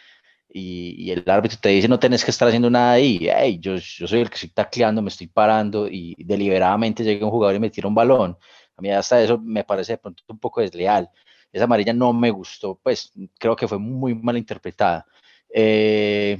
y, 0.51 1.11
el 1.11 1.23
árbitro 1.29 1.59
te 1.61 1.69
dice 1.69 1.87
no 1.87 1.99
tenés 1.99 2.25
que 2.25 2.31
estar 2.31 2.47
haciendo 2.47 2.69
nada 2.69 2.93
ahí, 2.93 3.19
hey, 3.21 3.59
yo, 3.61 3.75
yo 3.75 4.07
soy 4.07 4.21
el 4.21 4.29
que 4.29 4.35
estoy 4.35 4.49
tacleando, 4.49 5.01
me 5.01 5.09
estoy 5.09 5.27
parando 5.27 5.87
y 5.87 6.15
deliberadamente 6.23 7.03
llega 7.03 7.25
un 7.25 7.31
jugador 7.31 7.55
y 7.55 7.59
me 7.59 7.69
tira 7.69 7.87
un 7.87 7.95
balón. 7.95 8.37
A 8.75 8.81
mí 8.81 8.91
hasta 8.91 9.21
eso 9.21 9.37
me 9.37 9.63
parece 9.63 9.93
de 9.93 9.97
pronto 9.97 10.23
un 10.27 10.39
poco 10.39 10.61
desleal. 10.61 11.09
Esa 11.51 11.65
amarilla 11.65 11.93
no 11.93 12.13
me 12.13 12.31
gustó, 12.31 12.79
pues 12.81 13.11
creo 13.39 13.55
que 13.55 13.67
fue 13.67 13.79
muy 13.79 14.15
mal 14.15 14.37
interpretada. 14.37 15.05
Eh, 15.53 16.39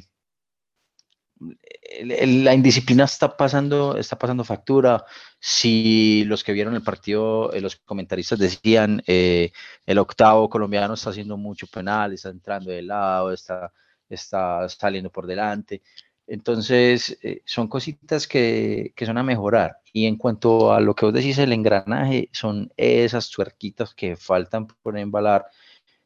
la 2.04 2.54
indisciplina 2.54 3.06
está 3.06 3.36
pasando, 3.36 3.98
está 3.98 4.18
pasando 4.18 4.44
factura. 4.44 5.06
Si 5.40 6.24
los 6.26 6.44
que 6.44 6.54
vieron 6.54 6.76
el 6.76 6.84
partido, 6.84 7.52
eh, 7.54 7.62
los 7.62 7.78
comentaristas 7.78 8.40
decían, 8.40 9.02
eh, 9.08 9.52
el 9.86 9.98
octavo 9.98 10.50
colombiano 10.50 10.94
está 10.94 11.10
haciendo 11.12 11.38
mucho 11.38 11.68
penal, 11.68 12.14
está 12.14 12.30
entrando 12.30 12.72
de 12.72 12.82
lado, 12.82 13.32
está 13.34 13.72
está 14.10 14.68
saliendo 14.70 15.12
por 15.12 15.28
delante. 15.28 15.82
Entonces, 16.28 17.18
eh, 17.24 17.42
son 17.46 17.68
cositas 17.68 18.28
que, 18.28 18.94
que, 18.96 19.06
son 19.06 19.18
a 19.18 19.24
mejorar. 19.24 19.78
Y 19.92 20.06
en 20.06 20.16
cuanto 20.16 20.72
a 20.74 20.80
lo 20.80 20.94
que 20.96 21.06
vos 21.06 21.14
decís, 21.14 21.38
el 21.40 21.54
engranaje, 21.54 22.30
son 22.32 22.72
esas 22.78 23.30
tuerquitas 23.32 23.96
que 23.96 24.16
faltan 24.16 24.68
por 24.68 24.98
embalar, 24.98 25.46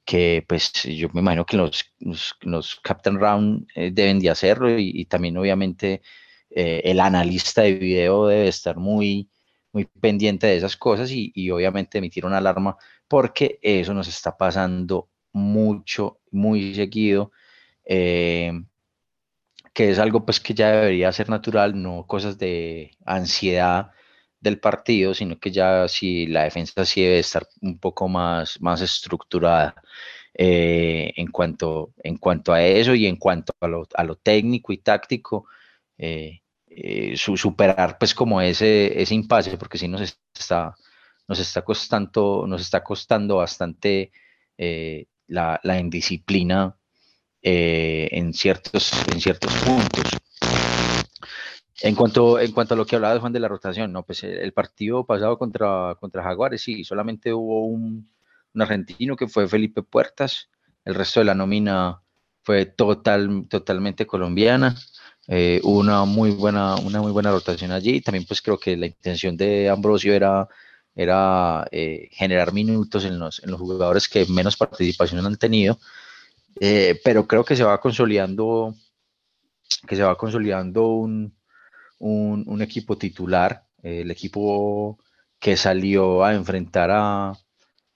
que 0.05 0.45
pues 0.47 0.71
yo 0.83 1.09
me 1.13 1.21
imagino 1.21 1.45
que 1.45 1.57
los, 1.57 1.85
los, 2.41 2.75
Captain 2.83 3.19
Round 3.19 3.67
eh, 3.75 3.91
deben 3.91 4.19
de 4.19 4.29
hacerlo 4.29 4.77
y, 4.79 5.05
también 5.05 5.37
obviamente 5.37 6.01
eh, 6.49 6.81
el 6.85 6.99
analista 6.99 7.63
de 7.63 7.73
video 7.75 8.27
debe 8.27 8.47
estar 8.47 8.77
muy, 8.77 9.29
muy 9.73 9.85
pendiente 9.85 10.47
de 10.47 10.57
esas 10.57 10.77
cosas 10.77 11.11
y, 11.11 11.31
y 11.35 11.49
obviamente 11.51 11.97
emitir 11.97 12.25
una 12.25 12.37
alarma 12.37 12.77
porque 13.07 13.59
eso 13.61 13.93
nos 13.93 14.07
está 14.07 14.37
pasando 14.37 15.09
mucho, 15.33 16.19
muy 16.31 16.75
seguido. 16.75 17.31
Eh, 17.85 18.51
que 19.73 19.89
es 19.89 19.99
algo 19.99 20.25
pues 20.25 20.39
que 20.39 20.53
ya 20.53 20.71
debería 20.71 21.11
ser 21.11 21.29
natural, 21.29 21.81
no 21.81 22.05
cosas 22.07 22.37
de 22.37 22.91
ansiedad 23.05 23.91
del 24.39 24.59
partido, 24.59 25.13
sino 25.13 25.39
que 25.39 25.51
ya 25.51 25.87
si 25.87 26.27
la 26.27 26.43
defensa 26.43 26.85
sí 26.85 27.01
debe 27.01 27.19
estar 27.19 27.47
un 27.61 27.79
poco 27.79 28.07
más, 28.07 28.61
más 28.61 28.81
estructurada 28.81 29.75
eh, 30.33 31.13
en, 31.15 31.27
cuanto, 31.27 31.93
en 32.03 32.17
cuanto 32.17 32.53
a 32.53 32.63
eso 32.63 32.93
y 32.95 33.07
en 33.07 33.17
cuanto 33.17 33.53
a 33.61 33.67
lo, 33.67 33.87
a 33.95 34.03
lo 34.03 34.15
técnico 34.17 34.73
y 34.73 34.77
táctico, 34.79 35.47
eh, 35.97 36.41
eh, 36.67 37.15
superar 37.17 37.97
pues 37.99 38.13
como 38.15 38.41
ese, 38.41 39.01
ese 39.01 39.15
impasse, 39.15 39.57
porque 39.57 39.77
si 39.77 39.87
nos 39.87 40.01
está, 40.33 40.75
nos 41.27 41.39
está 41.39 41.63
costando, 41.63 42.45
nos 42.47 42.61
está 42.61 42.83
costando 42.83 43.37
bastante 43.37 44.11
la, 45.27 45.59
la 45.63 45.79
indisciplina 45.79 46.75
eh, 47.43 48.09
en, 48.11 48.33
ciertos, 48.33 48.91
en 49.13 49.21
ciertos 49.21 49.53
puntos. 49.63 50.03
En 51.81 51.95
cuanto, 51.95 52.39
en 52.39 52.51
cuanto 52.53 52.73
a 52.73 52.77
lo 52.77 52.85
que 52.85 52.95
hablaba 52.95 53.19
Juan 53.19 53.33
de 53.33 53.39
la 53.39 53.49
rotación, 53.49 53.91
no, 53.91 54.03
pues 54.03 54.23
el, 54.23 54.53
partido 54.53 55.05
pasado 55.05 55.37
contra, 55.37 55.95
contra 55.99 56.23
Jaguares, 56.23 56.61
sí, 56.61 56.83
solamente 56.83 57.33
hubo 57.33 57.65
un, 57.65 58.09
un, 58.53 58.61
argentino 58.61 59.15
que 59.17 59.27
fue 59.27 59.47
Felipe 59.47 59.83
Puertas, 59.83 60.49
el 60.85 60.95
resto 60.95 61.19
de 61.19 61.25
la 61.25 61.35
nómina 61.35 62.01
fue 62.43 62.65
total, 62.65 63.47
totalmente 63.49 64.05
colombiana. 64.05 64.75
Eh, 65.27 65.61
una 65.63 66.03
muy 66.03 66.31
buena, 66.31 66.75
una 66.75 67.01
muy 67.01 67.11
buena 67.11 67.31
rotación 67.31 67.71
allí. 67.71 68.01
También 68.01 68.25
pues 68.25 68.41
creo 68.41 68.57
que 68.59 68.75
la 68.77 68.87
intención 68.87 69.37
de 69.37 69.69
Ambrosio 69.69 70.13
era, 70.13 70.47
era 70.95 71.65
eh, 71.71 72.09
generar 72.11 72.53
minutos 72.53 73.05
en 73.05 73.19
los, 73.19 73.41
en 73.43 73.51
los 73.51 73.59
jugadores 73.59 74.09
que 74.09 74.25
menos 74.25 74.57
participación 74.57 75.25
han 75.25 75.37
tenido. 75.37 75.79
Eh, 76.59 76.99
pero 77.03 77.27
creo 77.27 77.43
que 77.43 77.55
se 77.55 77.63
va 77.63 77.79
consolidando, 77.79 78.75
que 79.87 79.95
se 79.95 80.03
va 80.03 80.17
consolidando 80.17 80.87
un, 80.87 81.35
un, 81.99 82.61
equipo 82.61 82.97
titular, 82.97 83.65
el 83.81 84.11
equipo 84.11 84.99
que 85.39 85.57
salió 85.57 86.23
a 86.23 86.33
enfrentar 86.33 86.89
a, 86.91 87.33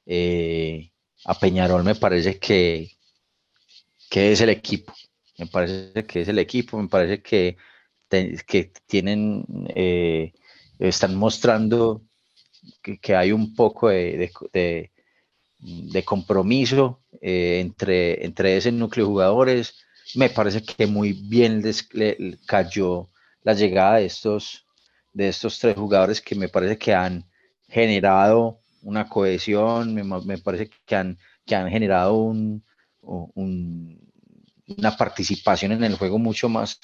eh, 0.06 0.92
a 1.26 1.40
Peñarol 1.40 1.84
me 1.84 1.96
parece 1.96 2.40
que, 2.40 2.92
que 4.10 4.32
es 4.32 4.42
el 4.42 4.50
equipo, 4.50 4.94
me 5.38 5.48
parece 5.48 6.06
que 6.06 6.22
es 6.22 6.28
el 6.28 6.40
equipo, 6.40 6.82
me 6.82 6.88
parece 6.88 7.22
que, 7.22 7.58
que 8.10 8.72
tienen, 8.88 9.46
eh, 9.76 10.34
están 10.80 11.16
mostrando 11.16 12.04
que, 12.82 13.16
hay 13.16 13.32
un 13.32 13.56
poco 13.56 13.90
de 13.90 14.92
compromiso 16.06 17.02
eh, 17.22 17.60
entre, 17.60 18.26
entre 18.26 18.58
ese 18.58 18.72
núcleo 18.72 19.06
de 19.06 19.12
jugadores. 19.12 19.76
Me 20.16 20.30
parece 20.30 20.64
que 20.64 20.88
muy 20.88 21.14
bien 21.14 21.62
les, 21.62 21.88
cayó 22.46 23.10
la 23.44 23.54
llegada 23.54 23.98
de 23.98 24.06
estos, 24.06 24.66
de 25.14 25.30
estos 25.30 25.60
tres 25.60 25.76
jugadores 25.76 26.22
que 26.22 26.36
me 26.36 26.50
parece 26.50 26.78
que 26.78 26.94
han 26.94 27.26
generado 27.68 28.62
una 28.82 29.10
cohesión, 29.10 29.94
me, 29.94 30.04
me 30.04 30.38
parece 30.38 30.70
que 30.86 30.96
han, 30.96 31.18
que 31.46 31.56
han 31.56 31.70
generado 31.70 32.14
un, 32.14 32.64
una 34.68 34.96
participación 34.98 35.72
en 35.72 35.84
el 35.84 35.96
juego 35.96 36.20
mucho 36.20 36.50
más, 36.50 36.80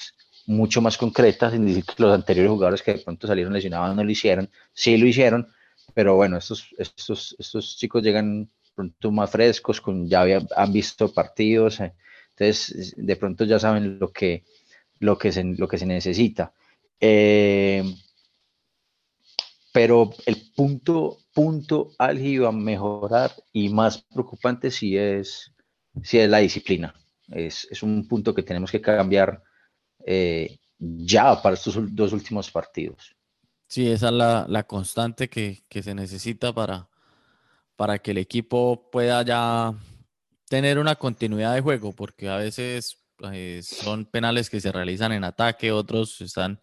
mucho 0.46 0.80
más 0.80 0.96
concreta, 0.98 1.50
sin 1.50 1.66
decir 1.66 1.84
que 1.84 2.02
los 2.02 2.14
anteriores 2.14 2.50
jugadores 2.50 2.82
que 2.82 2.94
de 2.94 2.98
pronto 2.98 3.26
salieron 3.26 3.52
lesionados 3.52 3.94
no 3.94 4.04
lo 4.04 4.10
hicieron, 4.10 4.50
sí 4.72 4.96
lo 4.96 5.06
hicieron, 5.06 5.48
pero 5.94 6.16
bueno, 6.16 6.36
estos, 6.38 6.66
estos, 6.78 7.36
estos 7.38 7.76
chicos 7.76 8.02
llegan 8.02 8.50
pronto 8.74 9.10
más 9.10 9.30
frescos, 9.30 9.80
con, 9.80 10.08
ya 10.08 10.24
han 10.56 10.72
visto 10.72 11.12
partidos, 11.12 11.80
eh, 11.80 11.94
entonces 12.30 12.94
de 12.96 13.16
pronto 13.16 13.44
ya 13.44 13.58
saben 13.58 13.98
lo 13.98 14.12
que, 14.12 14.44
lo 14.98 15.16
que, 15.18 15.32
se, 15.32 15.44
lo 15.44 15.68
que 15.68 15.78
se 15.78 15.86
necesita. 15.86 16.52
Eh, 17.00 17.84
pero 19.72 20.10
el 20.26 20.52
punto, 20.54 21.18
punto 21.32 21.90
álgido 21.98 22.46
a 22.46 22.52
mejorar 22.52 23.32
y 23.52 23.68
más 23.68 24.02
preocupante 24.02 24.70
sí 24.70 24.96
es, 24.96 25.52
sí 26.02 26.18
es 26.18 26.30
la 26.30 26.38
disciplina. 26.38 26.94
Es, 27.28 27.66
es 27.70 27.82
un 27.82 28.06
punto 28.06 28.34
que 28.34 28.42
tenemos 28.42 28.70
que 28.70 28.80
cambiar 28.80 29.42
eh, 30.06 30.58
ya 30.78 31.40
para 31.42 31.54
estos 31.54 31.76
dos 31.94 32.12
últimos 32.12 32.50
partidos. 32.50 33.16
Sí, 33.66 33.90
esa 33.90 34.08
es 34.08 34.14
la, 34.14 34.46
la 34.48 34.64
constante 34.64 35.28
que, 35.28 35.64
que, 35.68 35.82
se 35.82 35.94
necesita 35.94 36.52
para, 36.52 36.88
para 37.76 37.98
que 37.98 38.12
el 38.12 38.18
equipo 38.18 38.90
pueda 38.90 39.22
ya 39.22 39.74
tener 40.48 40.78
una 40.78 40.96
continuidad 40.96 41.54
de 41.54 41.60
juego, 41.60 41.92
porque 41.92 42.28
a 42.28 42.36
veces 42.36 43.04
pues, 43.16 43.66
son 43.66 44.06
penales 44.06 44.50
que 44.50 44.60
se 44.60 44.72
realizan 44.72 45.12
en 45.12 45.24
ataque, 45.24 45.72
otros 45.72 46.20
están, 46.20 46.60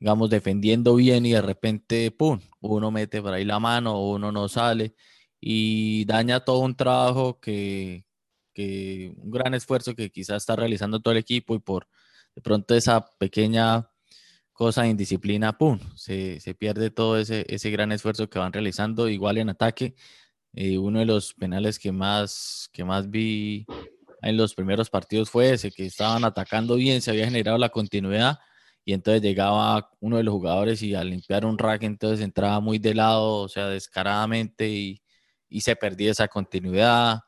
digamos, 0.00 0.30
defendiendo 0.30 0.94
bien 0.96 1.26
y 1.26 1.32
de 1.32 1.42
repente, 1.42 2.10
¡pum!, 2.10 2.40
uno 2.60 2.90
mete 2.90 3.22
por 3.22 3.32
ahí 3.32 3.44
la 3.44 3.60
mano, 3.60 4.02
uno 4.08 4.32
no 4.32 4.48
sale 4.48 4.94
y 5.40 6.04
daña 6.06 6.40
todo 6.40 6.60
un 6.60 6.76
trabajo 6.76 7.40
que, 7.40 8.06
que 8.54 9.12
un 9.18 9.30
gran 9.30 9.54
esfuerzo 9.54 9.94
que 9.94 10.10
quizás 10.10 10.38
está 10.38 10.56
realizando 10.56 11.00
todo 11.00 11.12
el 11.12 11.18
equipo 11.18 11.54
y 11.54 11.60
por 11.60 11.88
de 12.34 12.42
pronto 12.42 12.74
esa 12.74 13.06
pequeña 13.18 13.90
cosa 14.52 14.82
de 14.82 14.88
indisciplina, 14.88 15.56
¡pum!, 15.58 15.78
se, 15.96 16.40
se 16.40 16.54
pierde 16.54 16.90
todo 16.90 17.18
ese, 17.18 17.46
ese 17.48 17.70
gran 17.70 17.92
esfuerzo 17.92 18.28
que 18.28 18.40
van 18.40 18.52
realizando, 18.52 19.08
igual 19.08 19.38
en 19.38 19.50
ataque 19.50 19.94
eh, 20.54 20.78
uno 20.78 21.00
de 21.00 21.06
los 21.06 21.34
penales 21.34 21.78
que 21.78 21.92
más, 21.92 22.68
que 22.72 22.84
más 22.84 23.10
vi 23.10 23.66
en 24.22 24.36
los 24.36 24.54
primeros 24.54 24.90
partidos 24.90 25.30
fue 25.30 25.52
ese, 25.52 25.70
que 25.70 25.86
estaban 25.86 26.24
atacando 26.24 26.76
bien, 26.76 27.00
se 27.00 27.10
había 27.10 27.26
generado 27.26 27.58
la 27.58 27.68
continuidad 27.68 28.38
y 28.84 28.94
entonces 28.94 29.22
llegaba 29.22 29.90
uno 30.00 30.16
de 30.16 30.22
los 30.22 30.32
jugadores 30.32 30.82
y 30.82 30.94
al 30.94 31.10
limpiar 31.10 31.44
un 31.44 31.58
rack 31.58 31.82
entonces 31.82 32.24
entraba 32.24 32.60
muy 32.60 32.78
de 32.78 32.94
lado, 32.94 33.34
o 33.42 33.48
sea, 33.48 33.68
descaradamente 33.68 34.68
y, 34.68 35.02
y 35.48 35.60
se 35.60 35.76
perdía 35.76 36.10
esa 36.12 36.28
continuidad. 36.28 37.20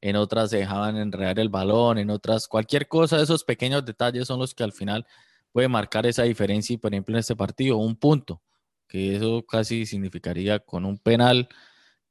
En 0.00 0.16
otras 0.16 0.50
se 0.50 0.58
dejaban 0.58 0.96
enredar 0.96 1.40
el 1.40 1.48
balón, 1.48 1.98
en 1.98 2.10
otras 2.10 2.46
cualquier 2.46 2.86
cosa, 2.88 3.20
esos 3.20 3.42
pequeños 3.44 3.84
detalles 3.84 4.28
son 4.28 4.38
los 4.38 4.54
que 4.54 4.62
al 4.64 4.72
final 4.72 5.06
puede 5.50 5.68
marcar 5.68 6.06
esa 6.06 6.24
diferencia 6.24 6.74
y 6.74 6.76
por 6.76 6.92
ejemplo 6.92 7.16
en 7.16 7.20
este 7.20 7.34
partido 7.34 7.78
un 7.78 7.96
punto, 7.96 8.42
que 8.86 9.16
eso 9.16 9.44
casi 9.46 9.86
significaría 9.86 10.60
con 10.60 10.84
un 10.84 10.98
penal 10.98 11.48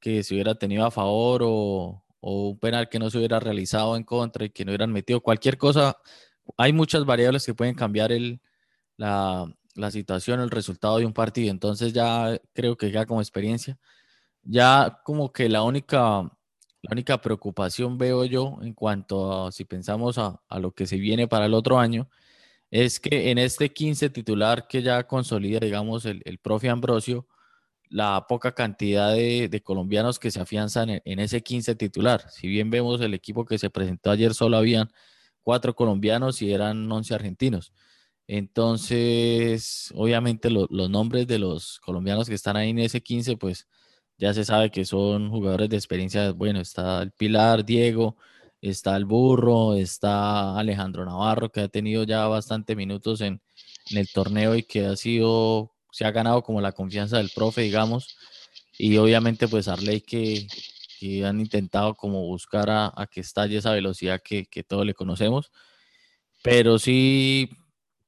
que 0.08 0.24
se 0.24 0.36
hubiera 0.36 0.56
tenido 0.56 0.86
a 0.86 0.92
favor 0.92 1.42
o, 1.44 2.02
un 2.22 2.58
penal 2.60 2.88
que 2.90 2.98
no 2.98 3.10
se 3.10 3.18
hubiera 3.18 3.42
realizado 3.42 3.98
en 3.98 4.04
contra 4.04 4.46
y 4.46 4.50
que 4.50 4.64
no 4.64 4.72
hubieran 4.72 4.92
metido 4.92 5.22
cualquier 5.22 5.58
cosa. 5.58 5.98
Hay 6.58 6.72
muchas 6.74 7.06
variables 7.06 7.46
que 7.46 7.54
pueden 7.54 7.76
cambiar 7.76 8.14
el, 8.14 8.42
la, 8.98 9.46
la 9.76 9.92
situación, 9.92 10.40
el 10.40 10.50
resultado 10.50 10.98
de 11.00 11.06
un 11.06 11.14
partido. 11.14 11.52
Entonces 11.52 11.92
ya 11.94 12.40
creo 12.54 12.78
que 12.78 12.90
ya 12.92 13.06
como 13.06 13.22
experiencia, 13.22 13.78
ya 14.44 15.02
como 15.04 15.34
que 15.34 15.50
la 15.50 15.64
única, 15.64 16.22
la 16.82 16.92
única 16.92 17.22
preocupación 17.22 17.98
veo 17.98 18.24
yo 18.26 18.58
en 18.62 18.74
cuanto 18.74 19.48
a 19.48 19.52
si 19.52 19.66
pensamos 19.66 20.18
a, 20.18 20.42
a, 20.48 20.60
lo 20.60 20.72
que 20.72 20.88
se 20.88 20.98
viene 20.98 21.28
para 21.28 21.48
el 21.48 21.54
otro 21.54 21.80
año, 21.80 22.10
es 22.72 23.00
que 23.00 23.32
en 23.32 23.40
este 23.40 23.74
15 23.74 24.10
titular 24.10 24.68
que 24.68 24.82
ya 24.82 25.06
consolida, 25.06 25.60
digamos, 25.60 26.06
el, 26.06 26.22
el 26.26 26.40
profe 26.40 26.70
Ambrosio, 26.70 27.28
la 27.90 28.26
poca 28.28 28.54
cantidad 28.54 29.14
de, 29.14 29.62
colombianos 29.64 30.20
que 30.20 30.32
se 30.32 30.40
afianzan 30.42 31.02
en, 31.04 31.20
ese 31.20 31.42
15 31.42 31.76
titular. 31.76 32.30
Si 32.32 32.48
bien 32.48 32.70
vemos 32.70 33.02
el 33.02 33.14
equipo 33.14 33.46
que 33.46 33.58
se 33.58 33.70
presentó 33.70 34.12
ayer, 34.12 34.34
solo 34.34 34.58
habían 34.58 34.92
cuatro 35.44 35.76
colombianos 35.76 36.42
y 36.42 36.54
eran 36.54 36.92
11 36.92 37.16
argentinos. 37.16 37.74
Entonces, 38.28 39.94
obviamente 39.96 40.50
los 40.50 40.90
nombres 40.90 41.28
de 41.28 41.40
los 41.40 41.80
colombianos 41.80 42.28
que 42.28 42.36
están 42.36 42.58
ahí 42.58 42.72
en 42.72 42.80
ese 42.80 43.02
15, 43.02 43.38
pues 43.38 43.68
ya 44.18 44.34
se 44.34 44.46
sabe 44.46 44.72
que 44.72 44.86
son 44.86 45.30
jugadores 45.30 45.70
de 45.70 45.78
experiencia. 45.78 46.32
Bueno, 46.32 46.60
está 46.60 47.02
el 47.02 47.12
Pilar, 47.12 47.66
Diego, 47.66 48.18
está 48.62 48.98
el 48.98 49.06
Burro, 49.06 49.76
está 49.76 50.58
Alejandro 50.58 51.06
Navarro, 51.06 51.52
que 51.52 51.62
ha 51.62 51.68
tenido 51.70 52.04
ya 52.04 52.28
bastante 52.28 52.76
minutos 52.76 53.22
en, 53.22 53.42
en 53.92 53.98
el 53.98 54.10
torneo 54.12 54.56
y 54.56 54.64
que 54.64 54.86
ha 54.86 54.96
sido 54.96 55.77
se 55.98 56.06
ha 56.06 56.12
ganado 56.12 56.44
como 56.44 56.62
la 56.62 56.74
confianza 56.74 57.18
del 57.18 57.32
profe, 57.34 57.62
digamos, 57.62 58.20
y 58.78 58.98
obviamente 58.98 59.48
pues 59.48 59.68
Arley 59.68 60.02
que, 60.02 60.46
que 61.00 61.26
han 61.26 61.40
intentado 61.40 61.96
como 61.96 62.22
buscar 62.22 62.70
a, 62.70 63.10
que 63.12 63.22
estalle 63.22 63.58
esa 63.58 63.72
velocidad 63.72 64.22
que, 64.24 64.46
que 64.46 64.64
todos 64.64 64.86
le 64.86 64.94
conocemos, 64.94 65.52
pero 66.44 66.78
sí 66.78 67.50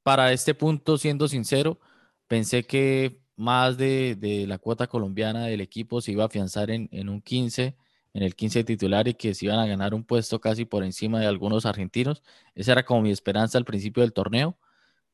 para 0.04 0.32
este 0.32 0.54
punto, 0.54 0.98
siendo 0.98 1.26
sincero, 1.26 1.80
pensé 2.28 2.62
que 2.62 3.24
más 3.34 3.76
de, 3.76 4.14
de 4.14 4.46
la 4.46 4.58
cuota 4.58 4.86
colombiana 4.86 5.46
del 5.46 5.60
equipo 5.60 6.00
se 6.00 6.12
iba 6.12 6.22
a 6.22 6.26
afianzar 6.26 6.70
en, 6.70 6.88
en, 6.92 7.08
un 7.08 7.20
15, 7.20 7.76
en 8.14 8.22
el 8.22 8.36
15 8.36 8.62
titular 8.62 9.08
y 9.08 9.14
que 9.14 9.34
se 9.34 9.46
iban 9.46 9.58
a 9.58 9.66
ganar 9.66 9.94
un 9.94 10.04
puesto 10.04 10.40
casi 10.40 10.64
por 10.64 10.84
encima 10.84 11.18
de 11.18 11.26
algunos 11.26 11.66
argentinos. 11.66 12.22
Esa 12.54 12.70
era 12.70 12.84
como 12.84 13.02
mi 13.02 13.10
esperanza 13.10 13.58
al 13.58 13.64
principio 13.64 14.02
del 14.04 14.12
torneo, 14.12 14.56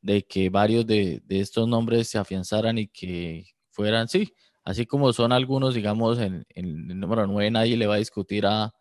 de 0.06 0.22
que 0.22 0.50
varios 0.50 0.86
de, 0.86 1.20
de 1.24 1.40
estos 1.40 1.66
nombres 1.66 2.08
se 2.08 2.16
afianzaran 2.16 2.78
y 2.78 2.86
que 2.86 3.44
fueran, 3.72 4.06
sí, 4.06 4.32
así 4.64 4.86
como 4.86 5.12
son 5.12 5.32
algunos, 5.32 5.74
digamos, 5.74 6.20
en, 6.20 6.46
el 6.54 6.86
número 7.00 7.26
9 7.26 7.50
nadie 7.50 7.76
le 7.76 7.88
va 7.88 7.96
a 7.96 7.98
discutir 7.98 8.46
a, 8.46 8.72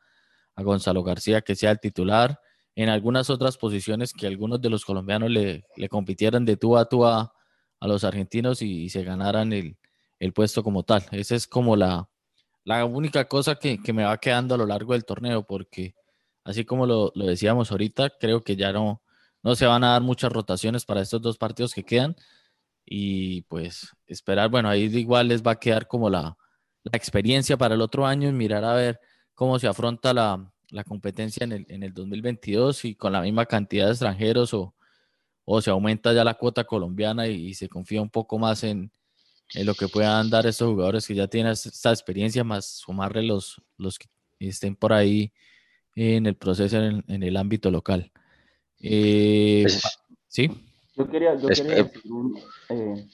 a 0.55 0.63
Gonzalo 0.63 1.01
García 1.03 1.41
que 1.41 1.55
sea 1.55 1.71
el 1.71 1.79
titular 1.79 2.39
en 2.75 2.89
algunas 2.89 3.31
otras 3.31 3.57
posiciones 3.57 4.13
que 4.13 4.27
algunos 4.27 4.61
de 4.61 4.69
los 4.69 4.85
colombianos 4.85 5.31
le, 5.31 5.65
le 5.75 5.89
compitieran 5.89 6.45
de 6.45 6.57
tú 6.57 6.77
a 6.77 6.87
tú 6.87 7.05
a, 7.07 7.33
a 7.79 7.87
los 7.87 8.03
argentinos 8.03 8.61
y, 8.61 8.83
y 8.83 8.89
se 8.89 9.03
ganaran 9.03 9.51
el, 9.51 9.77
el, 10.19 10.31
puesto 10.31 10.61
como 10.61 10.83
tal. 10.83 11.03
Esa 11.11 11.35
es 11.35 11.47
como 11.47 11.75
la, 11.75 12.07
la 12.65 12.85
única 12.85 13.27
cosa 13.27 13.55
que, 13.55 13.81
que, 13.81 13.93
me 13.93 14.03
va 14.03 14.19
quedando 14.19 14.53
a 14.53 14.57
lo 14.59 14.67
largo 14.67 14.93
del 14.93 15.05
torneo, 15.05 15.43
porque 15.47 15.95
así 16.43 16.65
como 16.65 16.85
lo, 16.85 17.11
lo, 17.15 17.25
decíamos 17.25 17.71
ahorita, 17.71 18.11
creo 18.19 18.43
que 18.43 18.55
ya 18.55 18.71
no, 18.71 19.01
no 19.45 19.55
se 19.55 19.67
van 19.67 19.83
a 19.83 19.91
dar 19.91 20.01
muchas 20.01 20.31
rotaciones 20.31 20.85
para 20.85 21.01
estos 21.01 21.21
dos 21.21 21.37
partidos 21.37 21.75
que 21.75 21.83
quedan. 21.83 22.15
Y 22.83 23.43
pues 23.43 23.95
esperar, 24.07 24.49
bueno, 24.49 24.69
ahí 24.69 24.85
igual 24.85 25.27
les 25.27 25.43
va 25.43 25.51
a 25.51 25.59
quedar 25.59 25.87
como 25.87 26.09
la, 26.09 26.35
la 26.83 26.97
experiencia 26.97 27.55
para 27.55 27.75
el 27.75 27.81
otro 27.81 28.07
año 28.07 28.27
y 28.27 28.31
mirar 28.31 28.63
a 28.65 28.73
ver 28.73 28.99
cómo 29.35 29.59
se 29.59 29.67
afronta 29.67 30.15
la, 30.15 30.51
la 30.69 30.83
competencia 30.83 31.43
en 31.43 31.51
el, 31.51 31.65
en 31.69 31.83
el 31.83 31.93
2022 31.93 32.85
y 32.85 32.95
con 32.95 33.13
la 33.13 33.21
misma 33.21 33.45
cantidad 33.45 33.85
de 33.85 33.91
extranjeros 33.91 34.51
o, 34.55 34.73
o 35.45 35.61
se 35.61 35.69
aumenta 35.69 36.11
ya 36.11 36.23
la 36.23 36.33
cuota 36.33 36.63
colombiana 36.63 37.27
y, 37.27 37.53
se 37.53 37.69
confía 37.69 38.01
un 38.01 38.09
poco 38.09 38.39
más 38.39 38.63
en, 38.63 38.91
en, 39.53 39.65
lo 39.67 39.75
que 39.75 39.87
puedan 39.87 40.31
dar 40.31 40.47
estos 40.47 40.69
jugadores 40.69 41.05
que 41.05 41.13
ya 41.13 41.27
tienen 41.27 41.53
esta 41.53 41.91
experiencia, 41.91 42.43
más 42.43 42.65
sumarle 42.65 43.21
los, 43.21 43.61
los 43.77 43.99
que 43.99 44.07
estén 44.39 44.75
por 44.75 44.91
ahí 44.91 45.31
en 45.95 46.25
el 46.25 46.35
proceso 46.35 46.77
en 46.79 47.23
el 47.23 47.37
ámbito 47.37 47.69
local. 47.69 48.11
Eh, 48.87 49.63
pues, 49.63 49.81
¿Sí? 50.27 50.49
Yo 50.95 51.09
quería, 51.09 51.35
yo 51.35 51.47
quería, 51.47 51.75
decir, 51.75 52.01
eh, 52.69 53.07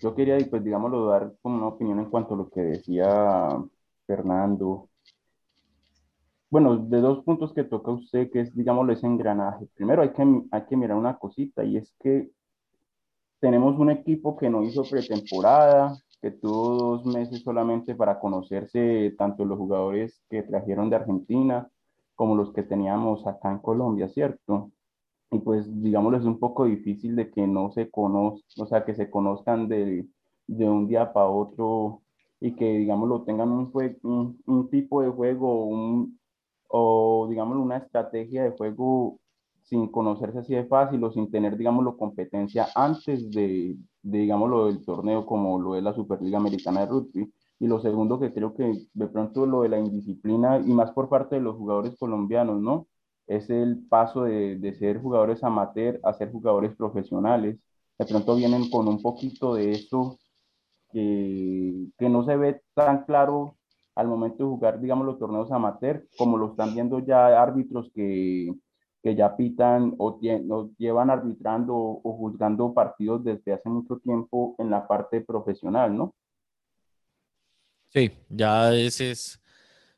yo 0.00 0.14
quería, 0.14 0.38
pues, 0.50 0.64
digámoslo, 0.64 1.06
dar 1.06 1.32
como 1.40 1.56
una 1.56 1.68
opinión 1.68 1.98
en 2.00 2.10
cuanto 2.10 2.34
a 2.34 2.36
lo 2.36 2.50
que 2.50 2.60
decía 2.60 3.56
Fernando 4.06 4.88
bueno, 6.50 6.78
de 6.78 7.00
dos 7.00 7.24
puntos 7.24 7.52
que 7.52 7.64
toca 7.64 7.90
usted, 7.90 8.30
que 8.30 8.40
es, 8.40 8.54
digámoslo, 8.54 8.92
ese 8.92 9.06
engranaje. 9.06 9.66
Primero 9.74 10.02
hay 10.02 10.12
que, 10.12 10.42
hay 10.50 10.64
que 10.66 10.76
mirar 10.76 10.96
una 10.96 11.18
cosita 11.18 11.64
y 11.64 11.76
es 11.76 11.94
que 12.00 12.30
tenemos 13.40 13.78
un 13.78 13.90
equipo 13.90 14.36
que 14.36 14.48
no 14.50 14.62
hizo 14.62 14.82
pretemporada, 14.82 15.96
que 16.20 16.30
tuvo 16.30 16.74
dos 16.74 17.06
meses 17.06 17.42
solamente 17.42 17.94
para 17.94 18.18
conocerse 18.18 19.14
tanto 19.16 19.44
los 19.44 19.58
jugadores 19.58 20.22
que 20.30 20.42
trajeron 20.42 20.90
de 20.90 20.96
Argentina 20.96 21.70
como 22.18 22.36
los 22.36 22.52
que 22.52 22.64
teníamos 22.64 23.26
acá 23.28 23.52
en 23.52 23.60
Colombia, 23.60 24.10
¿cierto? 24.10 24.72
Y 25.30 25.40
pues, 25.40 25.66
digámoslo, 25.82 26.18
es 26.18 26.24
un 26.26 26.38
poco 26.40 26.66
difícil 26.66 27.16
de 27.16 27.30
que 27.30 27.46
no 27.46 27.70
se 27.72 27.90
conozcan, 27.90 28.64
o 28.64 28.66
sea, 28.68 28.84
que 28.84 28.94
se 28.94 29.10
conozcan 29.10 29.68
de, 29.68 30.08
de 30.48 30.68
un 30.70 30.88
día 30.88 31.12
para 31.12 31.28
otro 31.28 32.02
y 32.40 32.56
que, 32.56 32.66
digámoslo, 32.78 33.24
tengan 33.24 33.50
un, 33.52 33.72
un, 34.04 34.42
un 34.46 34.70
tipo 34.70 35.02
de 35.02 35.10
juego, 35.10 36.08
o, 36.68 37.26
digamos, 37.30 37.56
una 37.58 37.78
estrategia 37.78 38.44
de 38.44 38.50
juego 38.50 39.18
sin 39.62 39.88
conocerse 39.88 40.38
así 40.40 40.54
de 40.54 40.64
fácil 40.66 41.02
o 41.04 41.10
sin 41.12 41.30
tener, 41.30 41.56
digámoslo, 41.56 41.96
competencia 41.96 42.68
antes 42.74 43.30
de, 43.30 43.76
de 44.02 44.18
digámoslo, 44.18 44.66
del 44.66 44.84
torneo 44.84 45.26
como 45.26 45.60
lo 45.60 45.76
es 45.76 45.82
la 45.82 45.94
Superliga 45.94 46.38
Americana 46.38 46.80
de 46.80 46.86
Rugby. 46.86 47.32
Y 47.60 47.66
lo 47.66 47.80
segundo 47.80 48.20
que 48.20 48.32
creo 48.32 48.54
que 48.54 48.86
de 48.92 49.06
pronto 49.08 49.46
lo 49.46 49.62
de 49.62 49.68
la 49.70 49.78
indisciplina 49.78 50.58
y 50.58 50.72
más 50.72 50.92
por 50.92 51.08
parte 51.08 51.36
de 51.36 51.42
los 51.42 51.56
jugadores 51.56 51.96
colombianos, 51.98 52.60
¿no? 52.60 52.86
Es 53.26 53.50
el 53.50 53.86
paso 53.88 54.24
de, 54.24 54.56
de 54.58 54.74
ser 54.74 55.00
jugadores 55.00 55.42
amateur 55.44 56.00
a 56.04 56.14
ser 56.14 56.30
jugadores 56.32 56.74
profesionales. 56.76 57.58
De 57.98 58.06
pronto 58.06 58.36
vienen 58.36 58.70
con 58.70 58.88
un 58.88 59.02
poquito 59.02 59.54
de 59.54 59.72
eso 59.72 60.18
que, 60.92 61.88
que 61.98 62.08
no 62.08 62.24
se 62.24 62.36
ve 62.36 62.62
tan 62.74 63.04
claro 63.04 63.56
al 63.94 64.08
momento 64.08 64.44
de 64.44 64.50
jugar, 64.50 64.80
digamos, 64.80 65.06
los 65.06 65.18
torneos 65.18 65.50
amateur, 65.52 66.06
como 66.16 66.36
lo 66.38 66.50
están 66.50 66.74
viendo 66.74 67.00
ya 67.00 67.42
árbitros 67.42 67.90
que, 67.94 68.54
que 69.02 69.14
ya 69.16 69.36
pitan 69.36 69.94
o, 69.98 70.20
o, 70.50 70.70
llevan 70.78 71.10
arbitrando 71.10 71.74
o 71.76 72.16
juzgando 72.16 72.72
partidos 72.74 73.24
desde 73.24 73.52
hace 73.54 73.68
mucho 73.68 73.98
tiempo 73.98 74.54
en 74.58 74.70
la 74.70 74.86
parte 74.86 75.20
profesional, 75.20 75.96
¿no? 75.96 76.14
Sí, 77.92 78.12
ya 78.28 78.74
ese 78.74 79.12
es, 79.12 79.40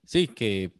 sí, 0.05 0.28
que 0.28 0.72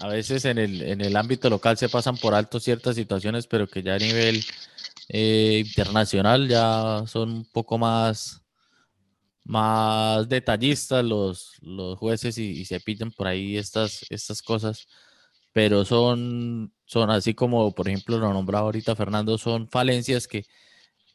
a 0.00 0.08
veces 0.08 0.44
en 0.46 0.58
el, 0.58 0.82
en 0.82 1.00
el 1.02 1.16
ámbito 1.16 1.50
local 1.50 1.76
se 1.78 1.88
pasan 1.88 2.16
por 2.16 2.34
alto 2.34 2.60
ciertas 2.60 2.96
situaciones, 2.96 3.46
pero 3.46 3.68
que 3.68 3.82
ya 3.82 3.94
a 3.96 3.98
nivel 3.98 4.44
eh, 5.08 5.62
internacional 5.66 6.48
ya 6.48 7.04
son 7.06 7.30
un 7.32 7.44
poco 7.52 7.78
más 7.78 8.42
más 9.44 10.28
detallistas 10.28 11.04
los, 11.04 11.52
los 11.60 11.98
jueces 11.98 12.38
y, 12.38 12.50
y, 12.60 12.64
se 12.64 12.80
piden 12.80 13.10
por 13.12 13.26
ahí 13.26 13.56
estas, 13.58 14.04
estas 14.10 14.42
cosas, 14.42 14.86
pero 15.52 15.84
son, 15.84 16.72
son 16.86 17.10
así 17.10 17.34
como, 17.34 17.74
por 17.74 17.88
ejemplo, 17.88 18.18
lo 18.18 18.32
nombraba 18.32 18.66
ahorita 18.66 18.96
Fernando, 18.96 19.38
son 19.38 19.68
falencias 19.68 20.26
que 20.28 20.46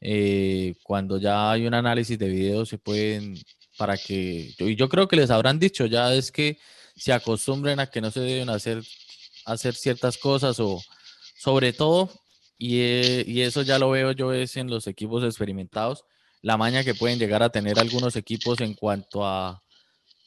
eh, 0.02 0.76
cuando 0.84 1.18
ya 1.20 1.52
hay 1.52 1.68
un 1.68 1.74
análisis 1.74 2.18
de 2.20 2.30
video 2.30 2.66
se 2.66 2.78
pueden, 2.78 3.36
para 3.80 3.98
que, 3.98 4.54
y 4.60 4.76
yo 4.76 4.90
creo 4.90 5.08
que 5.08 5.16
les 5.16 5.32
habrán 5.32 5.58
dicho 5.58 5.86
ya 5.86 6.14
es 6.14 6.34
que 6.34 6.60
se 6.98 7.14
acostumbren 7.14 7.80
a 7.80 7.88
que 7.88 8.02
no 8.02 8.12
se 8.12 8.20
deben 8.20 8.50
hacer, 8.50 8.84
hacer 9.46 9.74
ciertas 9.74 10.18
cosas 10.18 10.60
o 10.60 10.82
sobre 11.38 11.72
todo, 11.72 12.12
y, 12.58 12.82
eh, 12.82 13.24
y 13.26 13.40
eso 13.40 13.62
ya 13.62 13.80
lo 13.80 13.90
veo 13.90 14.12
yo 14.12 14.34
es 14.34 14.58
en 14.58 14.70
los 14.70 14.86
equipos 14.86 15.24
experimentados, 15.24 16.04
la 16.42 16.58
maña 16.58 16.84
que 16.84 16.94
pueden 16.94 17.20
llegar 17.20 17.42
a 17.42 17.52
tener 17.52 17.80
algunos 17.80 18.18
equipos 18.18 18.60
en 18.60 18.74
cuanto 18.74 19.26
a 19.26 19.64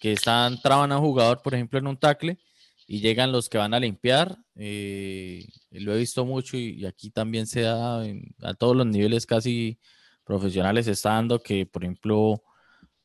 que 0.01 0.13
están, 0.13 0.59
traban 0.63 0.91
a 0.91 0.99
un 0.99 1.05
jugador, 1.05 1.43
por 1.43 1.55
ejemplo, 1.55 1.79
en 1.79 1.89
un 1.89 1.99
tackle 1.99 2.39
y 2.87 3.01
llegan 3.01 3.33
los 3.33 3.51
que 3.51 3.59
van 3.59 3.75
a 3.75 3.81
limpiar. 3.81 4.39
Eh, 4.57 5.47
lo 5.73 5.95
he 5.95 5.99
visto 5.99 6.25
mucho 6.25 6.57
y, 6.57 6.87
aquí 6.87 7.11
también 7.11 7.47
se 7.47 7.61
da 7.61 8.03
a 8.41 8.55
todos 8.55 8.75
los 8.75 8.87
niveles 8.87 9.27
casi 9.27 9.79
profesionales, 10.25 10.87
está 10.87 11.11
dando 11.11 11.43
que, 11.43 11.67
por 11.67 11.85
ejemplo, 11.85 12.43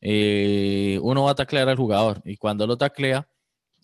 eh, 0.01 0.99
uno 1.01 1.23
va 1.23 1.31
a 1.31 1.35
taclear 1.35 1.69
al 1.69 1.77
jugador 1.77 2.21
y 2.25 2.37
cuando 2.37 2.67
lo 2.67 2.77
taclea, 2.77 3.27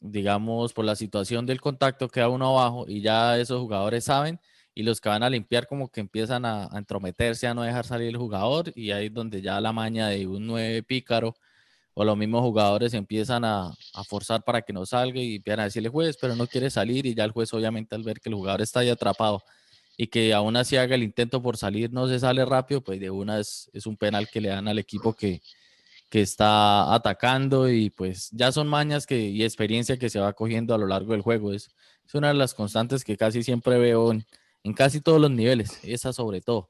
digamos, 0.01 0.73
por 0.73 0.85
la 0.85 0.95
situación 0.95 1.45
del 1.45 1.61
contacto 1.61 2.09
queda 2.09 2.29
uno 2.29 2.57
abajo 2.59 2.85
y 2.87 3.01
ya 3.01 3.37
esos 3.37 3.59
jugadores 3.61 4.05
saben 4.05 4.39
y 4.75 4.83
los 4.83 4.99
que 5.01 5.09
van 5.09 5.23
a 5.23 5.29
limpiar 5.29 5.67
como 5.67 5.89
que 5.89 6.01
empiezan 6.01 6.45
a, 6.45 6.69
entrometerse, 6.73 7.47
a 7.47 7.53
no 7.53 7.63
dejar 7.63 7.85
salir 7.85 8.09
el 8.09 8.17
jugador 8.17 8.71
y 8.75 8.91
ahí 8.91 9.07
es 9.07 9.13
donde 9.13 9.41
ya 9.41 9.61
la 9.61 9.73
maña 9.73 10.09
de 10.09 10.27
un 10.27 10.45
nueve 10.47 10.83
pícaro 10.83 11.35
o 11.95 12.03
los 12.03 12.17
mismos 12.17 12.41
jugadores 12.41 12.93
empiezan 12.93 13.45
a, 13.45 13.71
a, 13.93 14.03
forzar 14.03 14.43
para 14.43 14.61
que 14.63 14.73
no 14.73 14.85
salga 14.85 15.19
y 15.19 15.35
empiezan 15.37 15.59
a 15.61 15.65
decirle 15.65 15.89
juez, 15.89 16.17
pero 16.19 16.35
no 16.35 16.47
quiere 16.47 16.69
salir 16.69 17.05
y 17.05 17.13
ya 17.15 17.23
el 17.23 17.31
juez 17.31 17.53
obviamente 17.53 17.95
al 17.95 18.03
ver 18.03 18.19
que 18.19 18.29
el 18.29 18.35
jugador 18.35 18.61
está 18.61 18.81
ahí 18.81 18.89
atrapado 18.89 19.43
y 19.97 20.07
que 20.07 20.33
aún 20.33 20.55
así 20.57 20.75
haga 20.75 20.95
el 20.95 21.03
intento 21.03 21.41
por 21.41 21.57
salir, 21.57 21.91
no 21.93 22.07
se 22.07 22.19
sale 22.19 22.43
rápido, 22.45 22.81
pues 22.83 22.99
de 22.99 23.09
una 23.11 23.39
es, 23.39 23.69
es 23.73 23.85
un 23.85 23.95
penal 23.95 24.27
que 24.29 24.41
le 24.41 24.49
dan 24.49 24.67
al 24.67 24.79
equipo 24.79 25.13
que, 25.13 25.41
que 26.13 26.21
está 26.21 26.93
atacando 26.93 27.71
y 27.71 27.89
pues 27.89 28.29
ya 28.33 28.51
son 28.51 28.67
mañas 28.67 29.07
que, 29.07 29.17
y 29.19 29.43
experiencia 29.43 29.97
que 29.97 30.11
se 30.11 30.19
va 30.19 30.33
cogiendo 30.33 30.75
a 30.75 30.77
lo 30.77 30.85
largo 30.85 31.13
del 31.13 31.23
juego. 31.23 31.53
Es, 31.53 31.71
es 32.05 32.13
una 32.13 32.27
de 32.27 32.35
las 32.35 32.53
constantes 32.53 33.03
que 33.03 33.17
casi 33.17 33.41
siempre 33.41 33.79
veo 33.79 34.11
en, 34.11 34.23
en 34.61 34.73
casi 34.75 35.01
todos 35.01 35.19
los 35.19 35.31
niveles, 35.31 35.79
esa 35.81 36.13
sobre 36.13 36.39
todo, 36.41 36.69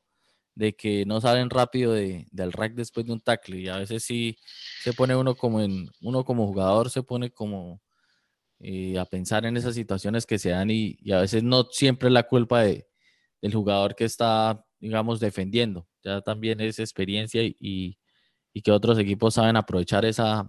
de 0.55 0.77
que 0.77 1.05
no 1.05 1.19
salen 1.19 1.49
rápido 1.49 1.91
de, 1.91 2.25
del 2.31 2.53
rack 2.53 2.73
después 2.75 3.05
de 3.05 3.11
un 3.11 3.19
tackle 3.19 3.57
y 3.57 3.67
a 3.67 3.79
veces 3.79 4.05
sí 4.05 4.37
se 4.81 4.93
pone 4.93 5.13
uno 5.13 5.35
como 5.35 5.59
en, 5.59 5.89
uno 6.01 6.23
como 6.23 6.47
jugador 6.47 6.89
se 6.89 7.03
pone 7.03 7.29
como 7.29 7.81
eh, 8.59 8.97
a 8.97 9.03
pensar 9.03 9.45
en 9.45 9.57
esas 9.57 9.75
situaciones 9.75 10.25
que 10.25 10.39
se 10.39 10.51
dan 10.51 10.71
y, 10.71 10.97
a 11.11 11.19
veces 11.19 11.43
no 11.43 11.65
siempre 11.69 12.07
es 12.07 12.13
la 12.13 12.23
culpa 12.23 12.61
de, 12.61 12.87
del 13.41 13.53
jugador 13.53 13.93
que 13.93 14.05
está, 14.05 14.65
digamos, 14.79 15.19
defendiendo, 15.19 15.85
ya 16.01 16.21
también 16.21 16.61
es 16.61 16.79
experiencia 16.79 17.43
y, 17.43 17.97
y 18.53 18.61
que 18.61 18.71
otros 18.71 18.99
equipos 18.99 19.33
saben 19.33 19.57
aprovechar 19.57 20.05
esa, 20.05 20.47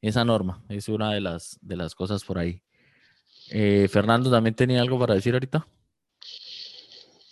esa 0.00 0.24
norma, 0.24 0.62
es 0.68 0.88
una 0.88 1.12
de 1.12 1.20
las, 1.20 1.58
de 1.62 1.76
las 1.76 1.94
cosas 1.94 2.24
por 2.24 2.38
ahí. 2.38 2.62
Eh, 3.50 3.88
Fernando 3.90 4.30
también 4.30 4.54
tenía 4.54 4.80
algo 4.80 4.98
para 4.98 5.14
decir 5.14 5.34
ahorita. 5.34 5.66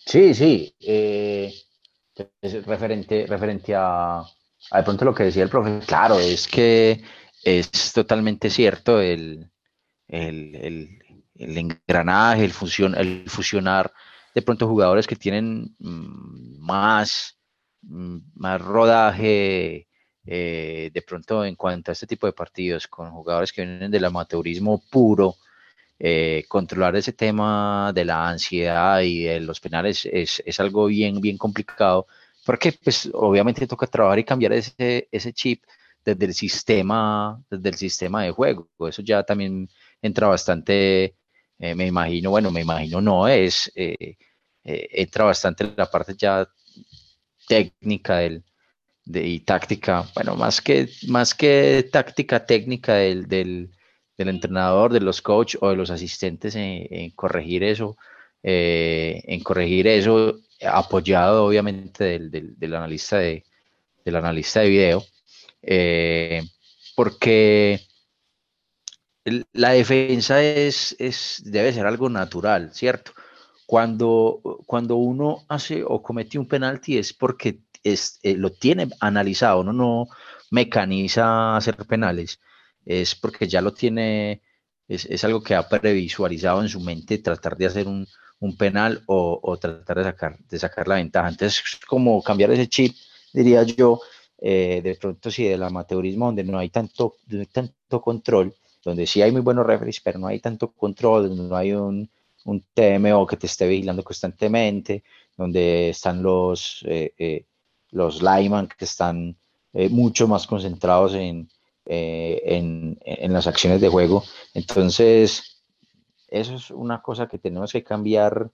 Sí, 0.06 0.34
sí. 0.34 0.74
Eh, 0.80 1.54
referente, 2.66 3.26
referente 3.26 3.74
a, 3.74 4.22
de 4.72 4.82
pronto 4.82 5.04
lo 5.04 5.14
que 5.14 5.24
decía 5.24 5.42
el 5.42 5.48
profesor, 5.48 5.84
claro, 5.86 6.18
es 6.18 6.46
que 6.46 7.02
es 7.42 7.92
totalmente 7.92 8.50
cierto 8.50 9.00
el, 9.00 9.50
el, 10.08 10.98
el, 11.34 11.58
engranaje, 11.58 12.44
el, 12.44 12.52
el 12.96 13.24
fusionar 13.28 13.92
de 14.34 14.42
pronto 14.42 14.68
jugadores 14.68 15.06
que 15.06 15.16
tienen 15.16 15.74
mm, 15.78 16.58
más, 16.60 17.38
más 17.82 18.60
rodaje 18.60 19.88
eh, 20.24 20.90
de 20.92 21.02
pronto 21.02 21.44
en 21.44 21.56
cuanto 21.56 21.90
a 21.90 21.94
este 21.94 22.06
tipo 22.06 22.26
de 22.26 22.32
partidos, 22.32 22.86
con 22.86 23.10
jugadores 23.10 23.52
que 23.52 23.64
vienen 23.64 23.90
del 23.90 24.04
amateurismo 24.04 24.82
puro, 24.90 25.36
eh, 25.98 26.44
controlar 26.48 26.96
ese 26.96 27.12
tema 27.12 27.92
de 27.94 28.04
la 28.04 28.28
ansiedad 28.28 29.00
y 29.02 29.24
de 29.24 29.40
los 29.40 29.60
penales 29.60 30.06
es, 30.10 30.42
es, 30.44 30.60
algo 30.60 30.86
bien, 30.86 31.20
bien 31.20 31.38
complicado, 31.38 32.06
porque 32.44 32.72
pues 32.72 33.08
obviamente 33.14 33.66
toca 33.66 33.86
trabajar 33.86 34.18
y 34.18 34.24
cambiar 34.24 34.52
ese, 34.52 35.08
ese 35.10 35.32
chip 35.32 35.64
desde 36.04 36.24
el 36.26 36.34
sistema, 36.34 37.40
desde 37.50 37.68
el 37.70 37.76
sistema 37.76 38.24
de 38.24 38.32
juego. 38.32 38.68
Eso 38.88 39.02
ya 39.02 39.22
también 39.24 39.68
entra 40.00 40.28
bastante, 40.28 41.16
eh, 41.58 41.74
me 41.74 41.86
imagino, 41.86 42.30
bueno, 42.30 42.50
me 42.50 42.62
imagino 42.62 43.00
no, 43.00 43.28
es, 43.28 43.70
eh, 43.76 44.16
entra 44.64 45.24
bastante 45.24 45.72
la 45.76 45.90
parte 45.90 46.14
ya 46.16 46.48
técnica 47.46 48.18
del, 48.18 48.44
de, 49.04 49.26
y 49.26 49.40
táctica, 49.40 50.06
bueno, 50.14 50.36
más 50.36 50.60
que, 50.60 50.88
más 51.08 51.34
que 51.34 51.88
táctica 51.90 52.46
técnica 52.46 52.94
del, 52.94 53.26
del, 53.28 53.70
del 54.16 54.28
entrenador, 54.28 54.92
de 54.92 55.00
los 55.00 55.22
coaches 55.22 55.58
o 55.62 55.70
de 55.70 55.76
los 55.76 55.90
asistentes 55.90 56.54
en, 56.56 57.10
corregir 57.10 57.64
eso, 57.64 57.96
en 58.42 59.42
corregir 59.42 59.86
eso, 59.86 60.40
apoyado 60.64 61.44
obviamente 61.46 62.04
del, 62.04 62.30
del, 62.30 62.58
del 62.58 62.74
analista 62.74 63.18
de, 63.18 63.44
del 64.04 64.16
analista 64.16 64.60
de 64.60 64.68
video, 64.68 65.04
porque 66.94 67.80
la 69.52 69.70
defensa 69.70 70.42
es, 70.42 70.96
es, 70.98 71.42
debe 71.44 71.72
ser 71.72 71.86
algo 71.86 72.08
natural, 72.08 72.74
¿cierto? 72.74 73.12
Cuando, 73.72 74.42
cuando 74.66 74.96
uno 74.96 75.46
hace 75.48 75.82
o 75.82 76.02
comete 76.02 76.38
un 76.38 76.46
penalti 76.46 76.98
es 76.98 77.14
porque 77.14 77.60
es, 77.82 78.20
eh, 78.22 78.36
lo 78.36 78.52
tiene 78.52 78.90
analizado, 79.00 79.62
uno 79.62 79.72
no 79.72 80.08
mecaniza 80.50 81.56
hacer 81.56 81.76
penales, 81.86 82.38
es 82.84 83.14
porque 83.14 83.48
ya 83.48 83.62
lo 83.62 83.72
tiene, 83.72 84.42
es, 84.86 85.06
es 85.06 85.24
algo 85.24 85.42
que 85.42 85.54
ha 85.54 85.66
previsualizado 85.66 86.60
en 86.60 86.68
su 86.68 86.80
mente 86.80 87.16
tratar 87.16 87.56
de 87.56 87.64
hacer 87.64 87.88
un, 87.88 88.06
un 88.40 88.58
penal 88.58 89.02
o, 89.06 89.40
o, 89.42 89.56
tratar 89.56 89.96
de 89.96 90.04
sacar, 90.04 90.38
de 90.38 90.58
sacar 90.58 90.86
la 90.86 90.96
ventaja. 90.96 91.30
Entonces, 91.30 91.62
como 91.88 92.22
cambiar 92.22 92.50
ese 92.50 92.68
chip, 92.68 92.94
diría 93.32 93.62
yo, 93.62 94.00
eh, 94.36 94.82
de 94.84 94.96
pronto 94.96 95.30
sí, 95.30 95.44
del 95.44 95.62
amateurismo, 95.62 96.26
donde 96.26 96.44
no 96.44 96.58
hay 96.58 96.68
tanto, 96.68 97.14
no 97.26 97.40
hay 97.40 97.46
tanto 97.46 98.02
control, 98.02 98.54
donde 98.84 99.06
sí 99.06 99.22
hay 99.22 99.32
muy 99.32 99.40
buenos 99.40 99.64
referees, 99.64 100.02
pero 100.02 100.18
no 100.18 100.26
hay 100.26 100.40
tanto 100.40 100.72
control, 100.72 101.34
no 101.48 101.56
hay 101.56 101.72
un, 101.72 102.10
un 102.44 102.64
TMO 102.74 103.26
que 103.26 103.36
te 103.36 103.46
esté 103.46 103.66
vigilando 103.66 104.02
constantemente, 104.02 105.04
donde 105.36 105.90
están 105.90 106.22
los, 106.22 106.84
eh, 106.88 107.14
eh, 107.18 107.46
los 107.90 108.20
que 108.20 108.84
están 108.84 109.36
eh, 109.72 109.88
mucho 109.88 110.28
más 110.28 110.46
concentrados 110.46 111.14
en, 111.14 111.48
en, 111.84 112.98
en, 113.00 113.32
las 113.32 113.46
acciones 113.46 113.80
de 113.80 113.88
juego. 113.88 114.24
Entonces, 114.54 115.62
eso 116.28 116.54
es 116.54 116.70
una 116.70 117.02
cosa 117.02 117.26
que 117.26 117.38
tenemos 117.38 117.72
que 117.72 117.82
cambiar 117.82 118.50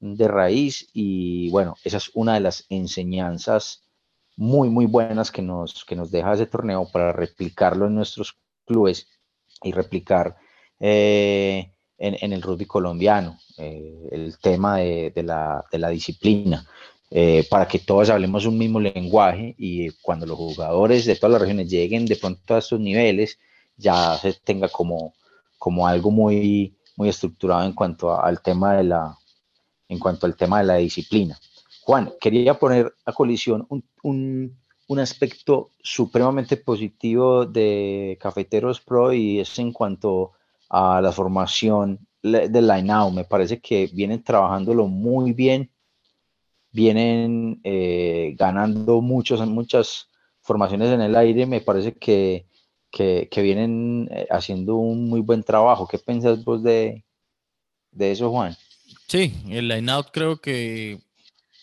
de 0.00 0.28
raíz 0.28 0.88
y 0.92 1.50
bueno, 1.50 1.76
esa 1.84 1.98
es 1.98 2.10
una 2.14 2.34
de 2.34 2.40
las 2.40 2.66
enseñanzas 2.70 3.82
muy, 4.36 4.70
muy 4.70 4.86
buenas 4.86 5.30
que 5.30 5.42
nos, 5.42 5.84
que 5.84 5.94
nos 5.94 6.10
deja 6.10 6.32
ese 6.32 6.46
torneo 6.46 6.88
para 6.90 7.12
replicarlo 7.12 7.86
en 7.86 7.94
nuestros 7.94 8.38
clubes 8.64 9.06
y 9.62 9.72
replicar 9.72 10.36
eh, 10.78 11.72
en, 12.00 12.16
en, 12.20 12.32
el 12.32 12.42
rugby 12.42 12.66
colombiano 12.66 13.38
eh, 13.56 14.08
el 14.10 14.38
tema 14.38 14.78
de, 14.78 15.12
de, 15.14 15.22
la, 15.22 15.64
de, 15.70 15.78
la, 15.78 15.88
disciplina, 15.90 16.66
eh, 17.10 17.46
para 17.48 17.68
que 17.68 17.78
todos 17.78 18.10
hablemos 18.10 18.44
un 18.46 18.58
mismo 18.58 18.80
lenguaje 18.80 19.54
y 19.56 19.90
cuando 20.02 20.26
los 20.26 20.36
jugadores 20.36 21.04
de 21.04 21.14
todas 21.14 21.32
las 21.32 21.42
regiones 21.42 21.70
lleguen 21.70 22.06
de 22.06 22.16
pronto 22.16 22.54
a 22.54 22.58
estos 22.58 22.80
niveles, 22.80 23.38
ya 23.76 24.16
se 24.18 24.32
tenga 24.32 24.68
como, 24.68 25.14
como 25.58 25.86
algo 25.86 26.10
muy, 26.10 26.74
muy 26.96 27.08
estructurado 27.08 27.64
en 27.64 27.74
cuanto 27.74 28.10
a, 28.10 28.26
al 28.26 28.42
tema 28.42 28.74
de 28.74 28.84
la 28.84 29.16
en 29.88 29.98
cuanto 29.98 30.26
al 30.26 30.36
tema 30.36 30.58
de 30.60 30.66
la 30.66 30.76
disciplina. 30.76 31.38
Juan, 31.82 32.12
quería 32.20 32.54
poner 32.54 32.94
a 33.04 33.12
colisión 33.12 33.66
un, 33.68 33.84
un 34.04 34.56
un 34.90 34.98
aspecto 34.98 35.70
supremamente 35.80 36.56
positivo 36.56 37.46
de 37.46 38.18
Cafeteros 38.20 38.80
Pro 38.80 39.12
y 39.12 39.38
es 39.38 39.56
en 39.60 39.72
cuanto 39.72 40.32
a 40.70 41.00
la 41.02 41.12
formación 41.12 41.98
del 42.22 42.66
line-out. 42.66 43.12
Me 43.12 43.24
parece 43.24 43.60
que 43.60 43.88
vienen 43.92 44.22
trabajándolo 44.22 44.86
muy 44.86 45.32
bien, 45.32 45.70
vienen 46.70 47.60
eh, 47.64 48.34
ganando 48.38 49.00
muchos, 49.00 49.46
muchas 49.46 50.08
formaciones 50.40 50.90
en 50.90 51.00
el 51.00 51.16
aire. 51.16 51.44
Me 51.44 51.60
parece 51.60 51.94
que, 51.94 52.46
que, 52.90 53.28
vienen 53.42 54.08
eh, 54.12 54.26
haciendo 54.30 54.76
un 54.76 55.08
muy 55.08 55.20
buen 55.20 55.42
trabajo. 55.42 55.86
¿Qué 55.86 55.98
piensas 55.98 56.42
vos 56.44 56.62
de, 56.62 57.04
de 57.90 58.12
eso, 58.12 58.30
Juan? 58.30 58.56
Sí, 59.08 59.34
el 59.48 59.68
line-out 59.68 60.08
creo 60.12 60.40
que 60.40 61.00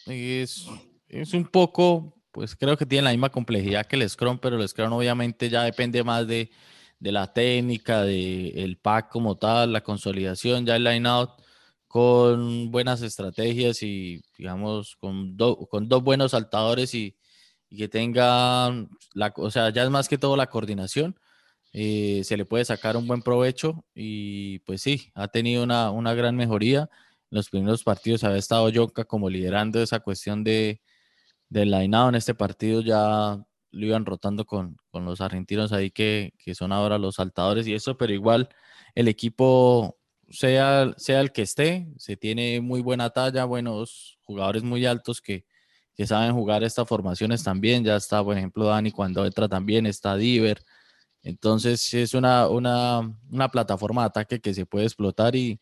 es, 0.06 0.68
es 1.08 1.34
un 1.34 1.46
poco 1.46 2.14
pues 2.38 2.56
creo 2.56 2.78
que 2.78 2.86
tiene 2.86 3.06
la 3.06 3.10
misma 3.10 3.32
complejidad 3.32 3.88
que 3.88 3.96
el 3.96 4.08
Scrum, 4.08 4.38
pero 4.38 4.62
el 4.62 4.68
Scrum 4.70 4.94
obviamente 4.94 5.50
ya 5.50 5.64
depende 5.64 6.04
más 6.04 6.28
de, 6.28 6.52
de 7.00 7.12
la 7.12 7.34
técnica, 7.34 8.04
del 8.04 8.58
el 8.58 8.78
pack 8.78 9.10
como 9.12 9.38
tal, 9.38 9.74
la 9.74 9.82
consolidación, 9.82 10.66
ya 10.66 10.76
el 10.76 10.84
line-out 10.84 11.32
con 11.88 12.72
buenas 12.72 13.02
estrategias 13.02 13.82
y 13.84 14.22
digamos 14.38 14.96
con, 14.98 15.38
con 15.70 15.88
dos 15.90 16.04
buenos 16.04 16.32
saltadores 16.32 16.94
y, 16.94 17.18
que 17.70 17.88
tengan, 17.90 18.90
la, 19.14 19.34
o 19.36 19.52
sea, 19.52 19.70
ya 19.72 19.84
es 19.84 19.90
más 19.90 20.08
que 20.08 20.18
todo 20.18 20.38
la 20.38 20.48
coordinación. 20.48 21.20
Eh, 21.74 22.22
se 22.24 22.38
le 22.38 22.46
puede 22.46 22.66
sacar 22.66 22.98
un 22.98 23.08
buen 23.08 23.22
provecho 23.22 23.86
y 23.94 24.60
pues 24.60 24.82
sí, 24.82 25.12
ha 25.16 25.28
tenido 25.28 25.64
una, 25.64 25.92
una 25.92 26.14
gran 26.14 26.36
mejoría. 26.36 26.90
En 27.30 27.36
los 27.38 27.50
primeros 27.50 27.84
partidos 27.84 28.24
había 28.24 28.38
estado 28.38 28.70
Yonka 28.70 29.06
como 29.06 29.30
liderando 29.30 29.82
esa 29.82 30.00
cuestión 30.00 30.44
de, 30.44 30.82
del 31.50 31.72
Lainado 31.72 32.10
en 32.10 32.16
este 32.16 32.34
partido 32.36 32.82
ya 32.82 33.38
lo 33.72 33.86
iban 33.86 34.06
rotando 34.06 34.46
con, 34.46 34.78
con 34.92 35.06
los 35.06 35.22
argentinos 35.22 35.72
ahí 35.74 35.92
que, 35.92 36.34
que, 36.38 36.56
son 36.56 36.72
ahora 36.72 36.98
los 36.98 37.16
saltadores 37.16 37.68
y 37.68 37.74
eso, 37.74 37.98
pero 37.98 38.14
igual 38.14 38.50
el 38.96 39.08
equipo, 39.08 39.98
sea, 40.30 40.94
sea 40.98 41.22
el 41.22 41.32
que 41.32 41.44
esté, 41.44 41.88
se 41.98 42.18
tiene 42.18 42.62
muy 42.62 42.82
buena 42.82 43.10
talla, 43.12 43.46
buenos 43.46 44.20
jugadores 44.24 44.64
muy 44.64 44.86
altos 44.86 45.22
que, 45.22 45.46
que 45.96 46.08
saben 46.08 46.34
jugar 46.34 46.64
estas 46.64 46.88
formaciones 46.88 47.44
también. 47.44 47.84
Ya 47.84 47.96
está, 47.96 48.24
por 48.24 48.38
ejemplo, 48.38 48.66
Dani 48.66 48.92
cuando 48.92 49.26
entra 49.26 49.50
también, 49.50 49.86
está 49.86 50.16
Diver. 50.16 50.62
Entonces 51.24 51.94
es 51.94 52.14
una, 52.14 52.48
una, 52.48 53.02
una 53.32 53.50
plataforma 53.50 54.04
de 54.04 54.08
ataque 54.08 54.40
que 54.40 54.54
se 54.54 54.66
puede 54.66 54.86
explotar 54.86 55.36
y, 55.36 55.60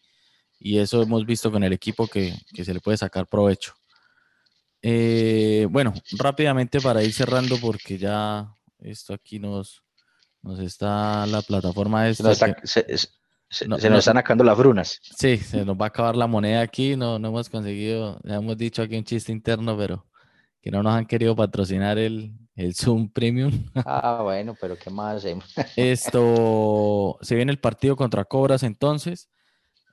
y 0.59 0.77
eso 0.79 1.01
hemos 1.01 1.25
visto 1.25 1.51
con 1.51 1.63
el 1.63 1.73
equipo 1.73 2.07
que, 2.07 2.33
que 2.53 2.65
se 2.65 2.73
le 2.73 2.81
puede 2.81 2.97
sacar 2.97 3.27
provecho. 3.27 3.73
Eh, 4.87 5.67
bueno, 5.71 5.95
rápidamente 6.11 6.79
para 6.79 7.01
ir 7.01 7.11
cerrando, 7.11 7.57
porque 7.57 7.97
ya 7.97 8.53
esto 8.77 9.15
aquí 9.15 9.39
nos, 9.39 9.83
nos 10.43 10.59
está 10.59 11.25
la 11.25 11.41
plataforma 11.41 12.07
esta. 12.07 12.35
Se, 12.35 12.47
nos, 12.49 12.57
se, 12.69 12.85
se, 13.49 13.67
no, 13.67 13.79
se 13.79 13.89
nos 13.89 13.99
están 13.99 14.13
sacando 14.13 14.43
las 14.43 14.55
brunas. 14.55 14.99
Sí, 15.01 15.37
se 15.37 15.65
nos 15.65 15.75
va 15.75 15.85
a 15.85 15.87
acabar 15.87 16.15
la 16.15 16.27
moneda 16.27 16.61
aquí. 16.61 16.95
No, 16.95 17.17
no 17.17 17.29
hemos 17.29 17.49
conseguido, 17.49 18.19
ya 18.23 18.35
hemos 18.35 18.55
dicho 18.57 18.83
aquí 18.83 18.95
un 18.95 19.03
chiste 19.03 19.31
interno, 19.31 19.75
pero 19.75 20.05
que 20.61 20.69
no 20.69 20.83
nos 20.83 20.93
han 20.93 21.07
querido 21.07 21.35
patrocinar 21.35 21.97
el, 21.97 22.33
el 22.55 22.75
Zoom 22.75 23.09
Premium. 23.09 23.51
Ah, 23.87 24.19
bueno, 24.21 24.55
pero 24.61 24.77
¿qué 24.77 24.91
más 24.91 25.15
hacemos? 25.15 25.51
Esto, 25.75 27.17
se 27.21 27.33
viene 27.33 27.51
el 27.51 27.59
partido 27.59 27.95
contra 27.95 28.23
Cobras 28.23 28.61
entonces. 28.61 29.29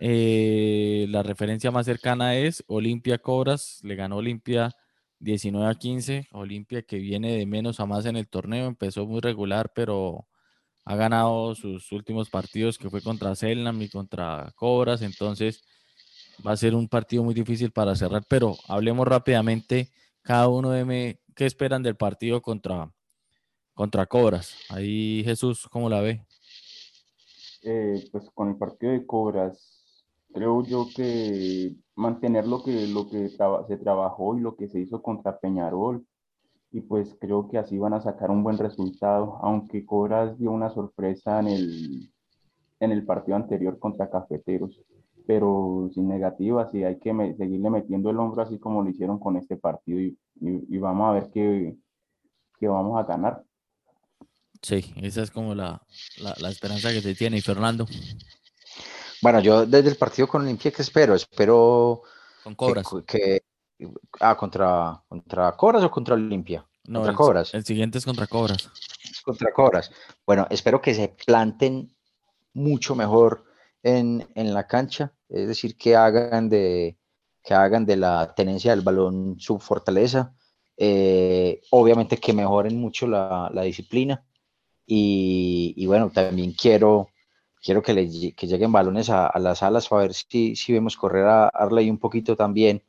Eh, 0.01 1.07
la 1.09 1.23
referencia 1.23 1.71
más 1.71 1.87
cercana 1.87 2.37
es 2.37 2.63
Olimpia 2.67 3.17
Cobras, 3.17 3.81
le 3.85 3.95
ganó 3.95 4.17
Olimpia 4.17 4.77
19 5.23 5.71
a 5.71 5.75
15. 5.75 6.29
Olimpia 6.33 6.83
que 6.83 6.99
viene 6.99 7.37
de 7.37 7.47
menos 7.47 7.81
a 7.81 7.87
más 7.87 8.07
en 8.07 8.17
el 8.17 8.29
torneo, 8.29 8.67
empezó 8.67 9.07
muy 9.07 9.21
regular, 9.21 9.73
pero 9.75 10.27
ha 10.85 10.97
ganado 10.97 11.55
sus 11.55 11.91
últimos 11.93 12.29
partidos 12.29 12.77
que 12.77 12.91
fue 12.91 13.01
contra 13.01 13.35
Selnam 13.35 13.81
y 13.81 13.89
contra 13.89 14.53
Cobras, 14.57 15.03
entonces 15.03 15.63
va 16.45 16.53
a 16.53 16.57
ser 16.57 16.75
un 16.75 16.89
partido 16.89 17.23
muy 17.23 17.35
difícil 17.35 17.71
para 17.71 17.95
cerrar, 17.95 18.25
pero 18.29 18.57
hablemos 18.67 19.07
rápidamente 19.07 19.89
cada 20.23 20.49
uno 20.49 20.71
de 20.71 21.19
qué 21.37 21.47
esperan 21.47 21.83
del 21.83 21.97
partido 21.97 22.43
contra, 22.43 22.93
contra 23.75 24.07
Cobras. 24.07 24.57
Ahí 24.71 25.23
Jesús, 25.25 25.69
¿cómo 25.71 25.89
la 25.89 26.01
ve? 26.01 26.27
Eh, 27.63 28.09
pues 28.11 28.29
con 28.35 28.49
el 28.49 28.57
partido 28.57 28.91
de 28.91 29.07
Cobras, 29.07 29.72
creo 30.33 30.65
yo 30.65 30.87
que 30.95 31.75
mantener 31.95 32.47
lo 32.47 32.63
que, 32.63 32.87
lo 32.89 33.09
que 33.09 33.29
se 33.29 33.77
trabajó 33.77 34.37
y 34.37 34.41
lo 34.41 34.57
que 34.57 34.69
se 34.69 34.81
hizo 34.81 35.03
contra 35.03 35.39
Peñarol. 35.39 36.05
Y 36.71 36.81
pues 36.81 37.15
creo 37.21 37.49
que 37.49 37.59
así 37.59 37.79
van 37.79 37.93
a 37.93 38.01
sacar 38.01 38.31
un 38.31 38.43
buen 38.43 38.57
resultado, 38.57 39.39
aunque 39.43 39.85
Cobras 39.85 40.39
dio 40.39 40.51
una 40.51 40.71
sorpresa 40.71 41.39
en 41.41 41.49
el, 41.49 42.13
en 42.81 42.93
el 42.93 43.05
partido 43.05 43.37
anterior 43.37 43.79
contra 43.79 44.11
Cafeteros. 44.11 44.81
pero 45.27 45.91
sin 45.95 46.09
negativas 46.09 46.75
y 46.75 46.83
hay 46.83 46.99
que 46.99 47.13
seguirle 47.37 47.71
metiendo 47.71 48.11
el 48.11 48.19
hombro 48.19 48.43
así 48.43 48.59
como 48.59 48.83
lo 48.83 48.91
hicieron 48.91 49.19
con 49.21 49.37
este 49.37 49.57
partido 49.57 50.01
y, 50.01 50.19
y, 50.41 50.79
vamos 50.79 51.09
a 51.09 51.13
ver 51.13 51.31
qué, 51.33 51.77
qué, 52.59 52.67
vamos 52.67 52.99
a 52.99 53.05
ganar. 53.05 53.45
Sí, 54.63 54.93
esa 54.97 55.23
es 55.23 55.31
como 55.31 55.55
la, 55.55 55.83
la, 56.21 56.35
la 56.41 56.49
esperanza 56.49 56.91
que 56.91 57.01
se 57.01 57.15
tiene. 57.15 57.37
Y 57.37 57.41
Fernando. 57.41 57.87
Bueno, 59.23 59.41
yo 59.41 59.65
desde 59.65 59.89
el 59.89 59.97
partido 59.97 60.29
con 60.29 60.43
Olimpia, 60.43 60.71
¿qué 60.71 60.83
espero? 60.83 61.15
Espero 61.15 62.03
con 62.43 62.55
Cobras. 62.55 62.87
Que, 63.07 63.43
ah, 64.21 64.37
contra, 64.37 65.03
contra 65.09 65.53
Cobras 65.53 65.85
o 65.85 65.91
contra 65.91 66.15
Olimpia. 66.15 66.67
No, 66.85 67.01
contra 67.01 67.15
Cobras. 67.15 67.55
El 67.55 67.65
siguiente 67.65 67.99
es 67.99 68.05
contra 68.05 68.27
Cobras. 68.27 68.69
contra 69.25 69.53
Cobras. 69.53 69.91
Bueno, 70.27 70.47
espero 70.51 70.81
que 70.81 70.95
se 70.95 71.15
planten 71.25 71.95
mucho 72.53 72.95
mejor 72.95 73.45
en, 73.83 74.27
la 74.35 74.67
cancha, 74.67 75.13
es 75.29 75.49
decir, 75.49 75.77
que 75.77 75.97
hagan 75.97 76.49
de, 76.49 76.99
que 77.43 77.55
hagan 77.55 77.87
de 77.87 77.97
la 77.97 78.35
tenencia 78.35 78.73
del 78.73 78.83
balón 78.83 79.37
su 79.39 79.59
fortaleza. 79.59 80.35
Eh, 80.77 81.61
obviamente 81.71 82.17
que 82.17 82.33
mejoren 82.33 82.77
mucho 82.81 83.07
la, 83.07 83.51
disciplina. 83.63 84.25
Y, 84.85 85.87
bueno, 85.87 86.11
también 86.11 86.53
quiero, 86.53 87.09
quiero 87.63 87.83
que, 87.83 87.95
le, 87.95 88.09
lleguen 88.09 88.73
balones 88.73 89.09
a, 89.11 89.33
las 89.39 89.63
alas 89.63 89.89
para 89.89 90.03
ver 90.03 90.15
si, 90.15 90.55
vemos 90.69 90.97
correr 90.97 91.27
a 91.27 91.49
Arley 91.49 91.89
un 91.89 91.99
poquito 91.99 92.37
también, 92.37 92.83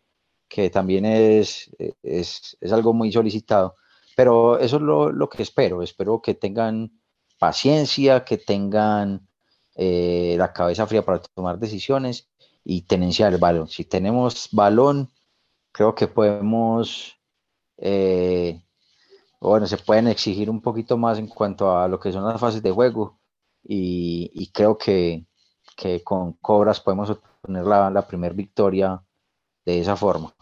que 0.48 0.70
también 0.70 1.06
es, 1.06 1.70
es, 2.02 2.58
algo 2.72 2.94
muy 2.94 3.12
solicitado. 3.12 3.76
Pero 4.16 4.60
eso 4.60 4.78
es 4.78 4.82
lo, 4.82 5.12
lo, 5.12 5.30
que 5.30 5.44
espero. 5.44 5.82
Espero 5.82 6.22
que 6.22 6.34
tengan 6.36 6.92
paciencia, 7.40 8.24
que 8.26 8.38
tengan 8.38 9.28
eh, 9.76 10.36
la 10.38 10.54
cabeza 10.54 10.86
fría 10.88 11.04
para 11.04 11.22
tomar 11.22 11.60
decisiones 11.60 12.30
y 12.64 12.84
tenencia 12.84 13.30
del 13.30 13.40
balón. 13.40 13.68
Si 13.68 13.86
tenemos 13.86 14.50
balón, 14.52 15.10
creo 15.72 15.96
que 15.96 16.08
podemos, 16.08 17.18
eh, 17.78 18.62
bueno, 19.40 19.68
se 19.68 19.78
pueden 19.78 20.08
exigir 20.08 20.50
un 20.50 20.62
poquito 20.62 20.98
más 20.98 21.18
en 21.18 21.28
cuanto 21.28 21.78
a 21.78 21.88
lo 21.88 22.00
que 22.00 22.12
son 22.12 22.26
las 22.26 22.40
fases 22.40 22.62
de 22.62 22.72
juego 22.72 23.20
y, 23.64 24.52
creo 24.54 24.78
que, 24.78 25.26
con 26.04 26.34
Cobras 26.34 26.80
podemos 26.80 27.10
obtener 27.10 27.66
la, 27.66 27.90
la 27.90 28.08
primera 28.08 28.34
victoria 28.34 29.02
de 29.66 29.80
esa 29.80 29.96
forma. 29.96 30.34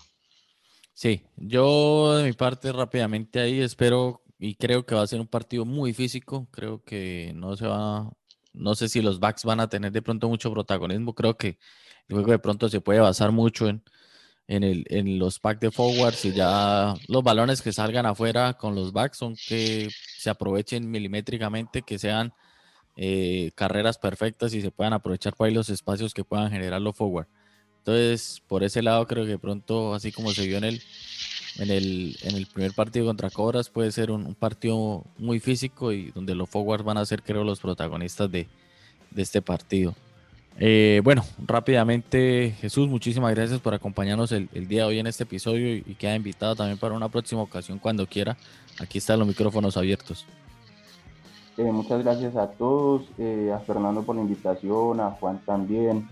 Sí, 0.94 1.24
yo 1.36 2.18
de 2.18 2.26
mi 2.26 2.34
parte 2.34 2.72
rápidamente 2.72 3.40
ahí 3.40 3.62
espero 3.62 4.24
y 4.38 4.56
creo 4.56 4.86
que 4.86 4.96
va 4.96 5.02
a 5.02 5.08
ser 5.08 5.20
un 5.20 5.28
partido 5.28 5.66
muy 5.66 5.94
físico, 5.94 6.48
creo 6.52 6.84
que 6.84 7.32
no 7.36 7.56
se 7.56 7.68
va 7.68 8.12
no 8.54 8.76
sé 8.76 8.90
si 8.90 9.02
los 9.02 9.20
backs 9.20 9.46
van 9.46 9.60
a 9.60 9.70
tener 9.70 9.92
de 9.92 10.02
pronto 10.02 10.28
mucho 10.30 10.52
protagonismo. 10.52 11.14
Creo 11.16 11.38
que 11.38 11.58
el 12.08 12.16
juego 12.16 12.32
de 12.32 12.40
pronto 12.40 12.70
se 12.70 12.82
puede 12.82 13.00
basar 13.00 13.32
mucho 13.32 13.68
en, 13.68 13.84
en, 14.48 14.64
el, 14.64 14.86
en 14.90 15.20
los 15.20 15.40
packs 15.40 15.62
de 15.62 15.72
forwards 15.72 16.26
y 16.26 16.34
ya 16.34 16.94
los 17.08 17.24
balones 17.24 17.62
que 17.62 17.72
salgan 17.72 18.06
afuera 18.06 18.54
con 18.54 18.76
los 18.76 18.92
backs 18.92 19.18
son 19.18 19.36
que 19.48 19.90
se 20.18 20.30
aprovechen 20.30 20.90
milimétricamente, 20.90 21.82
que 21.82 22.00
sean 22.00 22.34
eh, 23.04 23.50
carreras 23.56 23.98
perfectas 23.98 24.54
y 24.54 24.62
se 24.62 24.70
puedan 24.70 24.94
aprovechar 24.94 25.36
para 25.36 25.50
los 25.50 25.70
espacios 25.70 26.14
que 26.14 26.24
puedan 26.24 26.52
generar 26.52 26.80
los 26.80 26.96
forward. 26.96 27.26
Entonces, 27.80 28.44
por 28.48 28.64
ese 28.64 28.84
lado 28.84 29.08
creo 29.08 29.26
que 29.26 29.40
pronto, 29.40 29.96
así 29.96 30.12
como 30.12 30.32
se 30.34 30.46
vio 30.46 30.60
en 30.60 30.66
el, 30.66 30.84
en 31.58 31.72
el, 31.72 32.16
en 32.22 32.36
el 32.36 32.46
primer 32.46 32.74
partido 32.74 33.08
contra 33.08 33.32
Cobras 33.32 33.70
puede 33.70 33.92
ser 33.92 34.12
un, 34.12 34.36
partido 34.36 35.04
muy 35.18 35.40
físico 35.40 35.92
y 35.92 36.12
donde 36.12 36.36
los 36.36 36.48
forwards 36.48 36.86
van 36.86 37.00
a 37.00 37.06
ser 37.08 37.24
creo 37.24 37.44
los 37.44 37.60
protagonistas 37.60 38.32
de, 38.32 38.48
este 39.18 39.42
partido. 39.42 39.96
Eh, 40.60 41.02
bueno, 41.04 41.26
rápidamente 41.48 42.56
Jesús, 42.62 42.88
muchísimas 42.88 43.34
gracias 43.34 43.60
por 43.62 43.74
acompañarnos 43.74 44.32
el, 44.32 44.48
día 44.68 44.82
de 44.82 44.90
hoy 44.90 45.00
en 45.00 45.08
este 45.08 45.24
episodio 45.24 45.76
y, 45.76 45.82
queda 45.96 46.16
invitado 46.16 46.56
también 46.56 46.78
para 46.78 46.94
una 46.94 47.10
próxima 47.10 47.42
ocasión 47.42 47.80
cuando 47.80 48.06
quiera. 48.06 48.38
Aquí 48.78 49.00
están 49.00 49.18
los 49.18 49.28
micrófonos 49.28 49.76
abiertos. 49.76 50.28
Eh, 51.58 51.72
muchas 51.72 52.04
gracias 52.04 52.36
a 52.36 52.48
todos, 52.52 53.04
eh, 53.18 53.52
a 53.54 53.60
Fernando 53.60 54.04
por 54.04 54.16
la 54.16 54.22
invitación, 54.22 55.00
a 55.00 55.12
Juan 55.12 55.42
también. 55.46 56.08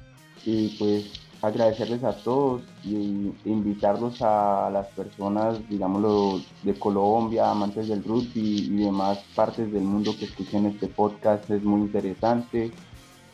Y 0.46 0.78
pues 0.78 1.12
agradecerles 1.42 2.04
a 2.04 2.14
todos 2.14 2.64
y 2.84 3.34
invitarlos 3.46 4.22
a 4.22 4.70
las 4.72 4.88
personas, 4.88 5.58
digámoslo, 5.70 6.42
de 6.64 6.74
Colombia, 6.78 7.50
amantes 7.50 7.88
del 7.88 8.04
rugby 8.04 8.68
y 8.70 8.84
demás 8.84 9.20
partes 9.36 9.72
del 9.72 9.84
mundo 9.84 10.14
que 10.18 10.26
escuchen 10.26 10.66
este 10.66 10.88
podcast. 10.88 11.50
Es 11.50 11.64
muy 11.64 11.82
interesante, 11.82 12.72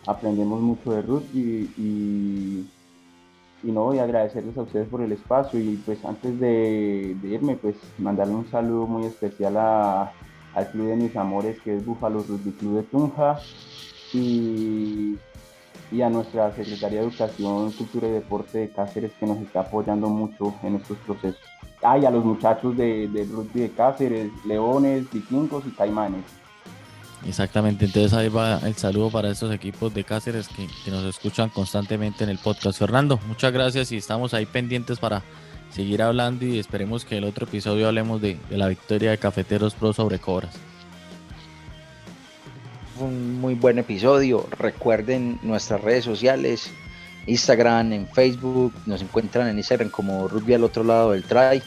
aprendemos 0.05 0.61
mucho 0.61 0.91
de 0.91 1.01
rugby 1.01 1.69
y, 1.77 2.69
y 3.63 3.71
no, 3.71 3.93
y 3.93 3.99
agradecerles 3.99 4.55
a 4.57 4.61
ustedes 4.61 4.87
por 4.87 5.01
el 5.01 5.11
espacio. 5.11 5.59
Y 5.59 5.77
pues 5.77 6.03
antes 6.05 6.39
de, 6.39 7.17
irme, 7.23 7.55
pues 7.55 7.75
mandarle 7.97 8.35
un 8.35 8.49
saludo 8.49 8.85
muy 8.85 9.05
especial 9.05 9.57
a, 9.57 10.13
al 10.55 10.71
club 10.71 10.87
de 10.87 10.95
mis 10.95 11.15
amores 11.15 11.59
que 11.61 11.75
es 11.75 11.85
Búfalo 11.85 12.23
Rugby 12.23 12.51
Club 12.51 12.77
de 12.77 12.83
Tunja 12.83 13.39
y 14.13 15.17
y 15.91 16.01
a 16.01 16.09
nuestra 16.09 16.53
Secretaría 16.55 16.99
de 16.99 17.07
Educación, 17.07 17.71
Cultura 17.71 18.07
y 18.07 18.11
Deporte 18.11 18.57
de 18.59 18.69
Cáceres 18.69 19.11
que 19.19 19.25
nos 19.25 19.37
está 19.39 19.61
apoyando 19.61 20.09
mucho 20.09 20.55
en 20.63 20.75
estos 20.75 20.97
procesos. 20.99 21.39
Ah, 21.81 21.97
y 21.97 22.05
a 22.05 22.11
los 22.11 22.25
muchachos 22.25 22.75
de, 22.75 23.07
de 23.07 23.25
rugby 23.25 23.61
de 23.61 23.71
Cáceres, 23.71 24.31
Leones, 24.45 25.11
Vikingos 25.11 25.65
y 25.67 25.71
Caimanes. 25.71 26.23
Exactamente, 27.27 27.85
entonces 27.85 28.13
ahí 28.13 28.29
va 28.29 28.59
el 28.59 28.75
saludo 28.75 29.09
para 29.09 29.29
estos 29.29 29.51
equipos 29.53 29.93
de 29.93 30.03
Cáceres 30.03 30.47
que, 30.47 30.91
nos 30.91 31.03
escuchan 31.05 31.49
constantemente 31.49 32.23
en 32.23 32.29
el 32.29 32.37
podcast. 32.37 32.77
Fernando, 32.77 33.19
muchas 33.27 33.51
gracias 33.51 33.91
y 33.91 33.97
estamos 33.97 34.33
ahí 34.33 34.45
pendientes 34.45 34.99
para 34.99 35.23
seguir 35.71 36.01
hablando 36.01 36.45
y 36.45 36.59
esperemos 36.59 37.05
que 37.05 37.17
el 37.17 37.23
otro 37.23 37.45
episodio 37.45 37.87
hablemos 37.87 38.21
de, 38.21 38.37
la 38.49 38.67
victoria 38.67 39.11
de 39.11 39.17
Cafeteros 39.17 39.75
Pro 39.75 39.93
sobre 39.93 40.19
Cobras 40.19 40.55
un 42.99 43.39
muy 43.39 43.55
buen 43.55 43.77
episodio. 43.77 44.47
Recuerden 44.57 45.39
nuestras 45.43 45.81
redes 45.81 46.05
sociales, 46.05 46.71
Instagram, 47.27 47.93
en 47.93 48.07
Facebook, 48.07 48.73
nos 48.85 49.01
encuentran 49.01 49.47
en 49.47 49.57
Instagram 49.57 49.89
como 49.89 50.27
Rugby 50.27 50.53
al 50.53 50.63
otro 50.63 50.83
lado 50.83 51.11
del 51.11 51.23
try. 51.23 51.61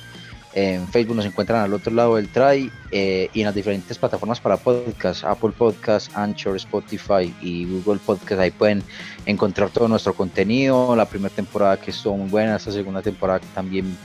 En 0.54 0.88
Facebook 0.88 1.16
nos 1.16 1.26
encuentran 1.26 1.62
al 1.62 1.72
otro 1.74 1.92
lado 1.92 2.16
del 2.16 2.28
try 2.28 2.70
eh, 2.90 3.28
y 3.32 3.40
en 3.40 3.46
las 3.46 3.54
diferentes 3.54 3.98
plataformas 3.98 4.40
para 4.40 4.56
podcast, 4.56 5.24
Apple 5.24 5.52
Podcast, 5.56 6.16
Anchor, 6.16 6.56
Spotify 6.56 7.34
y 7.40 7.66
Google 7.66 8.00
Podcast. 8.04 8.40
Ahí 8.40 8.50
pueden 8.50 8.82
encontrar 9.26 9.70
todo 9.70 9.88
nuestro 9.88 10.14
contenido. 10.14 10.96
La 10.96 11.06
primera 11.06 11.34
temporada 11.34 11.78
que 11.78 11.90
estuvo 11.90 12.16
muy 12.16 12.30
buena, 12.30 12.56
esta 12.56 12.72
segunda 12.72 13.02
temporada 13.02 13.40
que 13.40 13.46
también 13.54 13.96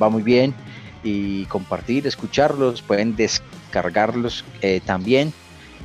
va 0.00 0.08
muy 0.08 0.22
bien. 0.22 0.54
Y 1.04 1.46
compartir, 1.46 2.06
escucharlos, 2.06 2.80
pueden 2.82 3.16
descargarlos 3.16 4.44
eh, 4.60 4.80
también 4.84 5.32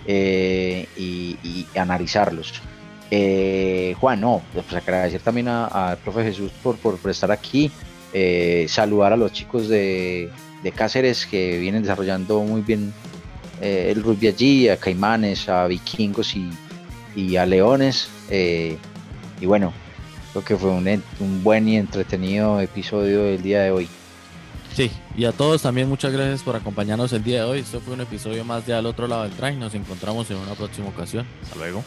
eh, 0.05 0.87
y, 0.95 1.65
analizarlos. 1.75 2.61
Eh, 3.11 3.95
Juan, 3.99 4.21
no, 4.21 4.41
pues 4.53 4.71
agradecer 4.73 5.21
también 5.21 5.47
al 5.47 5.97
profe 5.97 6.23
Jesús 6.23 6.51
por, 6.63 6.77
por, 6.77 7.09
estar 7.09 7.31
aquí, 7.31 7.71
eh, 8.19 8.67
saludar 8.67 9.13
a 9.13 9.17
los 9.17 9.31
chicos 9.31 9.67
de, 9.67 10.29
Cáceres 10.75 11.25
que 11.25 11.59
vienen 11.59 11.83
desarrollando 11.83 12.41
muy 12.41 12.59
bien 12.59 12.91
el 13.61 14.03
rugby 14.03 14.27
allí, 14.27 14.67
a 14.67 14.75
Caimanes, 14.75 15.47
a 15.47 15.65
Vikingos 15.65 16.35
y, 17.15 17.37
a 17.37 17.45
Leones. 17.45 18.09
y 18.29 19.45
bueno, 19.45 19.71
creo 20.33 20.43
que 20.43 20.57
fue 20.57 20.71
un, 20.71 21.03
un 21.21 21.43
buen 21.43 21.69
y 21.69 21.77
entretenido 21.77 22.59
episodio 22.59 23.23
del 23.23 23.41
día 23.41 23.61
de 23.61 23.71
hoy. 23.71 23.87
Sí, 24.77 24.91
y 25.15 25.25
a 25.25 25.31
todos 25.31 25.63
también 25.63 25.89
muchas 25.89 26.13
gracias 26.13 26.43
por 26.43 26.55
acompañarnos 26.55 27.11
el 27.11 27.23
día 27.23 27.37
de 27.37 27.49
hoy. 27.49 27.59
Esto 27.61 27.81
fue 27.81 27.95
un 27.95 28.01
episodio 28.01 28.45
más 28.45 28.67
de 28.67 28.75
Al 28.75 28.85
otro 28.85 29.07
lado 29.07 29.23
del 29.23 29.31
train. 29.31 29.59
Nos 29.59 29.73
encontramos 29.73 30.29
en 30.29 30.37
una 30.37 30.53
próxima 30.53 30.89
ocasión. 30.89 31.25
Hasta 31.41 31.55
luego. 31.55 31.83